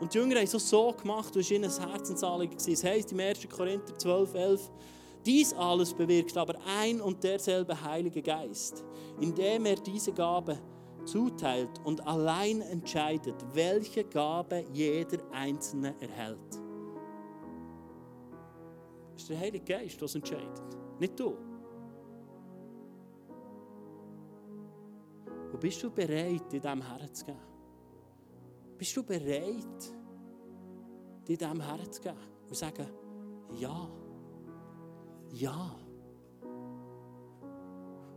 Und 0.00 0.12
die 0.12 0.18
Jünger 0.18 0.36
haben 0.36 0.44
es 0.44 0.68
so 0.68 0.92
gemacht, 0.92 1.34
das 1.34 1.50
war 1.50 1.56
ihnen 1.56 1.70
ein 1.70 1.90
Herzensanliegen. 1.90 2.56
Es 2.56 2.84
heisst 2.84 3.12
im 3.12 3.20
1. 3.20 3.48
Korinther 3.48 3.96
12, 3.98 4.34
11, 4.34 4.70
dies 5.24 5.54
alles 5.54 5.92
bewirkt 5.92 6.36
aber 6.36 6.54
ein 6.78 7.00
und 7.00 7.24
derselbe 7.24 7.82
Heilige 7.82 8.22
Geist, 8.22 8.84
indem 9.20 9.66
er 9.66 9.76
diese 9.76 10.12
Gabe 10.12 10.58
zuteilt 11.04 11.80
und 11.84 12.06
allein 12.06 12.60
entscheidet, 12.60 13.34
welche 13.52 14.04
Gabe 14.04 14.64
jeder 14.72 15.18
Einzelne 15.32 15.94
erhält. 16.00 16.38
Es 19.16 19.22
ist 19.22 19.30
der 19.30 19.40
Heilige 19.40 19.64
Geist, 19.64 20.00
der 20.00 20.14
entscheidet, 20.14 20.76
nicht 21.00 21.18
du. 21.18 21.36
Und 25.52 25.60
bist 25.60 25.82
du 25.82 25.90
bereit, 25.90 26.52
in 26.52 26.60
diesem 26.60 26.82
herzugehen? 26.82 27.45
Bist 28.78 28.96
du 28.96 29.02
bereit, 29.02 29.94
dir 31.26 31.36
dem 31.36 31.60
herzugeben 31.60 32.18
und 32.42 32.48
zu 32.48 32.54
sagen, 32.54 32.86
ja, 33.58 33.88
ja. 35.32 35.76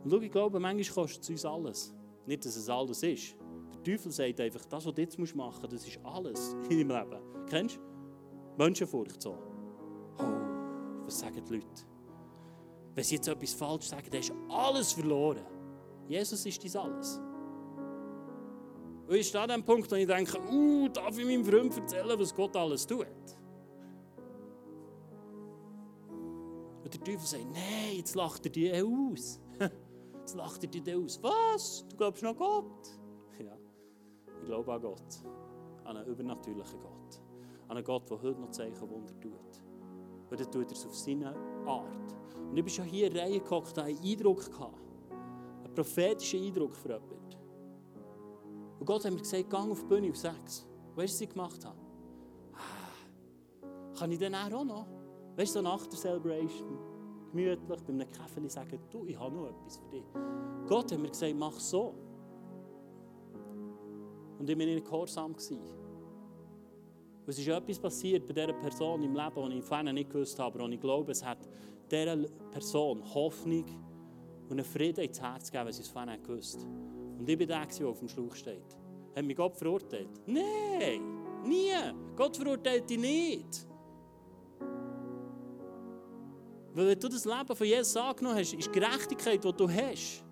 Und 0.03 0.11
schau, 0.11 0.19
ich 0.19 0.31
glaube, 0.31 0.59
manchmal 0.59 0.95
kostet 0.95 1.23
es 1.23 1.29
uns 1.29 1.45
alles. 1.45 1.93
Nicht, 2.25 2.45
dass 2.45 2.55
es 2.55 2.69
alles 2.69 3.03
ist. 3.03 3.35
Der 3.73 3.83
Teufel 3.83 4.11
sagt 4.11 4.39
einfach, 4.39 4.65
das, 4.65 4.85
was 4.85 4.93
du 4.93 5.01
jetzt 5.01 5.17
machen 5.17 5.37
musst, 5.37 5.63
das 5.71 5.87
ist 5.87 5.99
alles 6.03 6.55
in 6.69 6.87
deinem 6.87 7.09
Leben. 7.09 7.45
Kennst 7.47 7.77
du? 7.77 7.81
Menschenfurcht 8.57 9.21
so. 9.21 9.37
Oh, 10.17 11.05
was 11.05 11.19
sagen 11.19 11.41
die 11.47 11.53
Leute? 11.55 11.85
Wenn 12.93 13.03
sie 13.03 13.15
jetzt 13.15 13.27
etwas 13.27 13.53
falsch 13.53 13.85
sagen, 13.85 14.07
dann 14.11 14.19
ist 14.19 14.33
alles 14.49 14.91
verloren. 14.93 15.45
Jesus 16.07 16.45
ist 16.45 16.61
dies 16.61 16.75
alles. 16.75 17.21
Und 19.09 19.15
ich 19.15 19.27
stehe 19.27 19.41
an 19.41 19.49
dem 19.49 19.63
Punkt, 19.63 19.89
wo 19.89 19.95
ich 19.95 20.05
denke, 20.05 20.39
uh, 20.51 20.87
darf 20.87 21.17
ich 21.17 21.25
meinem 21.25 21.43
Freund 21.43 21.75
erzählen, 21.75 22.19
was 22.19 22.31
Gott 22.31 22.55
alles 22.55 22.85
tut? 22.85 23.07
Und 26.83 26.93
der 26.93 27.03
Teufel 27.03 27.25
sagt, 27.25 27.51
nein, 27.51 27.97
jetzt 27.97 28.13
lacht 28.13 28.45
er 28.45 28.51
dich 28.51 28.71
aus. 28.71 29.41
Jetzt 30.19 30.35
lacht 30.35 30.63
er 30.63 30.69
dich 30.69 30.95
aus. 30.95 31.19
Was? 31.23 31.85
Du 31.89 31.97
glaubst 31.97 32.21
noch 32.21 32.37
Gott? 32.37 32.87
Ja, 33.39 33.57
ich 34.41 34.45
glaube 34.45 34.71
an 34.71 34.79
Gott. 34.79 35.23
An 35.85 35.97
einen 35.97 36.07
übernatürlichen 36.07 36.79
Gott. 36.79 37.19
An 37.67 37.77
einen 37.77 37.83
Gott, 37.83 38.07
der 38.11 38.21
heute 38.21 38.39
noch 38.39 38.51
Zeichen 38.51 38.87
Wunder 38.87 39.19
tut. 39.19 39.33
Und 40.29 40.39
er 40.39 40.51
tut 40.51 40.67
er 40.67 40.71
es 40.71 40.85
auf 40.85 40.95
seine 40.95 41.35
Art. 41.65 42.13
Und 42.47 42.55
ich 42.55 42.63
bin 42.63 42.71
schon 42.71 42.85
hier 42.85 43.07
in 43.07 43.13
der 43.15 43.23
Reihe 43.23 43.39
gehockt, 43.39 43.75
einen 43.79 43.97
Eindruck 43.97 44.45
gehabt. 44.51 44.77
Einen 45.63 45.73
prophetischen 45.73 46.43
Eindruck 46.43 46.75
für 46.75 46.89
jemanden. 46.89 47.38
Und 48.79 48.85
Gott 48.85 49.03
hat 49.03 49.11
mir 49.11 49.19
gesagt, 49.19 49.49
geh 49.49 49.57
auf 49.57 49.81
die 49.81 49.87
Bühne 49.87 50.09
auf 50.09 50.17
sechs. 50.17 50.65
Weißt 50.95 51.13
du, 51.13 51.15
was 51.15 51.21
ich 51.21 51.29
gemacht 51.29 51.65
habe? 51.65 51.77
Ah, 52.53 53.97
kann 53.97 54.11
ich 54.11 54.19
dann 54.19 54.35
auch 54.35 54.63
noch? 54.63 54.87
Weißt 55.35 55.55
du, 55.55 55.59
so 55.59 55.61
nach 55.61 55.85
der 55.85 55.97
Celebration, 55.97 56.77
gemütlich, 57.31 57.81
bei 57.81 57.93
einem 57.93 58.11
Kaffee 58.11 58.47
sagen, 58.47 58.79
du, 58.89 59.05
ich 59.05 59.19
habe 59.19 59.35
noch 59.35 59.47
etwas 59.47 59.77
für 59.77 59.89
dich. 59.89 60.05
Gott 60.67 60.91
hat 60.91 60.99
mir 60.99 61.09
gesagt, 61.09 61.35
mach 61.35 61.59
so. 61.59 61.93
Und 64.37 64.49
ich 64.49 64.57
war 64.57 64.65
nicht 64.65 64.85
gehorsam. 64.85 65.35
es 65.37 67.37
ist 67.37 67.47
etwas 67.47 67.79
passiert 67.79 68.25
bei 68.25 68.33
dieser 68.33 68.53
Person 68.53 69.03
im 69.03 69.13
Leben, 69.13 69.35
das 69.35 69.53
ich 69.53 69.63
vorher 69.63 69.93
nicht 69.93 70.09
gewusst 70.09 70.39
habe, 70.39 70.63
und 70.63 70.71
ich 70.71 70.79
glaube, 70.79 71.11
es 71.11 71.23
hat 71.23 71.49
dieser 71.91 72.17
Person 72.51 73.03
Hoffnung 73.13 73.65
und 74.49 74.51
einen 74.51 74.63
Frieden 74.63 75.03
ins 75.03 75.21
Herz 75.21 75.51
gegeben, 75.51 75.67
wenn 75.67 75.73
sie 75.73 75.81
es 75.81 75.89
vorher 75.89 76.11
nicht 76.11 76.23
gewusst 76.23 76.59
hat. 76.59 76.98
Und 77.19 77.29
ich 77.29 77.37
bin 77.37 77.47
der, 77.47 77.65
der 77.65 77.87
auf 77.87 77.99
dem 77.99 78.07
Schlauch 78.07 78.33
steht. 78.33 78.63
Hat 79.15 79.25
mich 79.25 79.35
Gott 79.35 79.55
verurteilt? 79.57 80.09
Nein, 80.25 81.01
nie. 81.43 81.73
Gott 82.15 82.37
verurteilt 82.37 82.89
dich 82.89 82.97
nicht. 82.97 83.67
Weil 86.73 86.87
wenn 86.87 86.99
du 86.99 87.09
das 87.09 87.25
Leben 87.25 87.55
von 87.55 87.67
Jesus 87.67 87.97
angenommen 87.97 88.37
hast, 88.37 88.53
ist 88.53 88.67
die 88.67 88.79
Gerechtigkeit, 88.79 89.43
die 89.43 89.51
du 89.51 89.69
hast, 89.69 90.23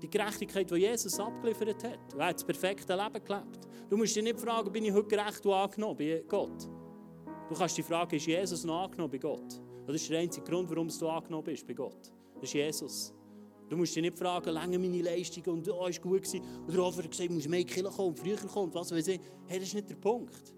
die 0.00 0.08
Gerechtigkeit, 0.08 0.70
die 0.70 0.76
Jesus 0.76 1.18
abgeliefert 1.18 1.82
hat. 1.82 2.14
Er 2.16 2.26
hat 2.26 2.36
das 2.36 2.44
perfekte 2.44 2.94
Leben 2.94 3.24
gelebt. 3.24 3.68
Du 3.88 3.96
musst 3.96 4.14
dich 4.14 4.22
nicht 4.22 4.38
fragen, 4.38 4.70
bin 4.70 4.84
ich 4.84 4.92
heute 4.92 5.08
gerecht 5.08 5.44
und 5.44 5.52
angenommen 5.52 5.96
bei 5.96 6.22
Gott. 6.28 6.68
Du 7.48 7.54
kannst 7.56 7.76
dich 7.76 7.84
fragen, 7.84 8.14
ist 8.14 8.26
Jesus 8.26 8.64
noch 8.64 8.84
angenommen 8.84 9.10
bei 9.10 9.18
Gott? 9.18 9.60
Das 9.86 9.96
ist 9.96 10.08
der 10.08 10.20
einzige 10.20 10.48
Grund, 10.48 10.70
warum 10.70 10.86
du 10.86 11.08
angenommen 11.08 11.44
bist 11.44 11.66
bei 11.66 11.74
Gott. 11.74 12.12
Das 12.34 12.44
ist 12.44 12.52
Jesus. 12.52 13.12
Du 13.70 13.76
musst 13.76 13.94
dich 13.94 14.02
nicht 14.02 14.18
fragen, 14.18 14.50
lange 14.50 14.80
meine 14.80 15.00
Leistung 15.00 15.44
und 15.54 15.68
oh, 15.68 15.86
ist 15.86 16.02
gut 16.02 16.24
gewesen. 16.24 16.42
Oder 16.66 16.86
hat 16.86 17.08
gesagt, 17.08 17.30
du 17.30 17.34
musst 17.34 17.48
mehr 17.48 17.62
Kilo 17.62 17.88
kommen, 17.88 18.16
früher 18.16 18.36
kommen, 18.36 18.74
was 18.74 18.90
weiß 18.90 19.06
ich. 19.06 19.20
Hey, 19.46 19.60
das 19.60 19.68
ist 19.68 19.74
nicht 19.74 19.88
der 19.88 19.94
Punkt. 19.94 20.52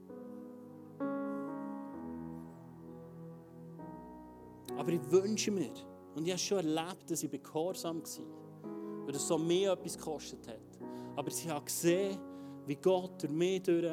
Aber 4.78 4.90
ich 4.90 5.10
wünsche 5.10 5.50
mir, 5.50 5.74
und 6.14 6.24
ich 6.24 6.30
habe 6.30 6.38
schon 6.38 6.56
erlebt, 6.56 7.10
dass 7.10 7.22
ich 7.22 7.30
begehorsam 7.30 8.02
war, 8.02 9.06
weil 9.06 9.14
es 9.14 9.28
so 9.28 9.36
mehr 9.36 9.72
etwas 9.72 9.98
gekostet 9.98 10.48
hat. 10.48 10.80
Aber 11.14 11.28
ich 11.28 11.46
habe 11.46 11.66
gesehen, 11.66 12.18
wie 12.64 12.76
Gott 12.76 13.22
durch 13.22 13.32
mich 13.32 13.62
durch 13.62 13.92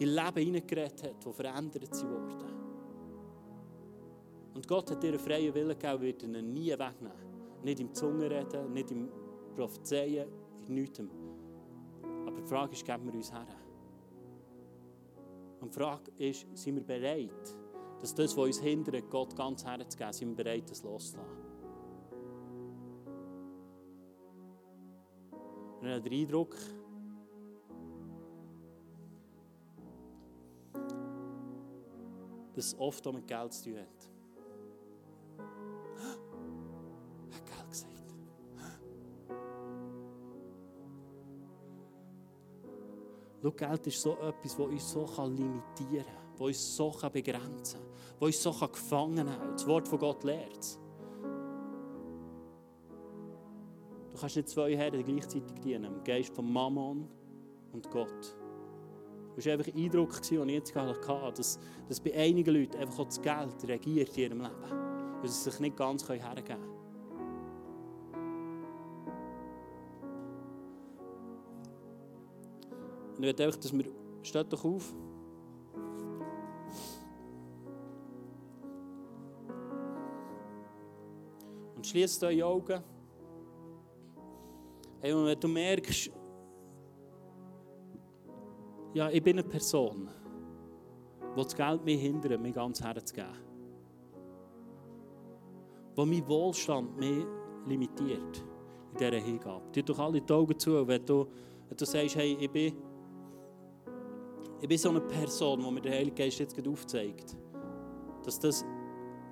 in 0.00 0.08
Leben 0.08 0.44
hineingeredet 0.44 1.04
hat, 1.04 1.24
das 1.24 1.36
verändert 1.36 1.94
sie 1.94 2.08
wurden. 2.08 2.50
Und 4.52 4.66
Gott 4.66 4.90
hat 4.90 5.00
dir 5.00 5.10
einen 5.10 5.20
freien 5.20 5.54
Willen 5.54 5.78
gegeben, 5.78 6.00
wird 6.02 6.22
ihn 6.24 6.52
nie 6.52 6.72
wegnehmen. 6.72 7.29
Nicht 7.62 7.80
im 7.80 7.92
Zungenreden, 7.92 8.72
nicht 8.72 8.90
im 8.90 9.08
Prophezeien, 9.54 10.28
in 10.66 10.74
nichts. 10.74 11.00
Aber 12.26 12.40
die 12.40 12.46
Frage 12.46 12.72
ist, 12.72 12.84
geben 12.84 13.06
wir 13.06 13.14
uns 13.14 13.32
her? 13.32 13.46
Und 15.60 15.74
die 15.74 15.78
Frage 15.78 16.10
ist, 16.16 16.46
sind 16.54 16.76
wir 16.76 16.82
bereit, 16.84 17.56
dass 18.00 18.14
das, 18.14 18.36
was 18.36 18.44
uns 18.44 18.60
hindert, 18.60 19.10
Gott 19.10 19.36
ganz 19.36 19.64
herzugeben, 19.64 20.12
sind 20.12 20.28
wir 20.30 20.44
bereit, 20.44 20.70
das 20.70 20.82
loszulassen? 20.82 21.50
Und 25.80 25.88
ich 25.88 26.02
den 26.02 26.12
Eindruck, 26.12 26.54
dass 32.54 32.66
es 32.66 32.78
oft 32.78 33.06
auch 33.06 33.12
mit 33.12 33.26
Geld 33.26 33.52
zu 33.52 33.70
tun 33.70 33.78
hat. 33.78 34.19
Schau, 43.50 43.68
Geld 43.68 43.86
ist 43.86 44.00
so 44.00 44.12
etwas, 44.12 44.56
das 44.56 44.58
uns 44.58 44.92
so 44.92 45.06
limitieren 45.26 46.04
kann, 46.04 46.32
das 46.32 46.40
uns 46.40 46.76
so 46.76 46.92
begrenzen 47.12 47.80
kann, 47.80 48.18
das 48.20 48.26
uns 48.26 48.42
so 48.42 48.52
gefangen 48.52 49.28
hält. 49.28 49.54
Das 49.54 49.66
Wort 49.66 49.88
von 49.88 49.98
Gott 49.98 50.24
lehrt 50.24 50.58
es. 50.58 50.78
Du 54.10 54.18
kannst 54.18 54.36
nicht 54.36 54.48
zwei 54.48 54.76
Herren 54.76 55.04
gleichzeitig 55.04 55.60
dienen, 55.62 55.84
im 55.84 56.04
Geist 56.04 56.34
von 56.34 56.50
Mammon 56.52 57.08
und 57.72 57.90
Gott. 57.90 58.36
Das 59.36 59.46
war 59.46 59.52
einfach 59.54 59.72
ein 59.72 59.84
Eindruck, 59.84 60.20
den 60.22 60.48
ich 60.48 60.54
jetzt 60.54 60.74
hatte, 60.74 61.32
dass, 61.36 61.58
dass 61.88 62.00
bei 62.00 62.14
einigen 62.14 62.54
Leuten 62.54 62.76
einfach 62.76 63.00
auch 63.00 63.06
das 63.06 63.22
Geld 63.22 63.68
regiert 63.68 64.16
in 64.16 64.24
ihrem 64.24 64.40
Leben. 64.40 65.20
Dass 65.22 65.44
sie 65.44 65.50
sich 65.50 65.60
nicht 65.60 65.76
ganz 65.76 66.08
hergeben 66.08 66.44
können. 66.44 66.79
Und 73.20 73.26
ich 73.26 73.38
einfach, 73.38 73.60
dass 73.60 73.76
wir, 73.76 73.84
steht 74.22 74.50
doch 74.50 74.64
auf. 74.64 74.94
Und 81.76 81.86
schließt 81.86 82.24
eure 82.24 82.46
Augen. 82.46 82.82
Hey, 85.00 85.14
wenn 85.14 85.38
du 85.38 85.48
merkst, 85.48 86.10
ja, 88.94 89.10
ich 89.10 89.22
bin 89.22 89.38
eine 89.38 89.46
Person, 89.46 90.08
die 91.20 91.42
das 91.42 91.54
Geld 91.54 91.84
mir 91.84 91.98
hindert, 91.98 92.40
mir 92.40 92.52
ganz 92.52 92.82
herzugeben. 92.82 93.36
Wo 95.94 96.06
mein 96.06 96.26
Wohlstand 96.26 96.96
mich 96.96 97.26
limitiert 97.66 98.44
in 98.92 98.98
dieser 98.98 99.20
Hingabe. 99.20 99.70
Tu 99.72 99.82
doch 99.82 99.98
alle 99.98 100.22
die 100.22 100.32
Augen 100.32 100.58
zu, 100.58 100.88
wenn 100.88 101.04
du, 101.04 101.26
wenn 101.68 101.76
du 101.76 101.84
sagst, 101.84 102.16
hey, 102.16 102.38
ich 102.40 102.50
bin, 102.50 102.89
ich 104.60 104.68
bin 104.68 104.78
so 104.78 104.90
eine 104.90 105.00
Person, 105.00 105.60
die 105.60 105.70
mir 105.70 105.80
der 105.80 105.92
Heilige 105.92 106.16
Geist 106.16 106.38
jetzt 106.38 106.68
aufzeigt, 106.68 107.36
dass 108.24 108.38
das 108.38 108.64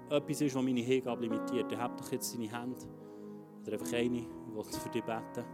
etwas 0.08 0.40
ist, 0.40 0.54
was 0.54 0.62
meine 0.62 0.80
Hingabe 0.80 1.22
limitiert. 1.22 1.70
Dann 1.70 1.80
hab 1.80 1.96
doch 1.98 2.10
jetzt 2.10 2.34
deine 2.34 2.50
Hände 2.50 2.86
oder 3.62 3.72
einfach 3.74 3.92
eine, 3.92 4.26
will 4.54 4.64
für 4.64 4.88
dich 4.88 5.04
beten. 5.04 5.44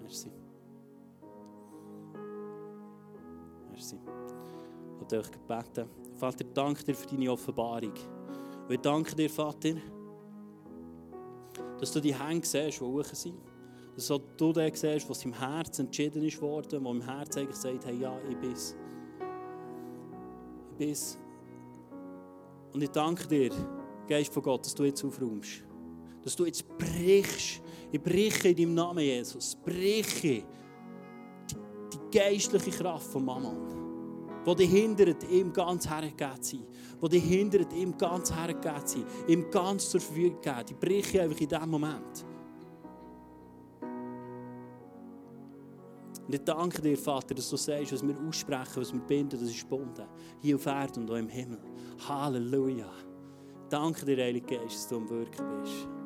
Merci. 0.00 0.30
Merci. 3.70 3.98
Ich 5.00 5.10
will 5.10 5.18
euch 5.18 5.30
beten. 5.30 5.88
Vater, 6.16 6.44
danke 6.52 6.84
dir 6.84 6.94
für 6.94 7.06
deine 7.06 7.32
Offenbarung. 7.32 7.94
Und 8.68 8.70
ich 8.70 8.80
danke 8.80 9.14
dir, 9.16 9.30
Vater, 9.30 9.74
dass 11.80 11.90
du 11.90 12.00
die 12.00 12.14
Hände 12.14 12.46
siehst, 12.46 12.80
die 12.80 12.84
hoch 12.84 13.04
sind. 13.04 13.51
Dass 13.94 14.08
du 14.08 14.52
den 14.52 14.74
siehst, 14.74 15.08
was 15.08 15.24
im 15.24 15.32
Herz 15.32 15.78
entschieden 15.78 16.22
ist 16.24 16.40
worden, 16.40 16.84
wo 16.84 16.90
im 16.90 17.02
Herz 17.02 17.36
eigentlich 17.36 17.56
sagt, 17.56 17.84
hey, 17.84 17.98
ja, 17.98 18.18
ich 18.28 18.36
bin's. 18.38 18.74
Ich 20.70 20.76
bin's. 20.78 21.18
Und 22.72 22.82
ich 22.82 22.90
danke 22.90 23.26
dir, 23.28 23.50
Geist 24.08 24.32
von 24.32 24.42
Gott, 24.42 24.66
dass 24.66 24.74
du 24.74 24.84
jetzt 24.84 25.04
aufräumst. 25.04 25.64
Dass 26.22 26.36
du 26.36 26.44
jetzt 26.44 26.66
brichst. 26.76 27.62
Ich 27.90 28.02
breche 28.02 28.48
in 28.48 28.56
deinem 28.56 28.74
Namen, 28.74 29.04
Jesus. 29.04 29.56
Breche 29.56 30.44
die, 31.50 32.18
geistliche 32.18 32.70
Kraft 32.70 33.06
von 33.06 33.24
Mammon. 33.24 33.68
Die 34.46 34.54
dich 34.56 34.70
hindert, 34.70 35.30
ihm 35.30 35.52
ganz 35.52 35.88
hergegeben 35.88 36.42
zu 36.42 36.56
sein. 36.56 36.66
Die 37.02 37.08
dich 37.08 37.24
hindert, 37.24 37.72
ihm 37.72 37.96
ganz 37.96 38.32
hergegeben 38.32 38.86
zu 38.86 38.98
sein. 38.98 39.06
Ihm 39.28 39.50
ganz 39.50 39.88
zur 39.88 40.00
Verfügung 40.00 40.42
zu 40.42 40.50
geben. 40.50 40.66
Die 40.68 40.74
breche 40.74 41.22
einfach 41.22 41.40
in 41.40 41.48
diesem 41.48 41.70
Moment. 41.70 42.26
Und 46.26 46.34
ich 46.34 46.44
danke 46.44 46.80
dir, 46.80 46.96
Vater, 46.96 47.34
dass 47.34 47.50
du 47.50 47.56
sagst, 47.56 47.92
was 47.92 48.06
wir 48.06 48.16
aussprechen, 48.28 48.76
was 48.76 48.92
wir 48.92 49.00
binden, 49.00 49.40
das 49.40 49.50
ist 49.50 49.62
gebunden. 49.62 50.06
Hier 50.40 50.56
auf 50.56 50.66
Erde 50.66 51.00
und 51.00 51.10
auch 51.10 51.16
im 51.16 51.28
Himmel. 51.28 51.58
Halleluja. 52.08 52.90
Danke 53.68 54.04
dir, 54.04 54.22
Heilige 54.22 54.58
Geist, 54.58 54.74
dass 54.74 54.88
du 54.88 54.96
am 54.96 55.08
Wirken 55.08 55.62
bist. 55.62 56.01